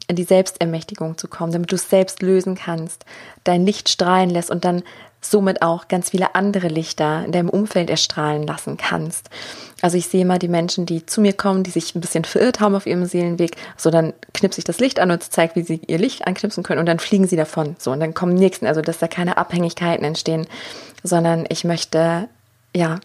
in 0.09 0.16
die 0.16 0.24
Selbstermächtigung 0.24 1.18
zu 1.18 1.29
kommen, 1.29 1.53
damit 1.53 1.70
du 1.70 1.77
es 1.77 1.90
selbst 1.90 2.22
lösen 2.22 2.55
kannst, 2.55 3.05
dein 3.44 3.66
Licht 3.66 3.90
strahlen 3.90 4.31
lässt 4.31 4.51
und 4.51 4.64
dann 4.64 4.83
somit 5.20 5.62
auch 5.62 5.88
ganz 5.88 6.11
viele 6.11 6.35
andere 6.35 6.68
Lichter 6.68 7.24
in 7.24 7.33
deinem 7.33 7.48
Umfeld 7.48 7.90
erstrahlen 7.90 8.46
lassen 8.46 8.76
kannst. 8.76 9.31
Also 9.81 9.96
ich 9.96 10.09
sehe 10.09 10.24
mal 10.24 10.38
die 10.38 10.48
Menschen, 10.48 10.87
die 10.87 11.07
zu 11.07 11.20
mir 11.20 11.33
kommen, 11.33 11.62
die 11.62 11.70
sich 11.70 11.94
ein 11.94 12.00
bisschen 12.00 12.24
verirrt 12.24 12.61
haben 12.61 12.74
auf 12.74 12.87
ihrem 12.87 13.04
Seelenweg, 13.04 13.57
so 13.76 13.90
dann 13.90 14.12
knipse 14.35 14.61
ich 14.61 14.64
das 14.64 14.81
Licht 14.81 14.98
an 15.00 15.11
und 15.11 15.22
zeige, 15.22 15.57
wie 15.57 15.62
sie 15.62 15.81
ihr 15.87 15.98
Licht 15.98 16.26
anknipsen 16.26 16.62
können 16.62 16.81
und 16.81 16.87
dann 16.87 16.98
fliegen 16.98 17.26
sie 17.26 17.37
davon. 17.37 17.76
So 17.78 17.92
und 17.92 18.00
dann 18.00 18.14
kommen 18.14 18.35
nächsten, 18.35 18.66
also 18.66 18.81
dass 18.81 18.98
da 18.98 19.09
keine 19.09 19.37
Abhängigkeiten 19.37 20.04
entstehen, 20.04 20.46
sondern 21.02 21.46
ich 21.48 21.64
möchte 21.64 22.28
ja 22.74 22.98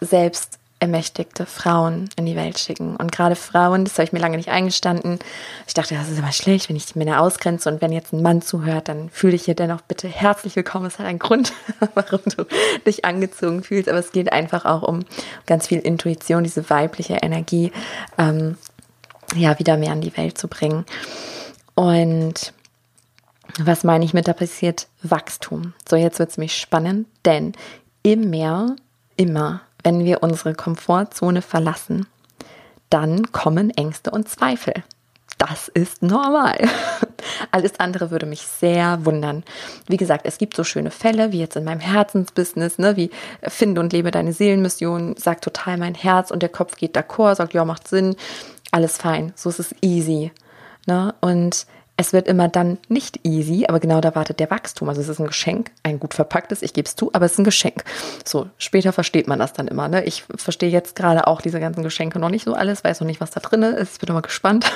selbst 0.00 0.59
ermächtigte 0.80 1.44
Frauen 1.44 2.08
in 2.16 2.24
die 2.24 2.36
Welt 2.36 2.58
schicken. 2.58 2.96
Und 2.96 3.12
gerade 3.12 3.36
Frauen, 3.36 3.84
das 3.84 3.94
habe 3.94 4.04
ich 4.04 4.12
mir 4.12 4.18
lange 4.18 4.38
nicht 4.38 4.48
eingestanden. 4.48 5.18
Ich 5.66 5.74
dachte, 5.74 5.94
das 5.94 6.08
ist 6.08 6.18
immer 6.18 6.32
schlecht, 6.32 6.68
wenn 6.68 6.76
ich 6.76 6.86
die 6.86 6.98
Männer 6.98 7.20
ausgrenze 7.20 7.68
und 7.68 7.82
wenn 7.82 7.92
jetzt 7.92 8.12
ein 8.12 8.22
Mann 8.22 8.40
zuhört, 8.40 8.88
dann 8.88 9.10
fühle 9.10 9.36
ich 9.36 9.44
hier 9.44 9.54
dennoch 9.54 9.82
bitte 9.82 10.08
herzlich 10.08 10.56
willkommen. 10.56 10.86
Es 10.86 10.98
hat 10.98 11.06
einen 11.06 11.18
Grund, 11.18 11.52
warum 11.94 12.20
du 12.24 12.46
dich 12.86 13.04
angezogen 13.04 13.62
fühlst. 13.62 13.90
Aber 13.90 13.98
es 13.98 14.10
geht 14.10 14.32
einfach 14.32 14.64
auch 14.64 14.82
um 14.82 15.04
ganz 15.46 15.68
viel 15.68 15.78
Intuition, 15.78 16.44
diese 16.44 16.70
weibliche 16.70 17.18
Energie, 17.22 17.72
ähm, 18.16 18.56
ja, 19.36 19.58
wieder 19.58 19.76
mehr 19.76 19.92
in 19.92 20.00
die 20.00 20.16
Welt 20.16 20.38
zu 20.38 20.48
bringen. 20.48 20.86
Und 21.74 22.54
was 23.58 23.84
meine 23.84 24.04
ich 24.04 24.14
mit 24.14 24.28
da 24.28 24.32
passiert? 24.32 24.88
Wachstum. 25.02 25.74
So, 25.88 25.96
jetzt 25.96 26.18
wird 26.18 26.30
es 26.30 26.38
mich 26.38 26.56
spannend, 26.56 27.06
denn 27.24 27.52
immer, 28.02 28.76
immer 29.16 29.60
wenn 29.82 30.04
wir 30.04 30.22
unsere 30.22 30.54
Komfortzone 30.54 31.42
verlassen, 31.42 32.06
dann 32.90 33.30
kommen 33.32 33.70
Ängste 33.70 34.10
und 34.10 34.28
Zweifel. 34.28 34.74
Das 35.38 35.68
ist 35.68 36.02
normal. 36.02 36.58
Alles 37.50 37.80
andere 37.80 38.10
würde 38.10 38.26
mich 38.26 38.42
sehr 38.42 39.06
wundern. 39.06 39.42
Wie 39.86 39.96
gesagt, 39.96 40.26
es 40.26 40.36
gibt 40.36 40.54
so 40.54 40.64
schöne 40.64 40.90
Fälle, 40.90 41.32
wie 41.32 41.38
jetzt 41.38 41.56
in 41.56 41.64
meinem 41.64 41.80
Herzensbusiness, 41.80 42.78
ne, 42.78 42.96
wie 42.96 43.10
finde 43.42 43.80
und 43.80 43.94
lebe 43.94 44.10
deine 44.10 44.34
Seelenmission, 44.34 45.16
sagt 45.16 45.44
total 45.44 45.78
mein 45.78 45.94
Herz 45.94 46.30
und 46.30 46.42
der 46.42 46.50
Kopf 46.50 46.76
geht 46.76 46.94
d'accord, 46.94 47.36
sagt, 47.36 47.54
ja, 47.54 47.64
macht 47.64 47.88
Sinn, 47.88 48.16
alles 48.70 48.98
fein, 48.98 49.32
so 49.34 49.48
ist 49.48 49.60
es 49.60 49.74
easy. 49.80 50.30
Ne? 50.86 51.14
Und 51.20 51.66
es 52.00 52.14
wird 52.14 52.28
immer 52.28 52.48
dann 52.48 52.78
nicht 52.88 53.20
easy, 53.24 53.66
aber 53.68 53.78
genau 53.78 54.00
da 54.00 54.14
wartet 54.14 54.40
der 54.40 54.50
Wachstum. 54.50 54.88
Also 54.88 55.02
es 55.02 55.08
ist 55.08 55.20
ein 55.20 55.26
Geschenk, 55.26 55.70
ein 55.82 56.00
gut 56.00 56.14
verpacktes, 56.14 56.62
ich 56.62 56.72
gebe 56.72 56.88
es 56.88 56.96
zu, 56.96 57.10
aber 57.12 57.26
es 57.26 57.32
ist 57.32 57.38
ein 57.40 57.44
Geschenk. 57.44 57.84
So, 58.24 58.48
später 58.56 58.94
versteht 58.94 59.28
man 59.28 59.38
das 59.38 59.52
dann 59.52 59.68
immer. 59.68 59.86
Ne? 59.86 60.02
Ich 60.04 60.24
verstehe 60.34 60.70
jetzt 60.70 60.96
gerade 60.96 61.26
auch 61.26 61.42
diese 61.42 61.60
ganzen 61.60 61.82
Geschenke 61.82 62.18
noch 62.18 62.30
nicht 62.30 62.46
so 62.46 62.54
alles, 62.54 62.82
weiß 62.84 63.00
noch 63.00 63.06
nicht, 63.06 63.20
was 63.20 63.32
da 63.32 63.40
drin 63.40 63.62
ist. 63.62 63.92
Ich 63.94 64.00
bin 64.00 64.08
immer 64.08 64.22
gespannt. 64.22 64.72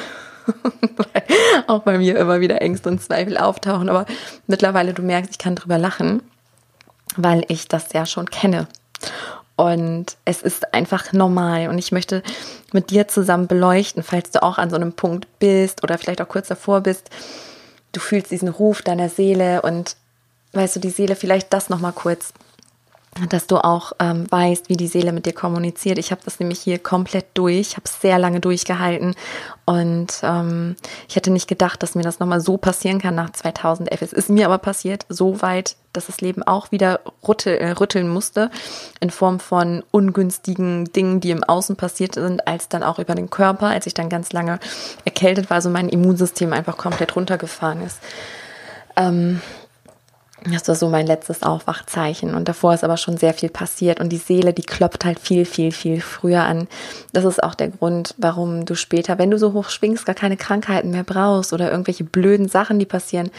auch 1.66 1.80
bei 1.80 1.96
mir 1.96 2.18
immer 2.18 2.40
wieder 2.40 2.60
Ängste 2.60 2.90
und 2.90 3.00
Zweifel 3.00 3.38
auftauchen. 3.38 3.88
Aber 3.88 4.04
mittlerweile, 4.46 4.92
du 4.92 5.00
merkst, 5.00 5.30
ich 5.30 5.38
kann 5.38 5.56
drüber 5.56 5.78
lachen, 5.78 6.22
weil 7.16 7.46
ich 7.48 7.68
das 7.68 7.94
ja 7.94 8.04
schon 8.04 8.28
kenne. 8.28 8.68
Und 9.56 10.16
es 10.24 10.42
ist 10.42 10.74
einfach 10.74 11.12
normal. 11.12 11.68
Und 11.68 11.78
ich 11.78 11.92
möchte 11.92 12.22
mit 12.72 12.90
dir 12.90 13.06
zusammen 13.08 13.46
beleuchten, 13.46 14.02
falls 14.02 14.30
du 14.30 14.42
auch 14.42 14.58
an 14.58 14.70
so 14.70 14.76
einem 14.76 14.92
Punkt 14.92 15.26
bist 15.38 15.82
oder 15.84 15.98
vielleicht 15.98 16.20
auch 16.20 16.28
kurz 16.28 16.48
davor 16.48 16.80
bist. 16.80 17.10
Du 17.92 18.00
fühlst 18.00 18.30
diesen 18.30 18.48
Ruf 18.48 18.82
deiner 18.82 19.08
Seele 19.08 19.62
und 19.62 19.96
weißt 20.52 20.76
du, 20.76 20.80
die 20.80 20.90
Seele 20.90 21.14
vielleicht 21.14 21.52
das 21.52 21.68
nochmal 21.68 21.92
kurz 21.92 22.32
dass 23.30 23.46
du 23.46 23.58
auch 23.58 23.92
ähm, 24.00 24.26
weißt, 24.30 24.68
wie 24.68 24.76
die 24.76 24.86
Seele 24.86 25.12
mit 25.12 25.26
dir 25.26 25.32
kommuniziert. 25.32 25.98
Ich 25.98 26.10
habe 26.10 26.22
das 26.24 26.40
nämlich 26.40 26.60
hier 26.60 26.78
komplett 26.78 27.26
durch, 27.34 27.76
habe 27.76 27.88
sehr 27.88 28.18
lange 28.18 28.40
durchgehalten 28.40 29.14
und 29.66 30.20
ähm, 30.22 30.76
ich 31.08 31.16
hätte 31.16 31.30
nicht 31.30 31.48
gedacht, 31.48 31.82
dass 31.82 31.94
mir 31.94 32.02
das 32.02 32.18
nochmal 32.18 32.40
so 32.40 32.56
passieren 32.56 33.00
kann 33.00 33.14
nach 33.14 33.30
2011. 33.30 34.02
Es 34.02 34.12
ist 34.12 34.30
mir 34.30 34.46
aber 34.46 34.58
passiert, 34.58 35.06
so 35.08 35.40
weit, 35.42 35.76
dass 35.92 36.06
das 36.06 36.20
Leben 36.20 36.42
auch 36.42 36.72
wieder 36.72 37.00
rüttel, 37.26 37.56
äh, 37.56 37.70
rütteln 37.70 38.08
musste 38.08 38.50
in 39.00 39.10
Form 39.10 39.40
von 39.40 39.84
ungünstigen 39.90 40.92
Dingen, 40.92 41.20
die 41.20 41.30
im 41.30 41.44
Außen 41.44 41.76
passiert 41.76 42.14
sind, 42.14 42.46
als 42.46 42.68
dann 42.68 42.82
auch 42.82 42.98
über 42.98 43.14
den 43.14 43.30
Körper, 43.30 43.68
als 43.68 43.86
ich 43.86 43.94
dann 43.94 44.08
ganz 44.08 44.32
lange 44.32 44.58
erkältet 45.04 45.50
war, 45.50 45.62
so 45.62 45.70
mein 45.70 45.88
Immunsystem 45.88 46.52
einfach 46.52 46.76
komplett 46.76 47.16
runtergefahren 47.16 47.82
ist. 47.82 47.98
Ähm, 48.96 49.40
das 50.52 50.68
war 50.68 50.74
so 50.74 50.88
mein 50.88 51.06
letztes 51.06 51.42
Aufwachzeichen. 51.42 52.34
Und 52.34 52.48
davor 52.48 52.74
ist 52.74 52.84
aber 52.84 52.96
schon 52.96 53.16
sehr 53.16 53.32
viel 53.32 53.48
passiert. 53.48 54.00
Und 54.00 54.10
die 54.10 54.18
Seele, 54.18 54.52
die 54.52 54.62
klopft 54.62 55.04
halt 55.04 55.18
viel, 55.18 55.46
viel, 55.46 55.72
viel 55.72 56.00
früher 56.00 56.44
an. 56.44 56.68
Das 57.12 57.24
ist 57.24 57.42
auch 57.42 57.54
der 57.54 57.68
Grund, 57.68 58.14
warum 58.18 58.66
du 58.66 58.74
später, 58.74 59.18
wenn 59.18 59.30
du 59.30 59.38
so 59.38 59.54
hoch 59.54 59.70
schwingst, 59.70 60.04
gar 60.04 60.14
keine 60.14 60.36
Krankheiten 60.36 60.90
mehr 60.90 61.04
brauchst 61.04 61.52
oder 61.52 61.70
irgendwelche 61.70 62.04
blöden 62.04 62.48
Sachen, 62.48 62.78
die 62.78 62.84
passieren, 62.84 63.30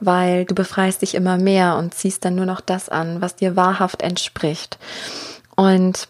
weil 0.00 0.44
du 0.44 0.54
befreist 0.54 1.02
dich 1.02 1.14
immer 1.14 1.38
mehr 1.38 1.76
und 1.76 1.94
ziehst 1.94 2.24
dann 2.24 2.36
nur 2.36 2.46
noch 2.46 2.60
das 2.60 2.88
an, 2.88 3.20
was 3.20 3.34
dir 3.34 3.56
wahrhaft 3.56 4.02
entspricht. 4.02 4.78
Und 5.56 6.08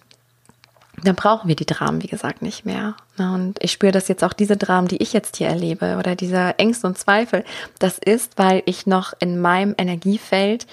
dann 1.03 1.15
brauchen 1.15 1.49
wir 1.49 1.57
die 1.57 1.67
Dramen, 1.67 2.03
wie 2.03 2.09
gesagt, 2.09 2.43
nicht 2.43 2.65
mehr. 2.65 2.95
Und 3.19 3.63
ich 3.63 3.73
spüre 3.73 3.93
das 3.93 4.09
jetzt 4.09 4.23
auch 4.23 4.33
diese 4.33 4.57
Dramen, 4.57 4.89
die 4.89 5.03
ich 5.03 5.13
jetzt 5.13 5.37
hier 5.37 5.49
erlebe 5.49 5.97
oder 5.99 6.15
diese 6.15 6.59
Ängste 6.59 6.87
und 6.87 6.99
Zweifel, 6.99 7.45
das 7.79 7.99
ist, 7.99 8.39
weil 8.39 8.63
ich 8.67 8.87
noch 8.87 9.13
in 9.19 9.41
meinem 9.41 9.75
Energiefeld 9.77 10.67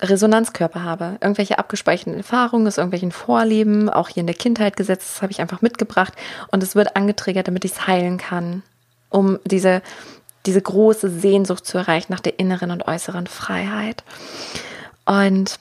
Resonanzkörper 0.00 0.82
habe. 0.82 1.16
Irgendwelche 1.20 1.58
abgespeicherten 1.58 2.14
Erfahrungen 2.14 2.66
aus 2.66 2.78
irgendwelchen 2.78 3.12
Vorleben, 3.12 3.88
auch 3.88 4.08
hier 4.08 4.22
in 4.22 4.26
der 4.26 4.36
Kindheit 4.36 4.76
gesetzt, 4.76 5.08
das 5.14 5.22
habe 5.22 5.32
ich 5.32 5.40
einfach 5.40 5.62
mitgebracht 5.62 6.14
und 6.50 6.62
es 6.62 6.74
wird 6.74 6.96
angetriggert, 6.96 7.48
damit 7.48 7.64
ich 7.64 7.72
es 7.72 7.86
heilen 7.86 8.18
kann, 8.18 8.62
um 9.08 9.38
diese, 9.44 9.82
diese 10.44 10.60
große 10.60 11.10
Sehnsucht 11.10 11.66
zu 11.66 11.78
erreichen 11.78 12.12
nach 12.12 12.20
der 12.20 12.38
inneren 12.38 12.70
und 12.70 12.86
äußeren 12.86 13.26
Freiheit. 13.26 14.04
Und 15.06 15.58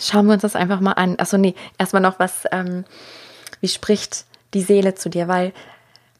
Schauen 0.00 0.26
wir 0.26 0.34
uns 0.34 0.42
das 0.42 0.56
einfach 0.56 0.80
mal 0.80 0.92
an. 0.92 1.16
Achso, 1.18 1.36
nee, 1.36 1.54
erstmal 1.78 2.02
noch 2.02 2.18
was, 2.18 2.44
ähm, 2.52 2.84
wie 3.60 3.68
spricht 3.68 4.24
die 4.54 4.62
Seele 4.62 4.94
zu 4.94 5.08
dir? 5.08 5.28
Weil 5.28 5.52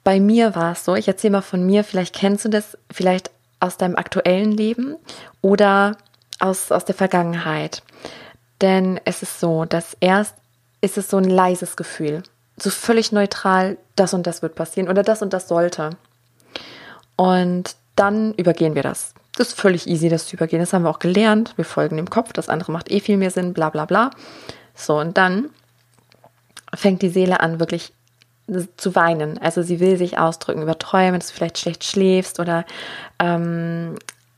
bei 0.05 0.21
mir 0.21 0.55
war 0.55 0.73
es 0.73 0.85
so, 0.85 0.95
ich 0.95 1.09
erzähle 1.09 1.33
mal 1.33 1.43
von 1.43 1.65
mir, 1.65 1.85
vielleicht 1.85 2.15
kennst 2.15 2.45
du 2.45 2.49
das, 2.49 2.77
vielleicht 2.91 3.31
aus 3.61 3.77
deinem 3.77 3.97
aktuellen 3.97 4.53
Leben 4.53 4.97
oder 5.43 5.97
aus, 6.39 6.73
aus 6.73 6.85
der 6.85 6.95
Vergangenheit. 6.95 7.83
Denn 8.61 9.01
es 9.05 9.23
ist 9.23 9.41
so, 9.41 9.65
dass 9.65 9.97
erst 10.01 10.35
ist 10.81 10.99
es 10.99 11.11
so 11.11 11.17
ein 11.17 11.25
leises 11.25 11.77
Gefühl, 11.77 12.23
so 12.57 12.71
völlig 12.71 13.13
neutral, 13.13 13.79
das 13.97 14.15
und 14.15 14.27
das 14.27 14.43
wird 14.43 14.55
passieren 14.55 14.89
oder 14.89 15.03
das 15.03 15.23
und 15.23 15.33
das 15.33 15.49
sollte. 15.49 15.91
Und 17.17 17.77
dann 17.97 18.33
übergehen 18.35 18.75
wir 18.75 18.83
das. 18.83 19.13
Das 19.39 19.49
ist 19.49 19.61
völlig 19.61 19.87
easy, 19.87 20.09
das 20.09 20.27
zu 20.27 20.35
übergehen. 20.35 20.59
Das 20.59 20.73
haben 20.73 20.83
wir 20.83 20.91
auch 20.91 20.99
gelernt. 20.99 21.53
Wir 21.55 21.65
folgen 21.65 21.97
dem 21.97 22.11
Kopf, 22.11 22.33
das 22.33 22.49
andere 22.49 22.73
macht 22.73 22.91
eh 22.91 22.99
viel 22.99 23.17
mehr 23.17 23.31
Sinn, 23.31 23.55
bla 23.55 23.71
bla 23.71 23.85
bla. 23.85 24.11
So, 24.75 24.99
und 24.99 25.17
dann 25.17 25.51
fängt 26.75 27.03
die 27.03 27.09
Seele 27.09 27.39
an, 27.39 27.61
wirklich 27.61 27.93
zu 28.77 28.97
weinen. 28.97 29.39
Also 29.39 29.63
sie 29.63 29.79
will 29.79 29.97
sich 29.97 30.19
ausdrücken 30.19 30.63
über 30.63 30.77
Träume, 30.77 31.19
dass 31.19 31.29
du 31.29 31.35
vielleicht 31.35 31.59
schlecht 31.59 31.85
schläfst 31.85 32.41
oder 32.41 32.65
ähm, 33.21 33.95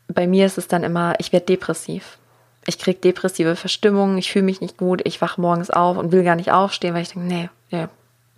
bei 0.08 0.26
mir 0.26 0.44
ist 0.44 0.58
es 0.58 0.68
dann 0.68 0.84
immer, 0.84 1.14
ich 1.18 1.32
werde 1.32 1.46
depressiv. 1.46 2.18
Ich 2.66 2.78
kriege 2.78 3.00
depressive 3.00 3.56
Verstimmungen, 3.56 4.18
ich 4.18 4.30
fühle 4.30 4.44
mich 4.44 4.60
nicht 4.60 4.76
gut, 4.76 5.00
ich 5.04 5.22
wache 5.22 5.40
morgens 5.40 5.70
auf 5.70 5.96
und 5.96 6.12
will 6.12 6.24
gar 6.24 6.36
nicht 6.36 6.52
aufstehen, 6.52 6.92
weil 6.92 7.02
ich 7.02 7.12
denke, 7.12 7.26
nee, 7.26 7.48
nee, 7.70 7.86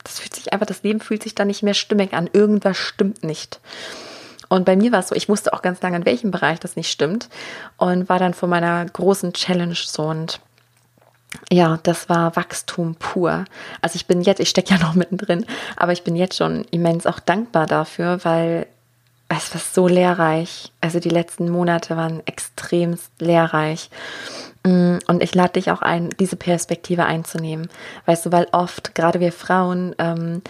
das 0.05 0.21
fühlt 0.21 0.35
sich 0.35 0.53
einfach, 0.53 0.67
das 0.67 0.85
Leben 0.85 1.01
fühlt 1.01 1.25
sich 1.25 1.35
dann 1.35 1.49
nicht 1.49 1.65
mehr 1.65 1.75
stimmig 1.75 2.13
an. 2.13 2.31
Irgendwas 2.33 2.77
stimmt 2.77 3.25
nicht. 3.25 3.59
Und 4.53 4.67
bei 4.67 4.77
mir 4.77 4.93
war 4.93 4.99
es 4.99 5.09
so, 5.09 5.15
ich 5.15 5.31
wusste 5.31 5.55
auch 5.55 5.63
ganz 5.63 5.81
lange, 5.81 5.97
in 5.97 6.05
welchem 6.05 6.31
Bereich 6.31 6.61
das 6.61 6.77
nicht 6.77 6.91
stimmt 6.91 7.31
und 7.79 8.11
war 8.11 8.19
dann 8.19 8.35
vor 8.35 8.51
meiner 8.51 8.85
großen 8.85 9.33
Challenge 9.33 9.75
so 9.75 10.03
und 10.03 10.41
ja, 11.51 11.79
das 11.85 12.11
war 12.11 12.37
Wachstum 12.37 12.95
pur. 12.97 13.47
Also 13.81 13.97
ich 13.97 14.07
bin 14.07 14.21
jetzt, 14.21 14.41
ich 14.41 14.51
stecke 14.51 14.75
ja 14.75 14.79
noch 14.79 14.93
mittendrin, 15.03 15.47
aber 15.79 15.93
ich 15.93 16.05
bin 16.05 16.17
jetzt 16.17 16.37
schon 16.37 16.67
immens 16.71 17.07
auch 17.07 17.19
dankbar 17.19 17.67
dafür, 17.67 18.23
weil 18.25 18.67
es 19.31 19.55
war 19.55 19.61
so 19.63 19.89
lehrreich. 19.89 20.71
Also 20.83 21.01
die 21.01 21.09
letzten 21.09 21.49
Monate 21.49 21.97
waren 21.97 22.21
extremst 22.27 23.11
lehrreich. 23.21 23.89
Mm, 24.67 24.99
und 25.07 25.23
ich 25.23 25.35
lade 25.35 25.55
dich 25.55 25.71
auch 25.71 25.81
ein, 25.81 26.11
diese 26.21 26.37
Perspektive 26.37 27.07
einzunehmen. 27.07 27.71
Weißt 28.05 28.27
du, 28.27 28.33
weil 28.33 28.49
oft, 28.53 28.95
gerade 28.95 29.19
wir 29.19 29.33
Frauen, 29.33 29.95
ähm, 29.97 30.43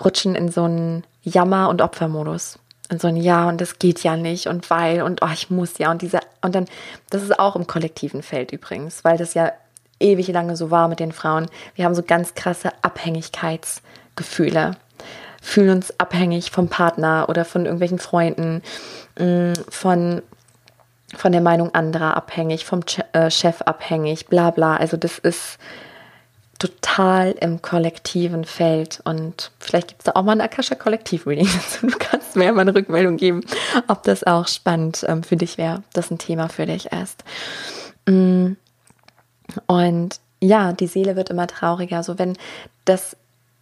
rutschen 0.00 0.36
in 0.36 0.48
so 0.48 0.62
einen 0.62 1.02
Jammer- 1.24 1.68
und 1.68 1.82
Opfermodus 1.82 2.60
und 2.90 3.00
so 3.00 3.08
ein 3.08 3.16
Ja 3.16 3.48
und 3.48 3.60
das 3.60 3.78
geht 3.78 4.02
ja 4.02 4.16
nicht 4.16 4.46
und 4.46 4.70
weil 4.70 5.02
und 5.02 5.22
oh, 5.22 5.28
ich 5.32 5.50
muss 5.50 5.78
ja 5.78 5.90
und 5.90 6.02
diese 6.02 6.20
und 6.42 6.54
dann 6.54 6.66
das 7.10 7.22
ist 7.22 7.38
auch 7.38 7.56
im 7.56 7.66
kollektiven 7.66 8.22
Feld 8.22 8.52
übrigens, 8.52 9.04
weil 9.04 9.18
das 9.18 9.34
ja 9.34 9.52
ewig 10.00 10.28
lange 10.28 10.56
so 10.56 10.70
war 10.70 10.88
mit 10.88 11.00
den 11.00 11.12
Frauen. 11.12 11.46
Wir 11.74 11.84
haben 11.84 11.94
so 11.94 12.02
ganz 12.02 12.34
krasse 12.34 12.70
Abhängigkeitsgefühle, 12.82 14.76
fühlen 15.42 15.70
uns 15.70 15.98
abhängig 15.98 16.50
vom 16.50 16.68
Partner 16.68 17.26
oder 17.28 17.44
von 17.44 17.64
irgendwelchen 17.64 17.98
Freunden, 17.98 18.62
mm, 19.18 19.52
von 19.68 20.22
von 21.16 21.32
der 21.32 21.40
Meinung 21.40 21.74
anderer 21.74 22.16
abhängig, 22.18 22.66
vom 22.66 22.80
äh, 23.12 23.30
Chef 23.30 23.62
abhängig, 23.62 24.26
bla 24.26 24.50
bla. 24.50 24.76
Also 24.76 24.98
das 24.98 25.18
ist 25.18 25.58
total 26.58 27.32
im 27.40 27.62
kollektiven 27.62 28.44
Feld. 28.44 29.00
Und 29.04 29.52
vielleicht 29.60 29.88
gibt 29.88 30.00
es 30.00 30.04
da 30.06 30.12
auch 30.14 30.24
mal 30.24 30.32
ein 30.32 30.40
Akasha 30.40 30.74
Kollektiv-Reading. 30.74 31.48
Du 31.80 31.96
kannst 31.98 32.36
mir 32.36 32.52
mal 32.52 32.62
eine 32.62 32.74
Rückmeldung 32.74 33.16
geben, 33.16 33.42
ob 33.86 34.02
das 34.02 34.24
auch 34.24 34.48
spannend 34.48 35.04
ähm, 35.08 35.22
für 35.22 35.36
dich 35.36 35.58
wäre, 35.58 35.82
das 35.92 36.10
ein 36.10 36.18
Thema 36.18 36.48
für 36.48 36.66
dich 36.66 36.86
ist. 36.92 37.24
Mm. 38.06 38.52
Und 39.66 40.20
ja, 40.40 40.72
die 40.72 40.86
Seele 40.86 41.16
wird 41.16 41.30
immer 41.30 41.46
trauriger. 41.46 42.02
So 42.02 42.18
wenn 42.18 42.36
das 42.84 43.16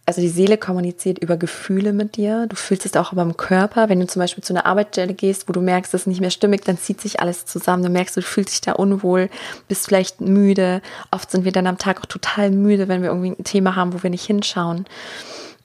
also 0.07 0.21
die 0.21 0.29
Seele 0.29 0.57
kommuniziert 0.57 1.19
über 1.19 1.35
Gefühle 1.35 1.91
mit 1.91 2.15
dir. 2.15 2.47
Du 2.47 2.55
fühlst 2.55 2.85
es 2.85 2.95
auch 2.95 3.13
beim 3.13 3.35
Körper. 3.35 3.89
Wenn 3.89 3.99
du 3.99 4.07
zum 4.07 4.21
Beispiel 4.21 4.41
zu 4.41 4.53
einer 4.53 4.65
Arbeitsstelle 4.65 5.13
gehst, 5.13 5.49
wo 5.49 5.51
du 5.51 5.59
merkst, 5.59 5.93
es 5.93 6.01
ist 6.01 6.07
nicht 6.07 6.21
mehr 6.21 6.31
stimmig, 6.31 6.63
dann 6.63 6.77
zieht 6.77 7.01
sich 7.01 7.19
alles 7.19 7.45
zusammen. 7.45 7.83
Du 7.83 7.89
merkst, 7.89 8.15
du 8.15 8.21
fühlst 8.21 8.53
dich 8.53 8.61
da 8.61 8.71
unwohl, 8.71 9.29
bist 9.67 9.85
vielleicht 9.85 10.21
müde. 10.21 10.81
Oft 11.11 11.29
sind 11.29 11.43
wir 11.43 11.51
dann 11.51 11.67
am 11.67 11.77
Tag 11.77 11.99
auch 11.99 12.05
total 12.05 12.51
müde, 12.51 12.87
wenn 12.87 13.01
wir 13.01 13.09
irgendwie 13.09 13.35
ein 13.37 13.43
Thema 13.43 13.75
haben, 13.75 13.93
wo 13.93 14.01
wir 14.01 14.09
nicht 14.09 14.25
hinschauen. 14.25 14.85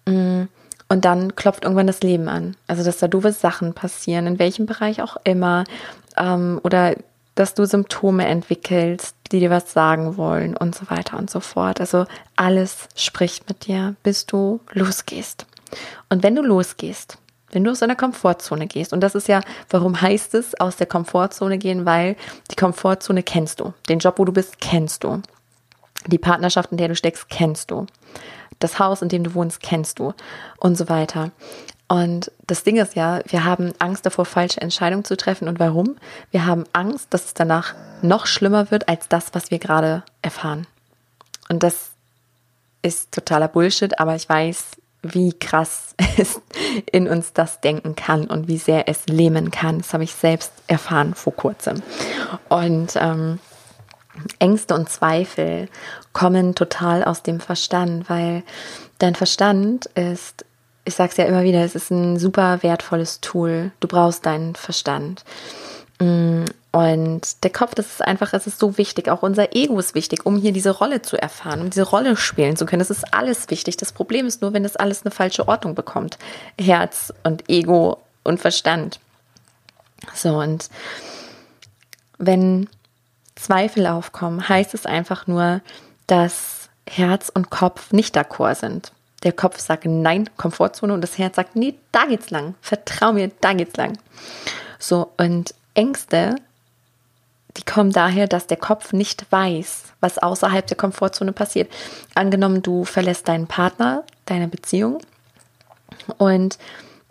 Mm. 0.07 0.43
Und 0.89 1.05
dann 1.05 1.37
klopft 1.37 1.63
irgendwann 1.63 1.87
das 1.87 2.03
Leben 2.03 2.29
an. 2.29 2.57
Also, 2.67 2.83
dass 2.83 2.99
da 2.99 3.07
doofe 3.07 3.31
Sachen 3.31 3.75
passieren, 3.75 4.27
in 4.27 4.39
welchem 4.41 4.67
Bereich 4.67 5.03
auch 5.03 5.17
immer. 5.23 5.63
Ähm, 6.17 6.61
oder 6.65 6.97
dass 7.35 7.55
du 7.55 7.67
Symptome 7.67 8.27
entwickelst, 8.27 9.17
die 9.31 9.41
dir 9.41 9.51
was 9.51 9.73
sagen 9.73 10.17
wollen 10.17 10.57
und 10.57 10.75
so 10.75 10.91
weiter 10.91 11.17
und 11.19 11.31
so 11.31 11.41
fort. 11.41 11.81
Also 11.81 12.07
alles 12.37 12.89
spricht 12.95 13.49
mit 13.49 13.67
dir, 13.67 13.97
bis 14.03 14.27
du 14.27 14.61
losgehst. 14.73 15.47
Und 16.11 16.23
wenn 16.23 16.35
du 16.35 16.43
losgehst, 16.43 17.19
wenn 17.51 17.65
du 17.65 17.71
aus 17.71 17.81
deiner 17.81 17.97
Komfortzone 17.97 18.67
gehst, 18.67 18.93
und 18.93 19.01
das 19.01 19.15
ist 19.15 19.29
ja, 19.29 19.41
warum 19.71 20.01
heißt 20.01 20.35
es 20.35 20.59
aus 20.59 20.77
der 20.77 20.87
Komfortzone 20.87 21.59
gehen, 21.59 21.85
weil 21.85 22.17
die 22.51 22.57
Komfortzone 22.57 23.23
kennst 23.23 23.61
du. 23.61 23.73
Den 23.89 23.99
Job, 23.99 24.19
wo 24.19 24.25
du 24.25 24.33
bist, 24.33 24.61
kennst 24.61 25.05
du. 25.05 25.21
Die 26.07 26.19
Partnerschaft, 26.19 26.73
in 26.73 26.79
der 26.79 26.89
du 26.89 26.97
steckst, 26.97 27.29
kennst 27.29 27.71
du. 27.71 27.87
Das 28.59 28.79
Haus, 28.79 29.03
in 29.03 29.09
dem 29.09 29.25
du 29.25 29.35
wohnst, 29.35 29.61
kennst 29.63 29.99
du. 29.99 30.15
Und 30.59 30.77
so 30.77 30.89
weiter. 30.89 31.31
Und 31.89 32.33
das 32.47 32.65
Ding 32.65 32.77
ist 32.77 32.95
ja, 32.95 33.21
wir 33.27 33.45
haben 33.45 33.73
Angst 33.79 34.07
davor, 34.07 34.25
falsche 34.25 34.61
Entscheidungen 34.61 35.05
zu 35.05 35.17
treffen. 35.17 35.49
Und 35.49 35.59
warum? 35.59 35.97
Wir 36.31 36.47
haben 36.47 36.65
Angst, 36.73 37.09
dass 37.11 37.27
es 37.27 37.35
danach 37.35 37.75
noch 38.01 38.27
schlimmer 38.27 38.71
wird 38.71 38.89
als 38.89 39.09
das, 39.09 39.35
was 39.35 39.51
wir 39.51 39.59
gerade 39.59 40.03
erfahren. 40.23 40.67
Und 41.49 41.63
das 41.63 41.91
ist 42.81 43.13
totaler 43.13 43.49
Bullshit, 43.49 44.01
aber 44.01 44.15
ich 44.15 44.29
weiß, 44.29 44.77
wie 45.03 45.33
krass 45.33 45.95
es 46.17 46.41
in 46.91 47.09
uns 47.09 47.33
das 47.33 47.61
denken 47.61 47.95
kann 47.97 48.27
und 48.27 48.49
wie 48.49 48.59
sehr 48.59 48.89
es 48.89 49.07
lähmen 49.07 49.51
kann. 49.51 49.79
Das 49.79 49.93
habe 49.93 50.05
ich 50.05 50.15
selbst 50.15 50.53
erfahren 50.67 51.15
vor 51.15 51.35
kurzem. 51.35 51.83
Und 52.49 52.97
ähm, 52.97 53.39
Ängste 54.39 54.75
und 54.75 54.89
Zweifel 54.89 55.69
kommen 56.13 56.55
total 56.55 57.05
aus 57.05 57.23
dem 57.23 57.41
Verstand, 57.41 58.09
weil 58.09 58.43
dein 58.99 59.15
Verstand 59.15 59.87
ist 59.87 60.45
ich 60.85 60.95
sage 60.95 61.11
es 61.11 61.17
ja 61.17 61.25
immer 61.25 61.45
wieder, 61.45 61.65
es 61.65 61.75
ist 61.75 61.91
ein 61.91 62.19
super 62.19 62.63
wertvolles 62.63 63.21
Tool. 63.21 63.71
Du 63.81 63.89
brauchst 63.89 64.27
deinen 64.27 64.55
Verstand. 64.55 65.25
Mm, 66.01 66.45
und 66.73 67.45
der 67.45 67.51
Kopf, 67.51 67.75
das 67.75 67.87
ist 67.87 68.03
einfach, 68.03 68.33
es 68.33 68.47
ist 68.47 68.59
so 68.59 68.79
wichtig. 68.79 69.09
Auch 69.09 69.23
unser 69.23 69.55
Ego 69.55 69.79
ist 69.79 69.95
wichtig, 69.95 70.27
um 70.27 70.37
hier 70.39 70.53
diese 70.53 70.71
Rolle 70.71 71.03
zu 71.03 71.21
erfahren, 71.21 71.61
um 71.61 71.71
diese 71.71 71.83
Rolle 71.83 72.17
spielen 72.17 72.57
zu 72.57 72.67
können. 72.67 72.81
Das 72.81 72.91
ist 72.91 73.15
alles 73.15 73.51
wichtig. 73.51 73.77
Das 73.77 73.93
Problem 73.93 74.27
ist 74.27 74.43
nur, 74.43 74.53
wenn 74.55 74.63
das 74.63 74.77
alles 74.77 75.03
eine 75.03 75.11
falsche 75.11 75.47
Ordnung 75.47 75.75
bekommt. 75.75 76.19
Herz 76.59 77.13
und 77.23 77.49
Ego 77.49 77.99
und 78.25 78.41
Verstand. 78.41 78.99
So, 80.15 80.41
und 80.41 80.69
wenn 82.19 82.69
Zweifel 83.37 83.87
aufkommen, 83.87 84.49
heißt 84.49 84.75
es 84.75 84.87
einfach 84.87 85.27
nur, 85.27 85.61
dass 86.07 86.69
Herz 86.89 87.31
und 87.33 87.51
Kopf 87.51 87.93
nicht 87.93 88.17
d'accord 88.17 88.57
sind. 88.57 88.93
Der 89.23 89.33
Kopf 89.33 89.61
sagt 89.61 89.85
nein, 89.85 90.29
Komfortzone 90.37 90.93
und 90.93 91.01
das 91.01 91.19
Herz 91.19 91.37
sagt, 91.37 91.57
nee, 91.57 91.75
da 91.93 92.07
geht's 92.07 92.31
lang. 92.31 92.55
Vertrau 92.61 93.13
mir, 93.13 93.31
da 93.41 93.53
geht's 93.53 93.77
lang. 93.77 93.99
So, 94.79 95.13
und 95.17 95.55
Ängste, 95.75 96.37
die 97.57 97.65
kommen 97.65 97.93
daher, 97.93 98.27
dass 98.27 98.47
der 98.47 98.57
Kopf 98.57 98.93
nicht 98.93 99.27
weiß, 99.31 99.85
was 100.01 100.19
außerhalb 100.19 100.67
der 100.67 100.77
Komfortzone 100.77 101.33
passiert. 101.33 101.71
Angenommen, 102.15 102.63
du 102.63 102.85
verlässt 102.85 103.29
deinen 103.29 103.47
Partner, 103.47 104.05
deine 104.27 104.49
Beziehung 104.49 105.01
und 106.19 106.59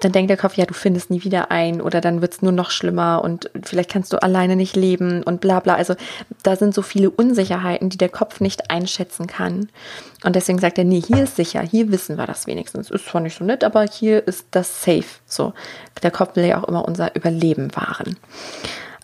dann 0.03 0.11
denkt 0.11 0.29
der 0.29 0.37
Kopf, 0.37 0.55
ja, 0.55 0.65
du 0.65 0.73
findest 0.73 1.09
nie 1.09 1.23
wieder 1.23 1.51
ein 1.51 1.81
oder 1.81 2.01
dann 2.01 2.21
wird 2.21 2.33
es 2.33 2.41
nur 2.41 2.51
noch 2.51 2.71
schlimmer 2.71 3.23
und 3.23 3.49
vielleicht 3.63 3.91
kannst 3.91 4.11
du 4.11 4.21
alleine 4.21 4.55
nicht 4.55 4.75
leben 4.75 5.23
und 5.23 5.41
bla 5.41 5.59
bla. 5.59 5.75
Also 5.75 5.95
da 6.43 6.55
sind 6.55 6.73
so 6.73 6.81
viele 6.81 7.09
Unsicherheiten, 7.09 7.89
die 7.89 7.97
der 7.97 8.09
Kopf 8.09 8.39
nicht 8.39 8.71
einschätzen 8.71 9.27
kann. 9.27 9.69
Und 10.23 10.35
deswegen 10.35 10.59
sagt 10.59 10.77
er, 10.77 10.83
nee, 10.83 11.01
hier 11.01 11.23
ist 11.23 11.35
sicher, 11.35 11.61
hier 11.61 11.91
wissen 11.91 12.17
wir 12.17 12.25
das 12.25 12.47
wenigstens. 12.47 12.89
Ist 12.89 13.05
zwar 13.05 13.21
nicht 13.21 13.37
so 13.37 13.45
nett, 13.45 13.63
aber 13.63 13.85
hier 13.85 14.27
ist 14.27 14.47
das 14.51 14.83
safe. 14.83 15.05
So, 15.25 15.53
der 16.01 16.11
Kopf 16.11 16.35
will 16.35 16.45
ja 16.45 16.61
auch 16.61 16.67
immer 16.67 16.85
unser 16.85 17.15
Überleben 17.15 17.75
wahren. 17.75 18.17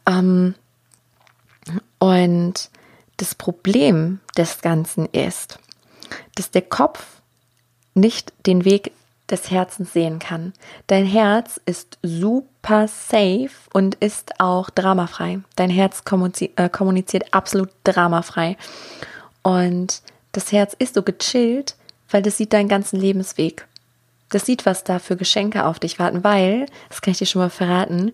Ähm, 0.07 0.55
und 1.99 2.69
das 3.17 3.35
Problem 3.35 4.19
des 4.35 4.61
Ganzen 4.61 5.05
ist, 5.07 5.59
dass 6.35 6.51
der 6.51 6.61
Kopf 6.61 7.03
nicht 7.93 8.31
den 8.45 8.63
Weg 8.63 8.91
des 9.29 9.51
Herzens 9.51 9.93
sehen 9.93 10.19
kann. 10.19 10.53
Dein 10.87 11.05
Herz 11.05 11.59
ist 11.65 11.97
super 12.01 12.87
safe 12.87 13.49
und 13.73 13.95
ist 13.95 14.39
auch 14.39 14.69
dramafrei. 14.69 15.39
Dein 15.55 15.69
Herz 15.69 16.01
äh, 16.55 16.69
kommuniziert 16.69 17.33
absolut 17.33 17.69
dramafrei. 17.83 18.57
Und 19.43 20.01
das 20.31 20.51
Herz 20.51 20.75
ist 20.77 20.95
so 20.95 21.03
gechillt, 21.03 21.75
weil 22.09 22.21
das 22.21 22.37
sieht 22.37 22.53
deinen 22.53 22.69
ganzen 22.69 22.99
Lebensweg. 22.99 23.67
Das 24.29 24.45
sieht, 24.45 24.65
was 24.65 24.83
da 24.83 24.99
für 24.99 25.15
Geschenke 25.15 25.65
auf 25.65 25.79
dich 25.79 25.99
warten, 25.99 26.23
weil, 26.23 26.65
das 26.89 27.01
kann 27.01 27.11
ich 27.11 27.17
dir 27.17 27.25
schon 27.25 27.41
mal 27.41 27.49
verraten, 27.49 28.11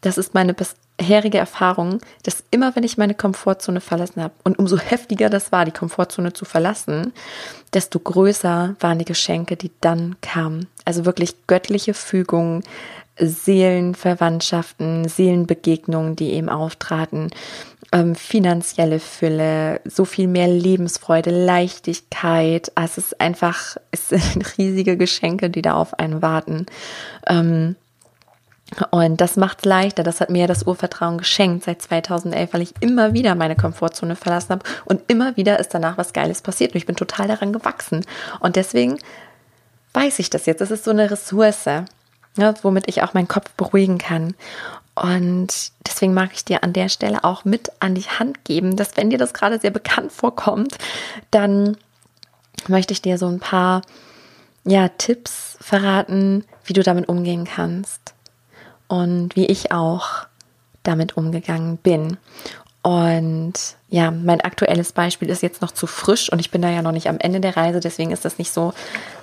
das 0.00 0.18
ist 0.18 0.34
meine 0.34 0.54
bisherige 0.54 1.38
Erfahrung, 1.38 2.00
dass 2.22 2.42
immer 2.50 2.74
wenn 2.74 2.84
ich 2.84 2.98
meine 2.98 3.14
Komfortzone 3.14 3.80
verlassen 3.80 4.22
habe 4.22 4.34
und 4.44 4.58
umso 4.58 4.78
heftiger 4.78 5.28
das 5.28 5.52
war, 5.52 5.64
die 5.64 5.72
Komfortzone 5.72 6.32
zu 6.32 6.44
verlassen, 6.44 7.12
desto 7.74 7.98
größer 7.98 8.76
waren 8.80 8.98
die 8.98 9.04
Geschenke, 9.04 9.56
die 9.56 9.70
dann 9.80 10.16
kamen. 10.20 10.66
Also 10.84 11.04
wirklich 11.04 11.46
göttliche 11.46 11.94
Fügungen, 11.94 12.62
Seelenverwandtschaften, 13.18 15.08
Seelenbegegnungen, 15.08 16.16
die 16.16 16.32
eben 16.32 16.48
auftraten, 16.48 17.30
ähm, 17.92 18.14
finanzielle 18.14 19.00
Fülle, 19.00 19.80
so 19.84 20.04
viel 20.04 20.28
mehr 20.28 20.48
Lebensfreude, 20.48 21.30
Leichtigkeit. 21.30 22.72
Ah, 22.76 22.84
es 22.84 22.98
ist 22.98 23.20
einfach, 23.20 23.76
es 23.90 24.08
sind 24.08 24.58
riesige 24.58 24.96
Geschenke, 24.96 25.50
die 25.50 25.62
da 25.62 25.74
auf 25.74 25.98
einen 25.98 26.22
warten. 26.22 26.66
Ähm, 27.26 27.76
und 28.90 29.20
das 29.20 29.36
macht 29.36 29.58
es 29.60 29.64
leichter. 29.64 30.02
Das 30.02 30.20
hat 30.20 30.30
mir 30.30 30.46
das 30.46 30.62
Urvertrauen 30.66 31.18
geschenkt 31.18 31.64
seit 31.64 31.82
2011, 31.82 32.52
weil 32.52 32.62
ich 32.62 32.74
immer 32.80 33.12
wieder 33.12 33.34
meine 33.34 33.56
Komfortzone 33.56 34.16
verlassen 34.16 34.50
habe 34.50 34.64
und 34.84 35.02
immer 35.08 35.36
wieder 35.36 35.58
ist 35.58 35.74
danach 35.74 35.98
was 35.98 36.12
Geiles 36.12 36.42
passiert. 36.42 36.72
Und 36.72 36.78
ich 36.78 36.86
bin 36.86 36.96
total 36.96 37.28
daran 37.28 37.52
gewachsen. 37.52 38.04
Und 38.38 38.56
deswegen 38.56 38.98
weiß 39.92 40.20
ich 40.20 40.30
das 40.30 40.46
jetzt. 40.46 40.60
Das 40.60 40.70
ist 40.70 40.84
so 40.84 40.92
eine 40.92 41.10
Ressource, 41.10 41.66
ne, 42.36 42.54
womit 42.62 42.88
ich 42.88 43.02
auch 43.02 43.14
meinen 43.14 43.28
Kopf 43.28 43.50
beruhigen 43.56 43.98
kann. 43.98 44.34
Und 44.94 45.72
deswegen 45.86 46.14
mag 46.14 46.30
ich 46.32 46.44
dir 46.44 46.62
an 46.62 46.72
der 46.72 46.88
Stelle 46.88 47.24
auch 47.24 47.44
mit 47.44 47.72
an 47.80 47.94
die 47.94 48.02
Hand 48.02 48.44
geben, 48.44 48.76
dass 48.76 48.96
wenn 48.96 49.10
dir 49.10 49.18
das 49.18 49.34
gerade 49.34 49.58
sehr 49.58 49.70
bekannt 49.70 50.12
vorkommt, 50.12 50.76
dann 51.30 51.76
möchte 52.68 52.92
ich 52.92 53.02
dir 53.02 53.18
so 53.18 53.26
ein 53.26 53.40
paar 53.40 53.82
ja, 54.64 54.88
Tipps 54.88 55.56
verraten, 55.60 56.44
wie 56.64 56.74
du 56.74 56.82
damit 56.82 57.08
umgehen 57.08 57.46
kannst 57.46 58.14
und 58.90 59.36
wie 59.36 59.46
ich 59.46 59.70
auch 59.70 60.26
damit 60.82 61.16
umgegangen 61.16 61.76
bin. 61.76 62.16
Und 62.82 63.52
ja, 63.88 64.10
mein 64.10 64.40
aktuelles 64.40 64.92
Beispiel 64.92 65.30
ist 65.30 65.42
jetzt 65.42 65.62
noch 65.62 65.70
zu 65.70 65.86
frisch 65.86 66.32
und 66.32 66.40
ich 66.40 66.50
bin 66.50 66.60
da 66.60 66.70
ja 66.70 66.82
noch 66.82 66.90
nicht 66.90 67.08
am 67.08 67.18
Ende 67.18 67.40
der 67.40 67.56
Reise, 67.56 67.78
deswegen 67.78 68.10
ist 68.10 68.24
das 68.24 68.38
nicht 68.38 68.52
so 68.52 68.72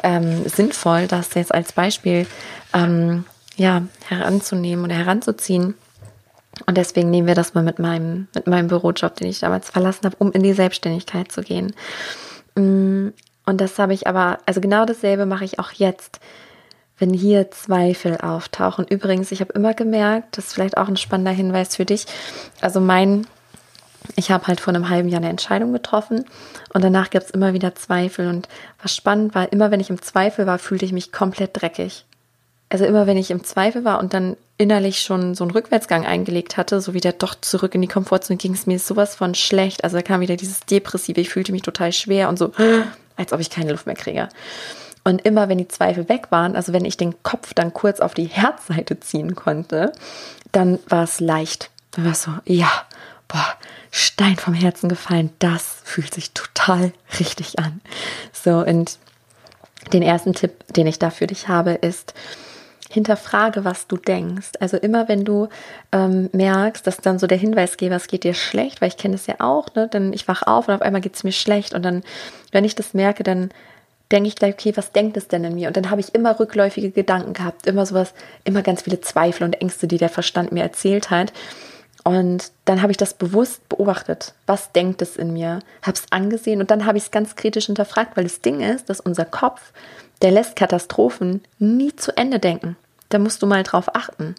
ähm, 0.03 0.47
sinnvoll, 0.47 1.07
das 1.07 1.33
jetzt 1.33 1.53
als 1.53 1.73
Beispiel 1.73 2.27
ähm, 2.73 3.25
ja, 3.57 3.81
heranzunehmen 4.07 4.85
oder 4.85 4.95
heranzuziehen. 4.95 5.73
Und 6.65 6.77
deswegen 6.77 7.09
nehmen 7.11 7.27
wir 7.27 7.35
das 7.35 7.53
mal 7.53 7.63
mit 7.63 7.77
meinem, 7.77 8.27
mit 8.33 8.47
meinem 8.47 8.69
Bürojob, 8.69 9.15
den 9.15 9.27
ich 9.27 9.39
damals 9.39 9.69
verlassen 9.69 10.05
habe, 10.05 10.15
um 10.17 10.31
in 10.31 10.43
die 10.43 10.53
Selbstständigkeit 10.53 11.29
zu 11.31 11.41
gehen. 11.41 11.73
Mm, 12.55 13.09
und 13.45 13.61
das 13.61 13.77
habe 13.79 13.93
ich 13.93 14.07
aber, 14.07 14.39
also 14.45 14.61
genau 14.61 14.85
dasselbe 14.85 15.25
mache 15.25 15.43
ich 15.45 15.59
auch 15.59 15.71
jetzt 15.71 16.19
wenn 16.99 17.13
hier 17.13 17.51
Zweifel 17.51 18.17
auftauchen. 18.17 18.85
Übrigens, 18.87 19.31
ich 19.31 19.41
habe 19.41 19.53
immer 19.53 19.73
gemerkt, 19.73 20.37
das 20.37 20.47
ist 20.47 20.53
vielleicht 20.53 20.77
auch 20.77 20.87
ein 20.87 20.97
spannender 20.97 21.31
Hinweis 21.31 21.75
für 21.75 21.85
dich. 21.85 22.05
Also 22.61 22.79
mein, 22.79 23.27
ich 24.15 24.31
habe 24.31 24.47
halt 24.47 24.59
vor 24.59 24.73
einem 24.73 24.89
halben 24.89 25.09
Jahr 25.09 25.21
eine 25.21 25.29
Entscheidung 25.29 25.73
getroffen 25.73 26.25
und 26.73 26.83
danach 26.83 27.09
gab 27.09 27.23
es 27.23 27.31
immer 27.31 27.53
wieder 27.53 27.75
Zweifel. 27.75 28.27
Und 28.27 28.47
was 28.81 28.95
spannend 28.95 29.35
war, 29.35 29.51
immer 29.51 29.71
wenn 29.71 29.79
ich 29.79 29.89
im 29.89 30.01
Zweifel 30.01 30.47
war, 30.47 30.59
fühlte 30.59 30.85
ich 30.85 30.93
mich 30.93 31.11
komplett 31.11 31.61
dreckig. 31.61 32.05
also 32.69 32.85
immer 32.85 33.07
wenn 33.07 33.17
ich 33.17 33.31
im 33.31 33.43
Zweifel 33.43 33.85
war 33.85 33.99
und 33.99 34.13
dann 34.13 34.35
innerlich 34.57 35.01
schon 35.01 35.35
so 35.35 35.43
einen 35.43 35.51
Rückwärtsgang 35.51 36.05
eingelegt 36.05 36.57
hatte, 36.57 36.81
so 36.81 36.93
wieder 36.93 37.11
doch 37.13 37.35
zurück 37.35 37.75
in 37.75 37.81
die 37.81 37.87
Komfortzone, 37.87 38.37
ging 38.37 38.53
es 38.53 38.65
mir 38.65 38.79
sowas 38.79 39.15
von 39.15 39.35
schlecht. 39.35 39.83
Also 39.83 39.97
da 39.97 40.01
kam 40.01 40.19
wieder 40.19 40.35
dieses 40.35 40.61
Depressive, 40.61 41.21
ich 41.21 41.29
fühlte 41.29 41.51
mich 41.51 41.61
total 41.61 41.93
schwer 41.93 42.27
und 42.27 42.37
so, 42.39 42.51
als 43.15 43.33
ob 43.33 43.39
ich 43.39 43.49
keine 43.49 43.71
Luft 43.71 43.85
mehr 43.85 43.95
kriege. 43.95 44.29
Und 45.07 45.21
immer 45.25 45.47
wenn 45.47 45.57
die 45.57 45.69
Zweifel 45.69 46.09
weg 46.09 46.31
waren, 46.31 46.57
also 46.57 46.73
wenn 46.73 46.83
ich 46.83 46.97
den 46.97 47.23
Kopf 47.23 47.53
dann 47.53 47.73
kurz 47.73 48.01
auf 48.01 48.13
die 48.13 48.25
Herzseite 48.25 48.99
ziehen 48.99 49.35
konnte, 49.35 49.93
dann 50.51 50.79
war 50.89 51.05
es 51.05 51.21
leicht. 51.21 51.69
Dann 51.91 52.03
war 52.03 52.11
es 52.11 52.23
so, 52.23 52.31
ja, 52.43 52.69
boah, 53.29 53.47
Stein 53.89 54.35
vom 54.35 54.53
Herzen 54.53 54.89
gefallen, 54.89 55.29
das 55.39 55.77
fühlt 55.85 56.13
sich 56.13 56.31
total 56.31 56.91
richtig 57.21 57.57
an. 57.57 57.79
So, 58.33 58.57
und 58.57 58.99
den 59.93 60.03
ersten 60.03 60.33
Tipp, 60.33 60.65
den 60.73 60.87
ich 60.87 60.99
da 60.99 61.09
für 61.09 61.27
dich 61.27 61.47
habe, 61.47 61.71
ist, 61.71 62.13
hinterfrage, 62.89 63.63
was 63.63 63.87
du 63.87 63.95
denkst. 63.95 64.51
Also 64.59 64.75
immer, 64.75 65.07
wenn 65.07 65.23
du 65.23 65.47
ähm, 65.93 66.29
merkst, 66.33 66.85
dass 66.85 66.97
dann 66.97 67.17
so 67.17 67.27
der 67.27 67.37
Hinweisgeber, 67.37 67.95
es 67.95 68.07
geht 68.07 68.25
dir 68.25 68.33
schlecht, 68.33 68.81
weil 68.81 68.89
ich 68.89 68.97
kenne 68.97 69.15
das 69.15 69.25
ja 69.25 69.35
auch, 69.39 69.73
ne? 69.73 69.87
Dann 69.89 70.11
ich 70.11 70.27
wach 70.27 70.43
auf 70.43 70.67
und 70.67 70.73
auf 70.73 70.81
einmal 70.81 70.99
geht 70.99 71.15
es 71.15 71.23
mir 71.23 71.31
schlecht 71.31 71.73
und 71.73 71.83
dann, 71.83 72.03
wenn 72.51 72.65
ich 72.65 72.75
das 72.75 72.93
merke, 72.93 73.23
dann 73.23 73.51
denke 74.11 74.29
ich 74.29 74.35
gleich, 74.35 74.53
okay, 74.53 74.73
was 74.75 74.91
denkt 74.91 75.17
es 75.17 75.27
denn 75.27 75.43
in 75.43 75.55
mir? 75.55 75.67
Und 75.67 75.77
dann 75.77 75.89
habe 75.89 76.01
ich 76.01 76.15
immer 76.15 76.39
rückläufige 76.39 76.91
Gedanken 76.91 77.33
gehabt, 77.33 77.67
immer 77.67 77.85
sowas, 77.85 78.13
immer 78.43 78.61
ganz 78.61 78.83
viele 78.83 79.01
Zweifel 79.01 79.43
und 79.43 79.61
Ängste, 79.61 79.87
die 79.87 79.97
der 79.97 80.09
Verstand 80.09 80.51
mir 80.51 80.63
erzählt 80.63 81.09
hat. 81.09 81.33
Und 82.03 82.51
dann 82.63 82.81
habe 82.81 82.91
ich 82.91 82.97
das 82.97 83.13
bewusst 83.13 83.67
beobachtet. 83.67 84.33
Was 84.45 84.71
denkt 84.71 85.01
es 85.01 85.17
in 85.17 85.33
mir? 85.33 85.59
Habe 85.81 85.97
es 85.97 86.05
angesehen 86.09 86.61
und 86.61 86.71
dann 86.71 86.85
habe 86.85 86.97
ich 86.97 87.05
es 87.05 87.11
ganz 87.11 87.35
kritisch 87.35 87.65
hinterfragt, 87.65 88.15
weil 88.15 88.23
das 88.23 88.41
Ding 88.41 88.61
ist, 88.61 88.89
dass 88.89 89.01
unser 89.01 89.25
Kopf 89.25 89.73
der 90.21 90.31
lässt 90.31 90.55
Katastrophen 90.55 91.43
nie 91.59 91.95
zu 91.95 92.15
Ende 92.17 92.39
denken. 92.39 92.75
Da 93.09 93.19
musst 93.19 93.41
du 93.41 93.45
mal 93.45 93.63
drauf 93.63 93.95
achten. 93.95 94.35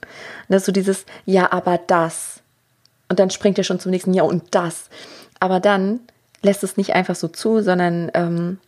Dass 0.48 0.64
du 0.64 0.72
dieses 0.72 1.06
Ja, 1.24 1.52
aber 1.52 1.78
das. 1.78 2.40
Und 3.08 3.18
dann 3.18 3.30
springt 3.30 3.58
er 3.58 3.64
schon 3.64 3.80
zum 3.80 3.90
nächsten 3.90 4.12
Ja 4.12 4.24
und 4.24 4.54
das. 4.54 4.88
Aber 5.40 5.60
dann 5.60 6.00
lässt 6.42 6.64
es 6.64 6.76
nicht 6.76 6.94
einfach 6.94 7.14
so 7.14 7.28
zu, 7.28 7.62
sondern 7.62 8.10
ähm, 8.14 8.58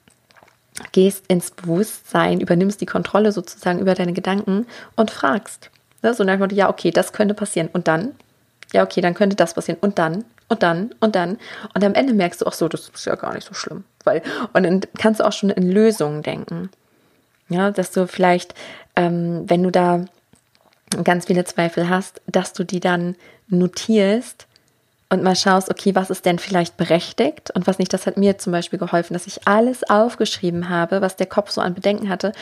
gehst 0.92 1.24
ins 1.28 1.50
Bewusstsein, 1.50 2.40
übernimmst 2.40 2.80
die 2.80 2.86
Kontrolle 2.86 3.32
sozusagen 3.32 3.78
über 3.78 3.94
deine 3.94 4.12
Gedanken 4.12 4.66
und 4.96 5.10
fragst. 5.10 5.70
Ne? 6.02 6.14
So 6.14 6.24
nach 6.24 6.50
ja, 6.52 6.68
okay, 6.68 6.90
das 6.90 7.12
könnte 7.12 7.34
passieren. 7.34 7.68
Und 7.72 7.88
dann? 7.88 8.12
Ja, 8.72 8.82
okay, 8.82 9.00
dann 9.00 9.14
könnte 9.14 9.36
das 9.36 9.54
passieren. 9.54 9.78
Und 9.80 9.98
dann? 9.98 10.24
Und 10.48 10.62
dann? 10.62 10.94
Und 11.00 11.14
dann? 11.14 11.38
Und 11.74 11.84
am 11.84 11.94
Ende 11.94 12.12
merkst 12.12 12.40
du 12.40 12.46
auch 12.46 12.52
so, 12.52 12.68
das 12.68 12.88
ist 12.88 13.04
ja 13.04 13.14
gar 13.14 13.34
nicht 13.34 13.46
so 13.46 13.54
schlimm. 13.54 13.84
Weil, 14.04 14.22
und 14.52 14.62
dann 14.62 14.80
kannst 14.98 15.20
du 15.20 15.26
auch 15.26 15.32
schon 15.32 15.50
in 15.50 15.70
Lösungen 15.70 16.22
denken. 16.22 16.70
Ja, 17.48 17.70
dass 17.70 17.90
du 17.90 18.06
vielleicht, 18.06 18.54
ähm, 18.96 19.44
wenn 19.48 19.62
du 19.62 19.70
da 19.70 20.04
ganz 21.04 21.26
viele 21.26 21.44
Zweifel 21.44 21.88
hast, 21.88 22.20
dass 22.26 22.52
du 22.52 22.64
die 22.64 22.80
dann 22.80 23.16
notierst 23.48 24.46
und 25.10 25.22
mal 25.22 25.36
schaust, 25.36 25.70
okay, 25.70 25.94
was 25.94 26.08
ist 26.08 26.24
denn 26.24 26.38
vielleicht 26.38 26.76
berechtigt 26.76 27.50
und 27.50 27.66
was 27.66 27.78
nicht. 27.78 27.92
Das 27.92 28.06
hat 28.06 28.16
mir 28.16 28.38
zum 28.38 28.52
Beispiel 28.52 28.78
geholfen, 28.78 29.12
dass 29.12 29.26
ich 29.26 29.46
alles 29.46 29.88
aufgeschrieben 29.90 30.68
habe, 30.68 31.02
was 31.02 31.16
der 31.16 31.26
Kopf 31.26 31.50
so 31.50 31.60
an 31.60 31.74
Bedenken 31.74 32.08
hatte. 32.08 32.32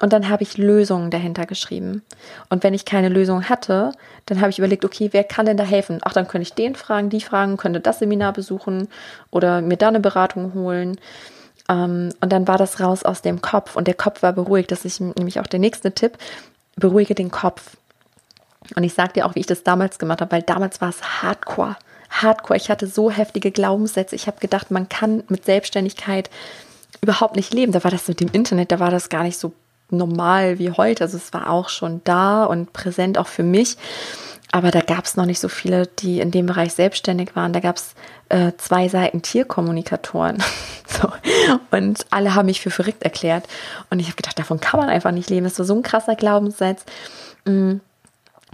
Und 0.00 0.12
dann 0.12 0.28
habe 0.28 0.42
ich 0.42 0.58
Lösungen 0.58 1.10
dahinter 1.10 1.46
geschrieben. 1.46 2.02
Und 2.50 2.62
wenn 2.64 2.74
ich 2.74 2.84
keine 2.84 3.08
Lösung 3.08 3.48
hatte, 3.48 3.92
dann 4.26 4.40
habe 4.40 4.50
ich 4.50 4.58
überlegt, 4.58 4.84
okay, 4.84 5.10
wer 5.12 5.24
kann 5.24 5.46
denn 5.46 5.56
da 5.56 5.64
helfen? 5.64 6.00
Ach, 6.02 6.12
dann 6.12 6.28
könnte 6.28 6.42
ich 6.42 6.54
den 6.54 6.74
fragen, 6.74 7.08
die 7.08 7.20
fragen, 7.20 7.56
könnte 7.56 7.80
das 7.80 7.98
Seminar 7.98 8.32
besuchen 8.32 8.88
oder 9.30 9.62
mir 9.62 9.76
da 9.76 9.88
eine 9.88 10.00
Beratung 10.00 10.52
holen. 10.54 10.98
Ähm, 11.68 12.10
und 12.20 12.32
dann 12.32 12.48
war 12.48 12.58
das 12.58 12.80
raus 12.80 13.04
aus 13.04 13.22
dem 13.22 13.40
Kopf 13.40 13.76
und 13.76 13.86
der 13.86 13.94
Kopf 13.94 14.22
war 14.22 14.32
beruhigt. 14.32 14.70
Das 14.70 14.84
ist 14.84 15.00
nämlich 15.00 15.40
auch 15.40 15.46
der 15.46 15.60
nächste 15.60 15.92
Tipp. 15.92 16.18
Beruhige 16.76 17.14
den 17.14 17.30
Kopf. 17.30 17.76
Und 18.74 18.84
ich 18.84 18.94
sage 18.94 19.14
dir 19.14 19.26
auch, 19.26 19.34
wie 19.34 19.40
ich 19.40 19.46
das 19.46 19.62
damals 19.62 19.98
gemacht 19.98 20.20
habe, 20.20 20.32
weil 20.32 20.42
damals 20.42 20.80
war 20.80 20.90
es 20.90 21.22
Hardcore. 21.22 21.76
Hardcore. 22.10 22.56
Ich 22.56 22.70
hatte 22.70 22.86
so 22.86 23.10
heftige 23.10 23.50
Glaubenssätze. 23.50 24.14
Ich 24.14 24.26
habe 24.26 24.40
gedacht, 24.40 24.70
man 24.70 24.88
kann 24.88 25.22
mit 25.28 25.44
Selbstständigkeit 25.44 26.30
überhaupt 27.00 27.36
nicht 27.36 27.52
leben. 27.52 27.72
Da 27.72 27.84
war 27.84 27.90
das 27.90 28.08
mit 28.08 28.20
dem 28.20 28.30
Internet, 28.32 28.72
da 28.72 28.80
war 28.80 28.90
das 28.90 29.08
gar 29.08 29.22
nicht 29.22 29.38
so 29.38 29.52
normal 29.90 30.58
wie 30.58 30.70
heute. 30.70 31.04
Also 31.04 31.16
es 31.16 31.32
war 31.32 31.50
auch 31.50 31.68
schon 31.68 32.00
da 32.04 32.44
und 32.44 32.72
präsent 32.72 33.18
auch 33.18 33.28
für 33.28 33.42
mich. 33.42 33.76
Aber 34.52 34.70
da 34.70 34.80
gab 34.80 35.04
es 35.04 35.16
noch 35.16 35.26
nicht 35.26 35.40
so 35.40 35.48
viele, 35.48 35.86
die 35.86 36.20
in 36.20 36.30
dem 36.30 36.46
Bereich 36.46 36.72
selbstständig 36.72 37.34
waren. 37.34 37.52
Da 37.52 37.60
gab 37.60 37.76
es 37.76 37.94
äh, 38.28 38.52
zwei 38.58 38.88
Seiten 38.88 39.22
Tierkommunikatoren. 39.22 40.42
so. 40.86 41.12
Und 41.70 42.06
alle 42.10 42.34
haben 42.34 42.46
mich 42.46 42.60
für 42.60 42.70
verrückt 42.70 43.02
erklärt. 43.02 43.46
Und 43.90 43.98
ich 43.98 44.06
habe 44.06 44.16
gedacht, 44.16 44.38
davon 44.38 44.60
kann 44.60 44.80
man 44.80 44.88
einfach 44.88 45.10
nicht 45.10 45.30
leben. 45.30 45.44
Das 45.44 45.58
war 45.58 45.66
so 45.66 45.74
ein 45.74 45.82
krasser 45.82 46.14
Glaubenssatz. 46.14 46.84
Mm. 47.44 47.76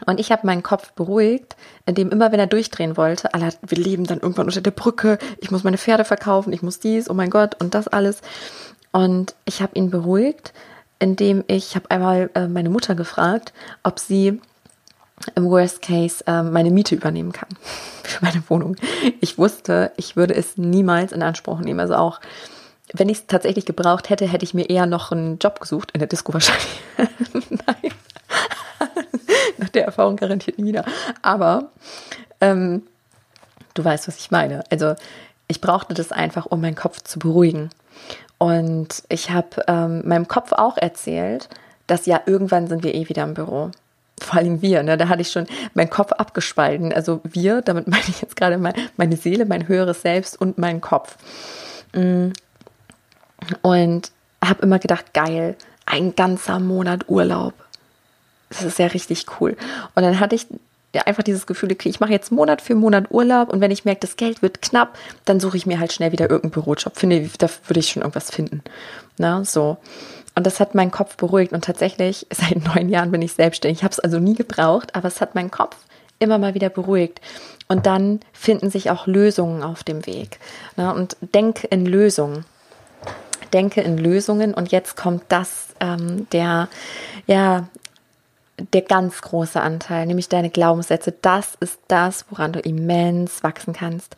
Und 0.07 0.19
ich 0.19 0.33
habe 0.33 0.47
meinen 0.47 0.63
Kopf 0.63 0.93
beruhigt, 0.93 1.55
indem 1.87 2.11
immer, 2.11 2.33
wenn 2.33 2.41
er 2.41 2.47
durchdrehen 2.47 2.97
wollte, 2.97 3.35
alle, 3.35 3.51
wir 3.63 3.79
leben 3.79 4.05
dann 4.05 4.21
irgendwann 4.21 4.47
unter 4.47 4.61
der 4.61 4.71
Brücke, 4.71 5.19
ich 5.39 5.51
muss 5.51 5.65
meine 5.65 5.79
Pferde 5.79 6.05
verkaufen, 6.05 6.53
ich 6.53 6.63
muss 6.63 6.81
dies, 6.81 7.09
oh 7.09 7.15
mein 7.15 7.31
Gott, 7.31 7.61
und 7.61 7.75
das 7.75 7.89
alles. 7.89 8.21
Und 8.91 9.35
ich 9.45 9.63
habe 9.63 9.75
ihn 9.75 9.91
beruhigt, 9.91 10.53
indem 10.99 11.45
ich, 11.47 11.75
habe 11.75 11.91
einmal 11.91 12.31
äh, 12.35 12.49
meine 12.49 12.71
Mutter 12.71 12.95
gefragt, 12.95 13.53
ob 13.83 13.99
sie 13.99 14.41
im 15.35 15.45
Worst 15.45 15.83
Case 15.83 16.25
äh, 16.27 16.43
meine 16.43 16.71
Miete 16.71 16.95
übernehmen 16.95 17.33
kann 17.33 17.49
für 18.03 18.25
meine 18.25 18.43
Wohnung. 18.49 18.77
Ich 19.21 19.39
wusste, 19.39 19.93
ich 19.97 20.17
würde 20.17 20.35
es 20.35 20.57
niemals 20.57 21.13
in 21.13 21.23
Anspruch 21.23 21.61
nehmen. 21.61 21.81
Also 21.81 21.95
auch 21.95 22.21
wenn 22.93 23.09
ich 23.09 23.19
es 23.19 23.27
tatsächlich 23.27 23.65
gebraucht 23.65 24.11
hätte, 24.11 24.27
hätte 24.27 24.45
ich 24.45 24.55
mir 24.55 24.69
eher 24.69 24.87
noch 24.87 25.13
einen 25.13 25.39
Job 25.39 25.61
gesucht, 25.61 25.91
in 25.93 26.01
der 26.01 26.09
Disco 26.09 26.33
wahrscheinlich. 26.33 26.81
Nein. 27.33 27.93
Nach 29.59 29.69
der 29.69 29.85
Erfahrung 29.85 30.17
garantiert 30.17 30.59
nie 30.59 30.67
wieder. 30.67 30.85
Aber 31.23 31.71
ähm, 32.41 32.83
du 33.75 33.85
weißt, 33.85 34.09
was 34.09 34.19
ich 34.19 34.31
meine. 34.31 34.65
Also 34.71 34.95
ich 35.49 35.61
brauchte 35.61 35.95
das 35.95 36.13
einfach, 36.13 36.47
um 36.47 36.61
meinen 36.61 36.77
Kopf 36.77 37.03
zu 37.03 37.19
beruhigen. 37.19 37.71
Und 38.39 39.03
ich 39.09 39.31
habe 39.31 39.65
ähm, 39.69 40.03
meinem 40.07 40.29
Kopf 40.29 40.53
auch 40.53 40.77
erzählt, 40.77 41.49
dass 41.87 42.07
ja 42.07 42.21
irgendwann 42.27 42.67
sind 42.67 42.83
wir 42.83 42.95
eh 42.95 43.09
wieder 43.09 43.25
im 43.25 43.35
Büro 43.35 43.71
vor 44.23 44.39
allem 44.39 44.63
wir, 44.63 44.83
ne, 44.83 44.97
da 44.97 45.09
hatte 45.09 45.23
ich 45.23 45.31
schon 45.31 45.47
meinen 45.75 45.91
Kopf 45.91 46.13
abgespalten. 46.13 46.93
Also 46.93 47.21
wir, 47.25 47.63
damit 47.63 47.89
meine 47.89 48.05
ich 48.09 48.21
jetzt 48.23 48.37
gerade 48.37 48.59
mein, 48.59 48.75
meine 48.97 49.17
Seele, 49.17 49.45
mein 49.45 49.69
höheres 49.69 50.03
Selbst 50.03 50.41
und 50.41 50.59
meinen 50.59 50.81
Kopf. 50.81 51.17
Mm. 51.93 52.29
Und 53.61 54.13
habe 54.45 54.63
immer 54.63 54.79
gedacht, 54.79 55.13
geil, 55.15 55.57
ein 55.85 56.15
ganzer 56.15 56.61
Monat 56.61 57.09
Urlaub. 57.09 57.55
Das 58.53 58.63
ist 58.63 58.79
ja 58.79 58.87
richtig 58.87 59.27
cool. 59.41 59.57
Und 59.95 60.03
dann 60.03 60.21
hatte 60.21 60.35
ich 60.35 60.47
einfach 61.01 61.23
dieses 61.23 61.47
Gefühl, 61.47 61.73
okay, 61.73 61.89
ich 61.89 62.01
mache 62.01 62.13
jetzt 62.13 62.31
Monat 62.33 62.61
für 62.61 62.75
Monat 62.75 63.11
Urlaub 63.11 63.49
und 63.49 63.61
wenn 63.61 63.71
ich 63.71 63.85
merke, 63.85 64.01
das 64.01 64.17
Geld 64.17 64.43
wird 64.43 64.61
knapp, 64.61 64.99
dann 65.25 65.41
suche 65.41 65.57
ich 65.57 65.67
mir 65.67 65.81
halt 65.81 65.93
schnell 65.93 66.13
wieder 66.13 66.29
irgendeinen 66.29 66.51
Bürojob. 66.53 66.97
Finde, 66.97 67.29
da 67.39 67.49
würde 67.67 67.81
ich 67.81 67.89
schon 67.89 68.03
irgendwas 68.03 68.31
finden. 68.31 68.63
Na, 69.19 69.45
so. 69.45 69.79
Und 70.35 70.47
das 70.47 70.61
hat 70.61 70.75
meinen 70.75 70.91
Kopf 70.91 71.17
beruhigt. 71.17 71.53
Und 71.53 71.65
tatsächlich, 71.65 72.27
seit 72.33 72.65
neun 72.65 72.89
Jahren 72.89 73.11
bin 73.11 73.23
ich 73.23 73.33
selbstständig. 73.33 73.79
Ich 73.79 73.85
habe 73.85 73.93
es 73.93 74.01
also 74.01 74.19
nie 74.19 74.35
gebraucht, 74.35 74.95
aber 74.95 75.09
es 75.09 75.21
hat 75.21 75.35
meinen 75.35 75.51
Kopf 75.51 75.77
immer 76.19 76.39
mal 76.39 76.55
wieder 76.55 76.69
beruhigt. 76.69 77.21
Und 77.69 77.87
dann 77.87 78.21
finden 78.33 78.71
sich 78.71 78.91
auch 78.91 79.07
Lösungen 79.07 79.63
auf 79.63 79.83
dem 79.83 80.07
Weg. 80.07 80.39
Und 80.77 81.17
denk 81.21 81.65
in 81.71 81.87
Lösungen. 81.87 82.45
Denke 83.53 83.81
in 83.81 83.99
Lösungen. 83.99 84.55
Und 84.55 84.73
jetzt 84.73 84.97
kommt 84.97 85.25
das, 85.29 85.69
ähm, 85.81 86.27
der, 86.33 86.69
ja, 87.27 87.67
der 88.73 88.83
ganz 88.83 89.23
große 89.23 89.61
Anteil, 89.61 90.07
nämlich 90.07 90.29
deine 90.29 90.51
Glaubenssätze. 90.51 91.15
Das 91.23 91.55
ist 91.61 91.79
das, 91.89 92.27
woran 92.31 92.53
du 92.53 92.61
immens 92.61 93.43
wachsen 93.43 93.73
kannst. 93.73 94.17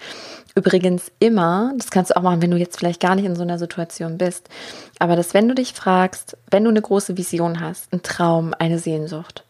Übrigens 0.54 1.10
immer, 1.18 1.72
das 1.76 1.90
kannst 1.90 2.10
du 2.10 2.16
auch 2.16 2.22
machen, 2.22 2.42
wenn 2.42 2.50
du 2.50 2.56
jetzt 2.56 2.78
vielleicht 2.78 3.00
gar 3.00 3.14
nicht 3.14 3.24
in 3.24 3.36
so 3.36 3.42
einer 3.42 3.58
Situation 3.58 4.18
bist, 4.18 4.48
aber 4.98 5.16
dass 5.16 5.34
wenn 5.34 5.48
du 5.48 5.54
dich 5.54 5.72
fragst, 5.72 6.36
wenn 6.50 6.64
du 6.64 6.70
eine 6.70 6.82
große 6.82 7.16
Vision 7.16 7.60
hast, 7.60 7.92
einen 7.92 8.02
Traum, 8.02 8.54
eine 8.58 8.78
Sehnsucht 8.78 9.44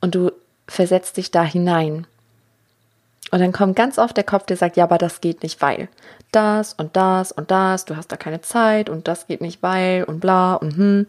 und 0.00 0.14
du 0.14 0.30
versetzt 0.66 1.16
dich 1.16 1.30
da 1.30 1.42
hinein 1.42 2.06
und 3.30 3.40
dann 3.40 3.52
kommt 3.52 3.76
ganz 3.76 3.98
oft 3.98 4.16
der 4.16 4.24
Kopf, 4.24 4.46
der 4.46 4.56
sagt, 4.56 4.76
ja, 4.76 4.84
aber 4.84 4.98
das 4.98 5.20
geht 5.20 5.42
nicht, 5.42 5.60
weil 5.60 5.88
das 6.32 6.74
und 6.74 6.96
das 6.96 7.32
und 7.32 7.50
das, 7.50 7.84
du 7.84 7.96
hast 7.96 8.12
da 8.12 8.16
keine 8.16 8.40
Zeit 8.40 8.88
und 8.88 9.08
das 9.08 9.26
geht 9.26 9.40
nicht, 9.40 9.62
weil 9.62 10.04
und 10.04 10.20
bla 10.20 10.54
und 10.54 10.76
hm. 10.76 11.06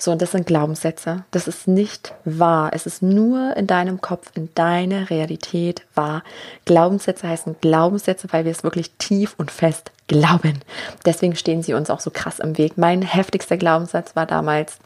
So, 0.00 0.12
und 0.12 0.22
das 0.22 0.30
sind 0.30 0.46
Glaubenssätze. 0.46 1.24
Das 1.32 1.48
ist 1.48 1.66
nicht 1.66 2.14
wahr. 2.24 2.70
Es 2.72 2.86
ist 2.86 3.02
nur 3.02 3.56
in 3.56 3.66
deinem 3.66 4.00
Kopf, 4.00 4.30
in 4.34 4.48
deiner 4.54 5.10
Realität 5.10 5.82
wahr. 5.94 6.22
Glaubenssätze 6.64 7.28
heißen 7.28 7.56
Glaubenssätze, 7.60 8.28
weil 8.30 8.44
wir 8.44 8.52
es 8.52 8.62
wirklich 8.62 8.92
tief 8.98 9.34
und 9.38 9.50
fest 9.50 9.90
glauben. 10.06 10.60
Deswegen 11.04 11.34
stehen 11.34 11.64
sie 11.64 11.74
uns 11.74 11.90
auch 11.90 11.98
so 11.98 12.10
krass 12.10 12.38
im 12.38 12.56
Weg. 12.58 12.78
Mein 12.78 13.02
heftigster 13.02 13.56
Glaubenssatz 13.56 14.14
war 14.14 14.24
damals, 14.24 14.78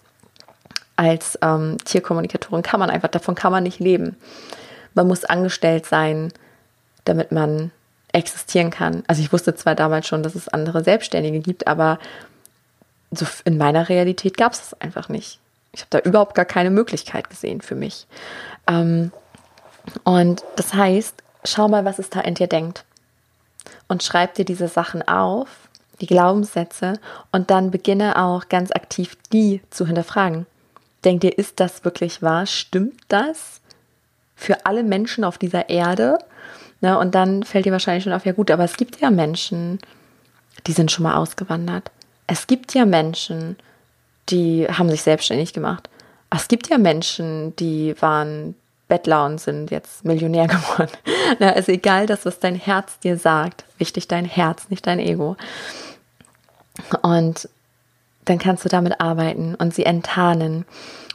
als 0.97 1.39
ähm, 1.43 1.77
Tierkommunikatorin 1.85 2.63
kann 2.63 2.81
man 2.81 2.91
einfach, 2.91 3.09
davon 3.09 3.35
kann 3.35 3.53
man 3.53 3.65
nicht 3.65 3.81
leben. 3.81 4.17
Man 4.95 5.09
muss 5.09 5.25
angestellt 5.25 5.85
sein, 5.85 6.33
damit 7.05 7.33
man 7.33 7.71
existieren 8.13 8.71
kann. 8.71 9.03
Also 9.07 9.23
ich 9.23 9.33
wusste 9.33 9.55
zwar 9.55 9.75
damals 9.75 10.07
schon, 10.07 10.23
dass 10.23 10.35
es 10.35 10.49
andere 10.49 10.85
Selbstständige 10.85 11.41
gibt, 11.41 11.67
aber 11.67 11.99
so 13.13 13.27
in 13.45 13.59
meiner 13.59 13.89
Realität 13.89 14.37
gab 14.37 14.53
es 14.53 14.61
das 14.61 14.81
einfach 14.81 15.09
nicht. 15.09 15.39
Ich 15.73 15.81
habe 15.81 15.91
da 15.91 15.99
überhaupt 16.01 16.35
gar 16.35 16.45
keine 16.45 16.71
Möglichkeit 16.71 17.31
gesehen 17.31 17.61
für 17.61 17.75
mich. 17.75 18.07
Ähm, 18.67 19.13
und 20.05 20.45
das 20.57 20.75
heißt, 20.75 21.23
schau 21.45 21.69
mal, 21.69 21.85
was 21.85 21.99
es 21.99 22.11
da 22.11 22.21
in 22.21 22.35
dir 22.35 22.47
denkt. 22.47 22.85
Und 23.89 24.03
schreib 24.03 24.35
dir 24.35 24.45
diese 24.45 24.69
Sachen 24.69 25.07
auf, 25.07 25.49
die 26.01 26.07
Glaubenssätze, 26.07 26.95
und 27.31 27.51
dann 27.51 27.71
beginne 27.71 28.23
auch 28.23 28.49
ganz 28.49 28.73
aktiv 28.73 29.17
die 29.33 29.63
zu 29.71 29.87
hinterfragen. 29.87 30.47
Denk 31.05 31.21
dir, 31.21 31.37
ist 31.37 31.61
das 31.61 31.85
wirklich 31.85 32.23
wahr? 32.23 32.47
Stimmt 32.47 33.01
das 33.09 33.61
für 34.37 34.67
alle 34.67 34.83
Menschen 34.83 35.25
auf 35.25 35.39
dieser 35.39 35.69
Erde? 35.69 36.19
Na, 36.81 36.97
und 36.97 37.15
dann 37.15 37.43
fällt 37.43 37.67
dir 37.67 37.73
wahrscheinlich 37.73 38.05
schon 38.05 38.13
auf, 38.13 38.27
ja 38.27 38.33
gut, 38.33 38.51
aber 38.51 38.65
es 38.65 38.77
gibt 38.77 39.01
ja 39.01 39.11
Menschen, 39.11 39.79
die 40.67 40.73
sind 40.73 40.91
schon 40.91 41.05
mal 41.05 41.17
ausgewandert. 41.17 41.91
Es 42.27 42.47
gibt 42.47 42.75
ja 42.75 42.85
Menschen, 42.85 43.57
die 44.29 44.67
haben 44.67 44.89
sich 44.89 45.03
selbstständig 45.03 45.53
gemacht. 45.53 45.89
Es 46.31 46.49
gibt 46.49 46.69
ja 46.69 46.79
Menschen, 46.79 47.55
die 47.57 47.95
waren 48.01 48.55
Bettler 48.89 49.25
und 49.27 49.41
sind 49.41 49.71
jetzt 49.71 50.05
Millionär 50.05 50.47
geworden. 50.49 50.93
Also 51.41 51.73
egal 51.73 52.07
das, 52.07 52.25
was 52.25 52.39
dein 52.39 52.57
Herz 52.57 52.99
dir 53.01 53.17
sagt. 53.17 53.65
Wichtig 53.79 54.09
dein 54.09 54.25
Herz, 54.25 54.69
nicht 54.69 54.87
dein 54.87 54.99
Ego. 54.99 55.37
Und 57.03 57.49
dann 58.25 58.39
kannst 58.39 58.65
du 58.65 58.69
damit 58.69 59.01
arbeiten 59.01 59.55
und 59.55 59.75
sie 59.75 59.85
enttarnen. 59.85 60.65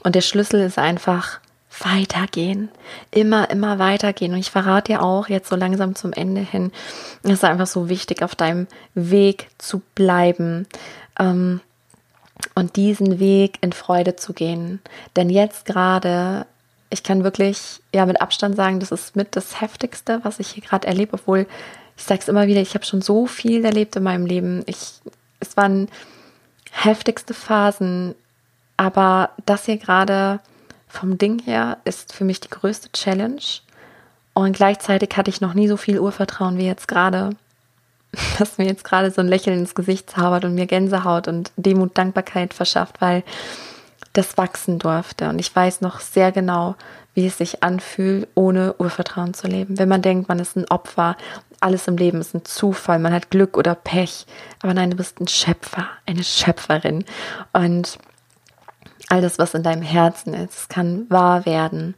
Und 0.04 0.16
der 0.16 0.22
Schlüssel 0.22 0.62
ist 0.62 0.78
einfach 0.78 1.40
weitergehen. 1.80 2.70
Immer, 3.12 3.50
immer 3.50 3.80
weitergehen. 3.80 4.34
Und 4.34 4.40
ich 4.40 4.52
verrate 4.52 4.94
dir 4.94 5.04
auch 5.04 5.30
jetzt 5.30 5.50
so 5.50 5.56
langsam 5.56 5.96
zum 5.96 6.14
Ende 6.14 6.42
hin, 6.42 6.72
es 7.24 7.32
ist 7.32 7.44
einfach 7.44 7.68
so 7.68 7.90
wichtig, 7.90 8.24
auf 8.24 8.36
deinem 8.36 8.68
Weg 8.94 9.50
zu 9.58 9.82
bleiben. 9.96 10.68
Ähm, 11.20 11.62
und 12.56 12.76
diesen 12.76 13.20
Weg 13.20 13.58
in 13.62 13.74
Freude 13.74 14.16
zu 14.16 14.34
gehen. 14.34 14.80
Denn 15.16 15.30
jetzt 15.30 15.66
gerade, 15.66 16.46
ich 16.90 17.04
kann 17.04 17.24
wirklich 17.24 17.82
ja 17.94 18.06
mit 18.06 18.22
Abstand 18.22 18.56
sagen, 18.56 18.80
das 18.80 18.92
ist 18.92 19.16
mit 19.16 19.36
das 19.36 19.62
Heftigste, 19.62 20.20
was 20.24 20.40
ich 20.40 20.50
hier 20.50 20.64
gerade 20.64 20.88
erlebe, 20.88 21.14
obwohl 21.14 21.48
ich 21.98 22.04
sage 22.04 22.22
es 22.22 22.28
immer 22.28 22.48
wieder, 22.48 22.62
ich 22.62 22.76
habe 22.76 22.86
schon 22.86 23.02
so 23.02 23.26
viel 23.26 23.66
erlebt 23.66 23.96
in 23.96 24.04
meinem 24.04 24.26
Leben. 24.28 24.62
Ich, 24.68 24.92
es 25.40 25.58
waren 25.58 25.88
heftigste 26.72 27.34
Phasen, 27.34 28.14
aber 28.78 29.32
das 29.46 29.66
hier 29.66 29.78
gerade 29.78 30.40
vom 30.88 31.18
Ding 31.18 31.40
her 31.40 31.78
ist 31.86 32.14
für 32.14 32.24
mich 32.24 32.40
die 32.40 32.50
größte 32.50 32.92
Challenge. 32.92 33.42
Und 34.34 34.56
gleichzeitig 34.56 35.10
hatte 35.16 35.30
ich 35.30 35.42
noch 35.42 35.54
nie 35.54 35.68
so 35.68 35.78
viel 35.78 36.00
Urvertrauen 36.00 36.58
wie 36.58 36.66
jetzt 36.66 36.88
gerade, 36.88 37.32
dass 38.40 38.58
mir 38.58 38.66
jetzt 38.66 38.84
gerade 38.84 39.12
so 39.12 39.22
ein 39.22 39.28
Lächeln 39.28 39.60
ins 39.60 39.76
Gesicht 39.76 40.10
zaubert 40.10 40.46
und 40.46 40.56
mir 40.56 40.68
Gänsehaut 40.68 41.28
und 41.28 41.52
Demut, 41.58 41.98
Dankbarkeit 41.98 42.54
verschafft, 42.54 43.02
weil 43.02 43.24
das 44.14 44.38
wachsen 44.38 44.80
durfte. 44.80 45.30
Und 45.30 45.40
ich 45.40 45.56
weiß 45.56 45.82
noch 45.82 46.00
sehr 46.00 46.32
genau, 46.32 46.76
wie 47.14 47.26
es 47.26 47.38
sich 47.38 47.64
anfühlt, 47.64 48.28
ohne 48.36 48.76
Urvertrauen 48.78 49.34
zu 49.34 49.48
leben. 49.48 49.80
Wenn 49.80 49.90
man 49.90 50.04
denkt, 50.04 50.30
man 50.30 50.40
ist 50.40 50.56
ein 50.56 50.70
Opfer, 50.70 51.18
alles 51.60 51.88
im 51.88 51.98
Leben 51.98 52.22
ist 52.22 52.36
ein 52.36 52.46
Zufall, 52.46 53.00
man 53.00 53.14
hat 53.14 53.32
Glück 53.32 53.58
oder 53.58 53.74
Pech. 53.74 54.28
Aber 54.62 54.74
nein, 54.74 54.92
du 54.92 54.98
bist 54.98 55.20
ein 55.20 55.28
Schöpfer, 55.28 55.88
eine 56.06 56.24
Schöpferin. 56.24 57.06
Und 57.54 57.98
all 59.10 59.22
das, 59.22 59.40
was 59.40 59.54
in 59.54 59.64
deinem 59.64 59.82
Herzen 59.82 60.34
ist, 60.34 60.70
kann 60.70 61.10
wahr 61.10 61.46
werden. 61.46 61.96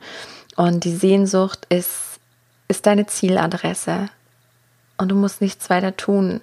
Und 0.55 0.83
die 0.83 0.95
Sehnsucht 0.95 1.65
ist, 1.69 2.19
ist 2.67 2.85
deine 2.85 3.07
Zieladresse. 3.07 4.09
Und 4.97 5.09
du 5.09 5.15
musst 5.15 5.41
nichts 5.41 5.69
weiter 5.69 5.95
tun, 5.95 6.41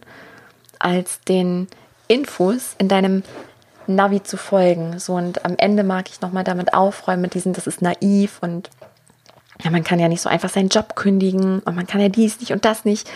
als 0.79 1.21
den 1.21 1.69
Infos 2.09 2.75
in 2.79 2.89
deinem 2.89 3.23
Navi 3.87 4.23
zu 4.23 4.37
folgen. 4.37 4.99
So 4.99 5.15
und 5.15 5.45
am 5.45 5.55
Ende 5.59 5.85
mag 5.85 6.09
ich 6.11 6.21
nochmal 6.21 6.45
damit 6.45 6.75
aufräumen, 6.75 7.23
mit 7.23 7.35
diesem, 7.35 7.53
das 7.53 7.67
ist 7.67 7.83
naiv 7.83 8.39
und 8.41 8.71
ja, 9.63 9.71
man 9.71 9.85
kann 9.85 9.99
ja 9.99 10.09
nicht 10.09 10.21
so 10.21 10.29
einfach 10.29 10.51
seinen 10.51 10.69
Job 10.69 10.97
kündigen 10.97 11.61
und 11.61 11.77
man 11.77 11.87
kann 11.87 12.01
ja 12.01 12.09
dies 12.09 12.41
nicht 12.41 12.53
und 12.53 12.65
das 12.65 12.85
nicht. 12.85 13.09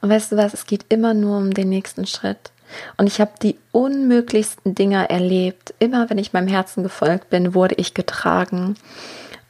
Und 0.00 0.10
weißt 0.10 0.32
du 0.32 0.36
was, 0.36 0.54
es 0.54 0.66
geht 0.66 0.86
immer 0.88 1.12
nur 1.12 1.38
um 1.38 1.52
den 1.52 1.68
nächsten 1.68 2.06
Schritt. 2.06 2.52
Und 2.96 3.06
ich 3.06 3.20
habe 3.20 3.32
die 3.42 3.56
unmöglichsten 3.72 4.74
Dinge 4.74 5.08
erlebt. 5.08 5.74
Immer 5.78 6.10
wenn 6.10 6.18
ich 6.18 6.32
meinem 6.32 6.48
Herzen 6.48 6.82
gefolgt 6.82 7.30
bin, 7.30 7.54
wurde 7.54 7.74
ich 7.76 7.94
getragen. 7.94 8.76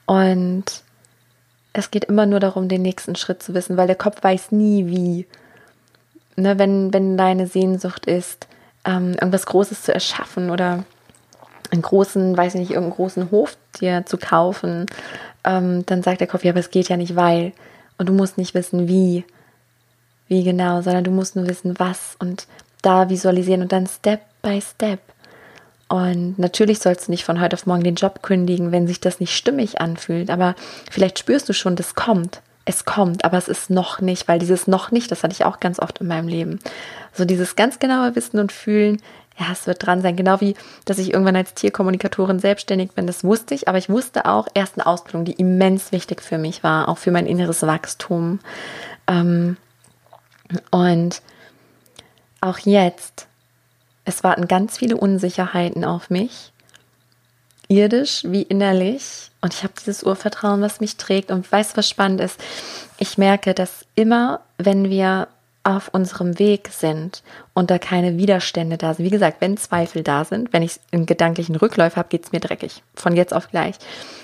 Und 0.07 0.65
es 1.73 1.91
geht 1.91 2.05
immer 2.05 2.27
nur 2.27 2.41
darum, 2.41 2.69
den 2.69 2.83
nächsten 2.83 3.15
Schritt 3.15 3.43
zu 3.43 3.55
wissen, 3.55 3.77
weil 3.77 3.87
der 3.87 3.97
Kopf 3.97 4.23
weiß 4.23 4.53
nie 4.53 4.87
wie. 4.87 5.27
Ne, 6.37 6.59
wenn, 6.59 6.93
wenn 6.93 7.17
deine 7.17 7.47
Sehnsucht 7.47 8.07
ist, 8.07 8.47
ähm, 8.85 9.13
irgendwas 9.13 9.47
Großes 9.47 9.83
zu 9.83 9.93
erschaffen 9.93 10.51
oder 10.51 10.85
einen 11.71 11.83
großen, 11.83 12.37
weiß 12.37 12.55
ich 12.55 12.61
nicht, 12.61 12.71
irgendeinen 12.71 12.97
großen 12.97 13.31
Hof 13.31 13.57
dir 13.81 14.05
zu 14.07 14.19
kaufen, 14.19 14.87
ähm, 15.45 15.85
dann 15.87 16.03
sagt 16.03 16.21
der 16.21 16.27
Kopf, 16.27 16.45
ja, 16.45 16.53
aber 16.53 16.61
es 16.61 16.71
geht 16.71 16.89
ja 16.89 16.97
nicht, 16.97 17.17
weil. 17.17 17.53
Und 17.97 18.09
du 18.09 18.13
musst 18.13 18.39
nicht 18.39 18.55
wissen, 18.55 18.87
wie, 18.87 19.25
wie 20.29 20.45
genau, 20.45 20.83
sondern 20.83 21.05
du 21.05 21.11
musst 21.11 21.37
nur 21.37 21.49
wissen, 21.49 21.79
was. 21.79 22.17
Und 22.19 22.47
da 22.83 23.09
visualisieren 23.09 23.63
und 23.63 23.73
dann 23.73 23.87
Step 23.87 24.21
by 24.43 24.61
Step. 24.61 25.01
Und 25.89 26.39
natürlich 26.39 26.81
sollst 26.81 27.09
du 27.09 27.13
nicht 27.13 27.25
von 27.25 27.41
heute 27.41 27.55
auf 27.55 27.67
morgen 27.67 27.83
den 27.83 27.95
Job 27.95 28.23
kündigen, 28.23 28.73
wenn 28.73 28.87
sich 28.87 29.01
das 29.01 29.21
nicht 29.21 29.35
stimmig 29.35 29.81
anfühlt. 29.81 30.31
Aber 30.31 30.55
vielleicht 30.91 31.19
spürst 31.19 31.49
du 31.49 31.55
schon, 31.55 31.77
das 31.77 31.95
kommt. 31.95 32.43
Es 32.67 32.85
kommt, 32.85 33.25
aber 33.25 33.39
es 33.39 33.49
ist 33.49 33.71
noch 33.71 34.03
nicht, 34.03 34.29
weil 34.29 34.39
dieses 34.39 34.67
noch 34.67 34.91
nicht, 34.91 35.11
das 35.11 35.23
hatte 35.23 35.33
ich 35.33 35.47
auch 35.47 35.59
ganz 35.59 35.79
oft 35.79 36.03
in 36.03 36.07
meinem 36.07 36.29
Leben. 36.29 36.59
So 37.15 37.25
dieses 37.25 37.57
ganz 37.57 37.79
genaue 37.79 38.15
Wissen 38.15 38.39
und 38.39 38.53
Fühlen, 38.53 39.01
ja, 39.39 39.47
es 39.53 39.67
wird 39.67 39.87
dran 39.87 40.03
sein. 40.03 40.17
Genau 40.17 40.41
wie, 40.43 40.55
dass 40.85 40.99
ich 40.99 41.13
irgendwann 41.13 41.37
als 41.37 41.55
Tierkommunikatorin 41.55 42.41
selbstständig 42.41 42.93
bin, 42.93 43.07
das 43.07 43.25
wusste 43.25 43.55
ich. 43.55 43.69
Aber 43.69 43.79
ich 43.79 43.89
wusste 43.89 44.27
auch 44.27 44.49
erst 44.53 44.77
eine 44.77 44.87
Ausbildung, 44.87 45.25
die 45.25 45.33
immens 45.33 45.93
wichtig 45.93 46.21
für 46.21 46.37
mich 46.37 46.63
war, 46.63 46.89
auch 46.89 46.99
für 46.99 47.11
mein 47.11 47.27
inneres 47.27 47.63
Wachstum. 47.63 48.41
Ähm, 49.07 49.57
und 50.71 51.23
auch 52.41 52.59
jetzt, 52.59 53.27
es 54.05 54.25
warten 54.25 54.49
ganz 54.49 54.79
viele 54.79 54.97
Unsicherheiten 54.97 55.85
auf 55.85 56.11
mich, 56.11 56.53
irdisch 57.69 58.23
wie 58.25 58.43
innerlich. 58.43 59.31
Und 59.41 59.55
ich 59.55 59.63
habe 59.63 59.75
dieses 59.79 60.03
Urvertrauen, 60.03 60.61
was 60.61 60.81
mich 60.81 60.97
trägt. 60.97 61.31
Und 61.31 61.51
weißt 61.51 61.77
was 61.77 61.89
spannend 61.89 62.21
ist? 62.21 62.41
Ich 62.99 63.19
merke, 63.19 63.55
dass 63.55 63.85
immer, 63.95 64.41
wenn 64.57 64.91
wir 64.91 65.29
auf 65.65 65.89
unserem 65.93 66.39
Weg 66.39 66.71
sind 66.73 67.23
und 67.53 67.71
da 67.71 67.79
keine 67.79 68.17
Widerstände 68.17 68.79
da 68.79 68.95
sind. 68.95 69.05
Wie 69.05 69.11
gesagt, 69.11 69.41
wenn 69.41 69.59
Zweifel 69.59 70.03
da 70.03 70.25
sind, 70.25 70.53
wenn 70.53 70.63
ich 70.63 70.81
einen 70.93 71.05
gedanklichen 71.05 71.57
Rückläufer 71.57 71.97
habe, 71.97 72.09
geht 72.09 72.25
es 72.25 72.33
mir 72.33 72.41
dreckig. 72.41 72.83
Von 72.95 73.15
jetzt 73.15 73.35
auf 73.35 73.51
gleich. 73.51 73.77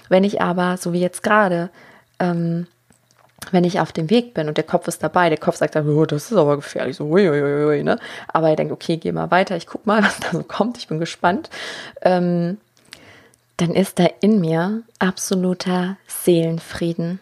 Wenn 0.09 0.25
ich 0.25 0.41
aber, 0.41 0.79
so 0.79 0.95
wie 0.95 1.01
jetzt 1.01 1.23
gerade, 1.23 1.69
ähm, 2.19 2.67
wenn 3.51 3.65
ich 3.65 3.81
auf 3.81 3.93
dem 3.93 4.11
Weg 4.11 4.35
bin 4.35 4.49
und 4.49 4.57
der 4.57 4.65
Kopf 4.65 4.89
ist 4.89 5.03
dabei, 5.03 5.29
der 5.29 5.39
Kopf 5.39 5.57
sagt 5.57 5.75
dann, 5.75 5.89
oh, 5.89 6.07
das 6.07 6.31
ist 6.31 6.37
aber 6.37 6.57
gefährlich, 6.57 6.97
so, 6.97 7.05
ui, 7.05 7.29
ui, 7.29 7.67
ui, 7.67 7.83
ne? 7.83 7.99
aber 8.29 8.51
er 8.51 8.57
denkt, 8.57 8.73
okay, 8.73 8.97
geh 8.97 9.13
mal 9.13 9.31
weiter, 9.31 9.57
ich 9.57 9.67
guck 9.67 9.87
mal, 9.87 10.03
was 10.05 10.21
da 10.21 10.31
so 10.33 10.43
kommt, 10.43 10.79
ich 10.79 10.89
bin 10.89 10.99
gespannt, 10.99 11.51
ähm, 12.03 12.59
dann 13.57 13.75
ist 13.75 13.99
da 13.99 14.09
in 14.21 14.41
mir 14.41 14.83
absoluter 14.99 15.97
Seelenfrieden. 16.07 17.21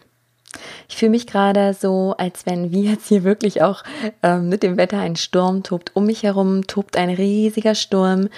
Ich 0.87 0.97
fühle 0.97 1.11
mich 1.11 1.27
gerade 1.27 1.73
so, 1.73 2.15
als 2.17 2.45
wenn 2.45 2.71
wie 2.71 2.89
jetzt 2.89 3.07
hier 3.07 3.23
wirklich 3.23 3.61
auch 3.61 3.83
ähm, 4.21 4.49
mit 4.49 4.63
dem 4.63 4.77
Wetter 4.77 4.99
ein 4.99 5.15
Sturm 5.15 5.63
tobt. 5.63 5.91
Um 5.95 6.05
mich 6.05 6.23
herum 6.23 6.67
tobt 6.67 6.97
ein 6.97 7.09
riesiger 7.09 7.75
Sturm 7.75 8.29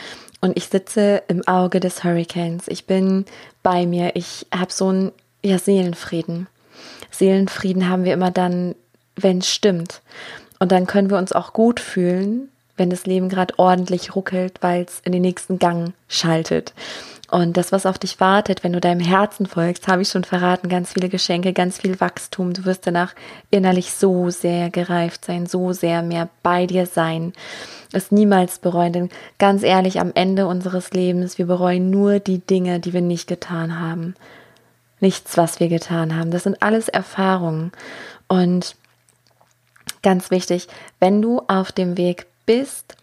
und 0.42 0.58
ich 0.58 0.68
sitze 0.68 1.24
im 1.28 1.46
Auge 1.48 1.80
des 1.80 2.04
Hurricanes. 2.04 2.68
Ich 2.68 2.86
bin 2.86 3.26
bei 3.64 3.86
mir. 3.86 4.16
Ich 4.16 4.48
habe 4.56 4.72
so 4.72 4.88
einen 4.88 5.12
ja, 5.44 5.58
Seelenfrieden. 5.58 6.48
Seelenfrieden 7.12 7.90
haben 7.90 8.04
wir 8.04 8.14
immer 8.14 8.32
dann, 8.32 8.76
wenn 9.16 9.40
es 9.40 9.50
stimmt. 9.50 10.02
Und 10.60 10.72
dann 10.72 10.88
können 10.88 11.10
wir 11.10 11.18
uns 11.18 11.34
auch 11.34 11.54
gut 11.54 11.80
fühlen, 11.80 12.50
wenn 12.78 12.90
das 12.90 13.06
Leben 13.06 13.30
gerade 13.30 13.54
ordentlich 13.58 14.16
ruckelt, 14.16 14.58
weil 14.62 14.84
es 14.84 15.00
in 15.04 15.12
den 15.12 15.22
nächsten 15.22 15.60
Gang 15.60 15.94
schaltet. 16.08 16.74
Und 17.32 17.58
das, 17.58 17.72
was 17.72 17.86
auf 17.86 17.98
dich 17.98 18.20
wartet, 18.20 18.64
wenn 18.64 18.74
du 18.74 18.80
deinem 18.80 19.00
Herzen 19.00 19.48
folgst, 19.48 19.88
habe 19.88 20.04
ich 20.04 20.10
schon 20.10 20.24
verraten, 20.24 20.70
ganz 20.70 20.94
viele 20.94 21.10
Geschenke, 21.10 21.54
ganz 21.54 21.80
viel 21.80 22.00
Wachstum. 22.00 22.54
Du 22.54 22.66
wirst 22.66 22.86
danach 22.86 23.16
innerlich 23.50 23.92
so 23.92 24.30
sehr 24.30 24.70
gereift 24.70 25.26
sein, 25.26 25.48
so 25.48 25.74
sehr 25.74 26.04
mehr 26.04 26.30
bei 26.44 26.68
dir 26.68 26.86
sein. 26.86 27.34
Es 27.92 28.12
niemals 28.12 28.60
bereuen, 28.60 28.94
denn 28.94 29.10
ganz 29.40 29.64
ehrlich, 29.64 30.00
am 30.00 30.12
Ende 30.14 30.46
unseres 30.46 30.92
Lebens, 30.92 31.38
wir 31.38 31.48
bereuen 31.48 31.90
nur 31.90 32.20
die 32.20 32.40
Dinge, 32.40 32.80
die 32.80 32.94
wir 32.94 33.02
nicht 33.02 33.28
getan 33.28 33.80
haben 33.80 34.16
nichts, 35.06 35.38
was 35.38 35.60
wir 35.60 35.68
getan 35.68 36.18
haben. 36.18 36.32
Das 36.32 36.44
sind 36.44 36.64
alles 36.64 36.90
Erfahrungen. 36.90 37.72
Und 38.28 38.76
ganz 40.02 40.32
wichtig, 40.32 40.68
wenn 41.00 41.22
du 41.22 41.44
auf 41.48 41.72
dem 41.72 41.96
Weg 41.96 42.26
bist, 42.48 42.96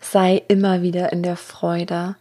sei 0.00 0.40
immer 0.46 0.82
wieder 0.82 1.12
in 1.12 1.24
der 1.24 1.36
Freude. 1.36 2.14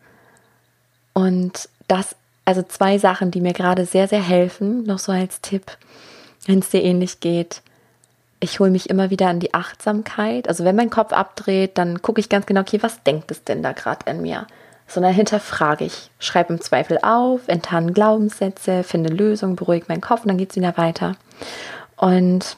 Und 1.13 1.69
das, 1.87 2.15
also 2.45 2.63
zwei 2.63 2.97
Sachen, 2.97 3.29
die 3.29 3.41
mir 3.41 3.53
gerade 3.53 3.85
sehr, 3.85 4.07
sehr 4.07 4.23
helfen, 4.23 4.83
noch 4.85 4.97
so 4.97 5.11
als 5.11 5.39
Tipp, 5.41 5.77
wenn 6.47 6.59
es 6.59 6.69
dir 6.69 6.83
ähnlich 6.83 7.19
geht. 7.19 7.61
Ich 8.39 8.59
hole 8.59 8.71
mich 8.71 8.89
immer 8.89 9.11
wieder 9.11 9.27
an 9.27 9.39
die 9.39 9.53
Achtsamkeit. 9.53 10.49
Also 10.49 10.65
wenn 10.65 10.75
mein 10.75 10.89
Kopf 10.89 11.13
abdreht, 11.13 11.77
dann 11.77 12.01
gucke 12.01 12.21
ich 12.21 12.29
ganz 12.29 12.47
genau, 12.47 12.61
okay, 12.61 12.81
was 12.81 13.03
denkt 13.03 13.29
es 13.29 13.43
denn 13.43 13.61
da 13.61 13.73
gerade 13.73 14.09
in 14.09 14.23
mir? 14.23 14.47
Sondern 14.89 15.13
hinterfrage 15.13 15.85
ich. 15.85 16.09
Schreibe 16.19 16.53
im 16.53 16.61
Zweifel 16.61 16.99
auf, 17.01 17.47
enttarne 17.47 17.93
Glaubenssätze, 17.93 18.83
finde 18.83 19.13
Lösungen, 19.13 19.55
beruhige 19.55 19.85
meinen 19.87 20.01
Kopf 20.01 20.21
und 20.21 20.29
dann 20.29 20.37
geht 20.37 20.51
es 20.51 20.55
wieder 20.55 20.77
weiter. 20.77 21.15
Und 21.95 22.57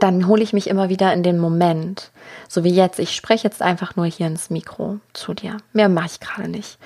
dann 0.00 0.26
hole 0.26 0.42
ich 0.42 0.52
mich 0.52 0.68
immer 0.68 0.88
wieder 0.88 1.12
in 1.12 1.22
den 1.22 1.38
Moment. 1.38 2.10
So 2.48 2.64
wie 2.64 2.74
jetzt. 2.74 2.98
Ich 2.98 3.14
spreche 3.14 3.46
jetzt 3.46 3.62
einfach 3.62 3.96
nur 3.96 4.06
hier 4.06 4.26
ins 4.26 4.50
Mikro 4.50 4.98
zu 5.12 5.32
dir. 5.32 5.58
Mehr 5.72 5.88
mache 5.88 6.06
ich 6.06 6.20
gerade 6.20 6.48
nicht. 6.48 6.78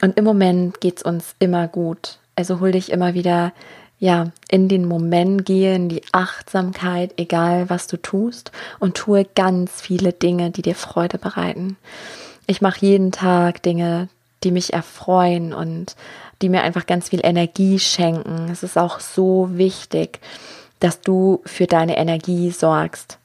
Und 0.00 0.16
im 0.16 0.24
Moment 0.24 0.80
geht 0.80 0.98
es 0.98 1.02
uns 1.02 1.34
immer 1.38 1.68
gut. 1.68 2.18
Also 2.36 2.60
hol 2.60 2.72
dich 2.72 2.90
immer 2.90 3.14
wieder 3.14 3.52
ja, 4.00 4.28
in 4.48 4.68
den 4.68 4.86
Moment 4.86 5.44
gehe, 5.44 5.74
in 5.74 5.90
die 5.90 6.02
Achtsamkeit, 6.10 7.12
egal 7.18 7.68
was 7.68 7.86
du 7.86 7.98
tust, 7.98 8.50
und 8.78 8.96
tue 8.96 9.26
ganz 9.26 9.82
viele 9.82 10.14
Dinge, 10.14 10.50
die 10.50 10.62
dir 10.62 10.74
Freude 10.74 11.18
bereiten. 11.18 11.76
Ich 12.50 12.60
mache 12.60 12.84
jeden 12.84 13.12
Tag 13.12 13.62
Dinge, 13.62 14.08
die 14.42 14.50
mich 14.50 14.72
erfreuen 14.72 15.54
und 15.54 15.94
die 16.42 16.48
mir 16.48 16.62
einfach 16.62 16.84
ganz 16.84 17.10
viel 17.10 17.20
Energie 17.22 17.78
schenken. 17.78 18.48
Es 18.50 18.64
ist 18.64 18.76
auch 18.76 18.98
so 18.98 19.50
wichtig, 19.52 20.18
dass 20.80 21.00
du 21.00 21.42
für 21.46 21.68
deine 21.68 21.96
Energie 21.96 22.50
sorgst. 22.50 23.18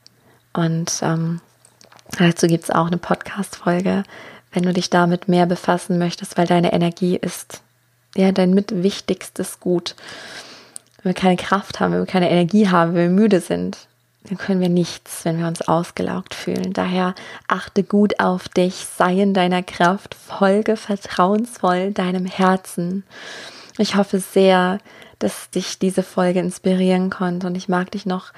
Und 0.54 1.00
ähm, 1.02 1.42
dazu 2.20 2.46
gibt 2.46 2.66
es 2.66 2.70
auch 2.70 2.86
eine 2.86 3.00
Podcast-Folge, 3.00 4.04
wenn 4.54 4.62
du 4.62 4.74
dich 4.74 4.92
damit 4.92 5.28
mehr 5.28 5.48
befassen 5.48 5.98
möchtest, 5.98 6.38
weil 6.38 6.46
deine 6.46 6.72
Energie 6.72 7.16
ist 7.16 7.64
ja 8.16 8.32
dein 8.32 8.54
mitwichtigstes 8.54 9.60
Gut. 9.60 9.96
Wenn 11.02 11.16
wir 11.16 11.20
keine 11.20 11.38
Kraft 11.38 11.80
haben, 11.80 11.94
wenn 11.94 12.02
wir 12.02 12.06
keine 12.06 12.30
Energie 12.30 12.70
haben, 12.70 12.94
wenn 12.94 13.10
wir 13.10 13.24
müde 13.24 13.40
sind, 13.40 13.88
dann 14.28 14.38
können 14.38 14.62
wir 14.62 14.70
nichts, 14.70 15.24
wenn 15.26 15.40
wir 15.40 15.48
uns 15.48 15.62
ausgelaugt 15.62 16.34
fühlen. 16.34 16.74
Daher 16.74 17.16
achte 17.48 17.84
gut 17.84 18.20
auf 18.20 18.50
dich, 18.50 18.88
sei 18.98 19.22
in 19.22 19.34
deiner 19.34 19.64
Kraft, 19.64 20.16
folge 20.16 20.78
vertrauensvoll 20.78 21.92
deinem 21.92 22.26
Herzen. 22.26 23.04
Ich 23.78 23.96
hoffe 23.96 24.20
sehr, 24.20 24.80
dass 25.20 25.50
dich 25.50 25.80
diese 25.80 26.04
Folge 26.04 26.40
inspirieren 26.40 27.10
konnte 27.10 27.48
und 27.48 27.56
ich 27.56 27.70
mag 27.70 27.92
dich 27.92 28.06
noch 28.06 28.32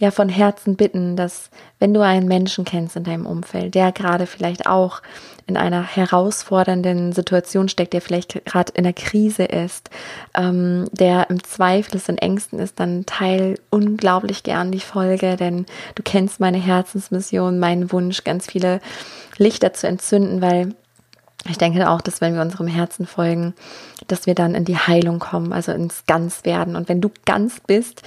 ja 0.00 0.10
von 0.10 0.28
Herzen 0.28 0.76
bitten, 0.76 1.16
dass 1.16 1.50
wenn 1.78 1.94
du 1.94 2.00
einen 2.00 2.26
Menschen 2.26 2.64
kennst 2.64 2.96
in 2.96 3.04
deinem 3.04 3.26
Umfeld, 3.26 3.74
der 3.74 3.92
gerade 3.92 4.26
vielleicht 4.26 4.66
auch 4.66 5.02
in 5.46 5.56
einer 5.56 5.82
herausfordernden 5.82 7.12
Situation 7.12 7.68
steckt, 7.68 7.92
der 7.92 8.00
vielleicht 8.00 8.44
gerade 8.44 8.72
in 8.74 8.84
der 8.84 8.92
Krise 8.92 9.44
ist, 9.44 9.90
ähm, 10.34 10.86
der 10.92 11.28
im 11.30 11.42
Zweifel 11.42 11.96
ist, 11.96 12.08
in 12.08 12.18
Ängsten 12.18 12.58
ist, 12.58 12.80
dann 12.80 13.06
teil 13.06 13.58
unglaublich 13.70 14.42
gern 14.42 14.72
die 14.72 14.80
Folge, 14.80 15.36
denn 15.36 15.66
du 15.94 16.02
kennst 16.02 16.40
meine 16.40 16.58
Herzensmission, 16.58 17.58
meinen 17.58 17.92
Wunsch, 17.92 18.24
ganz 18.24 18.46
viele 18.46 18.80
Lichter 19.36 19.72
zu 19.72 19.88
entzünden, 19.88 20.40
weil 20.40 20.74
ich 21.48 21.58
denke 21.58 21.90
auch, 21.90 22.00
dass 22.00 22.20
wenn 22.20 22.34
wir 22.34 22.42
unserem 22.42 22.68
Herzen 22.68 23.06
folgen, 23.06 23.54
dass 24.06 24.26
wir 24.26 24.34
dann 24.34 24.54
in 24.54 24.64
die 24.64 24.76
Heilung 24.76 25.18
kommen, 25.18 25.52
also 25.52 25.72
ins 25.72 26.04
Ganzwerden. 26.06 26.76
Und 26.76 26.88
wenn 26.88 27.00
du 27.00 27.10
ganz 27.24 27.58
bist, 27.58 28.02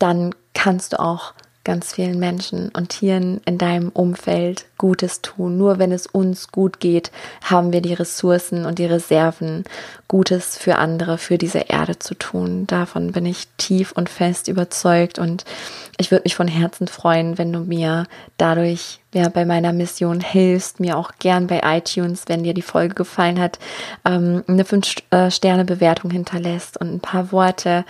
dann 0.00 0.34
kannst 0.54 0.92
du 0.92 1.00
auch 1.00 1.34
ganz 1.62 1.92
vielen 1.92 2.18
Menschen 2.18 2.70
und 2.70 2.88
Tieren 2.88 3.40
in 3.44 3.58
deinem 3.58 3.90
Umfeld 3.90 4.64
Gutes 4.78 5.20
tun. 5.20 5.58
Nur 5.58 5.78
wenn 5.78 5.92
es 5.92 6.06
uns 6.06 6.48
gut 6.48 6.80
geht, 6.80 7.12
haben 7.44 7.72
wir 7.72 7.82
die 7.82 7.92
Ressourcen 7.92 8.64
und 8.64 8.78
die 8.78 8.86
Reserven, 8.86 9.64
Gutes 10.08 10.56
für 10.56 10.76
andere, 10.76 11.18
für 11.18 11.36
diese 11.36 11.60
Erde 11.68 11.98
zu 11.98 12.14
tun. 12.14 12.66
Davon 12.66 13.12
bin 13.12 13.26
ich 13.26 13.46
tief 13.58 13.92
und 13.92 14.08
fest 14.08 14.48
überzeugt 14.48 15.18
und 15.18 15.44
ich 15.98 16.10
würde 16.10 16.24
mich 16.24 16.34
von 16.34 16.48
Herzen 16.48 16.88
freuen, 16.88 17.36
wenn 17.36 17.52
du 17.52 17.60
mir 17.60 18.06
dadurch 18.38 19.00
ja, 19.12 19.28
bei 19.28 19.44
meiner 19.44 19.72
Mission 19.72 20.20
hilfst, 20.20 20.80
mir 20.80 20.96
auch 20.96 21.12
gern 21.18 21.46
bei 21.46 21.60
iTunes, 21.62 22.24
wenn 22.26 22.42
dir 22.42 22.54
die 22.54 22.62
Folge 22.62 22.94
gefallen 22.94 23.38
hat, 23.38 23.58
ähm, 24.04 24.42
eine 24.48 24.64
5-Sterne-Bewertung 24.64 26.10
hinterlässt 26.10 26.80
und 26.80 26.94
ein 26.94 27.00
paar 27.00 27.32
Worte 27.32 27.84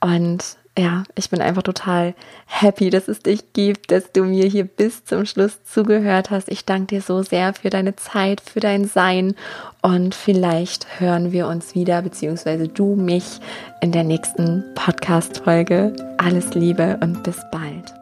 und 0.00 0.56
ja, 0.78 1.02
ich 1.16 1.28
bin 1.28 1.42
einfach 1.42 1.62
total 1.62 2.14
happy, 2.46 2.88
dass 2.88 3.08
es 3.08 3.20
dich 3.20 3.52
gibt, 3.52 3.90
dass 3.90 4.12
du 4.12 4.24
mir 4.24 4.46
hier 4.46 4.64
bis 4.64 5.04
zum 5.04 5.26
Schluss 5.26 5.62
zugehört 5.64 6.30
hast. 6.30 6.48
Ich 6.48 6.64
danke 6.64 6.86
dir 6.86 7.02
so 7.02 7.22
sehr 7.22 7.52
für 7.52 7.68
deine 7.68 7.94
Zeit, 7.96 8.40
für 8.40 8.60
dein 8.60 8.86
Sein 8.86 9.34
und 9.82 10.14
vielleicht 10.14 11.00
hören 11.00 11.32
wir 11.32 11.46
uns 11.46 11.74
wieder, 11.74 12.00
beziehungsweise 12.00 12.68
du 12.68 12.94
mich 12.94 13.40
in 13.82 13.92
der 13.92 14.04
nächsten 14.04 14.64
Podcast-Folge. 14.74 15.94
Alles 16.16 16.54
Liebe 16.54 16.98
und 17.02 17.22
bis 17.22 17.36
bald. 17.50 18.01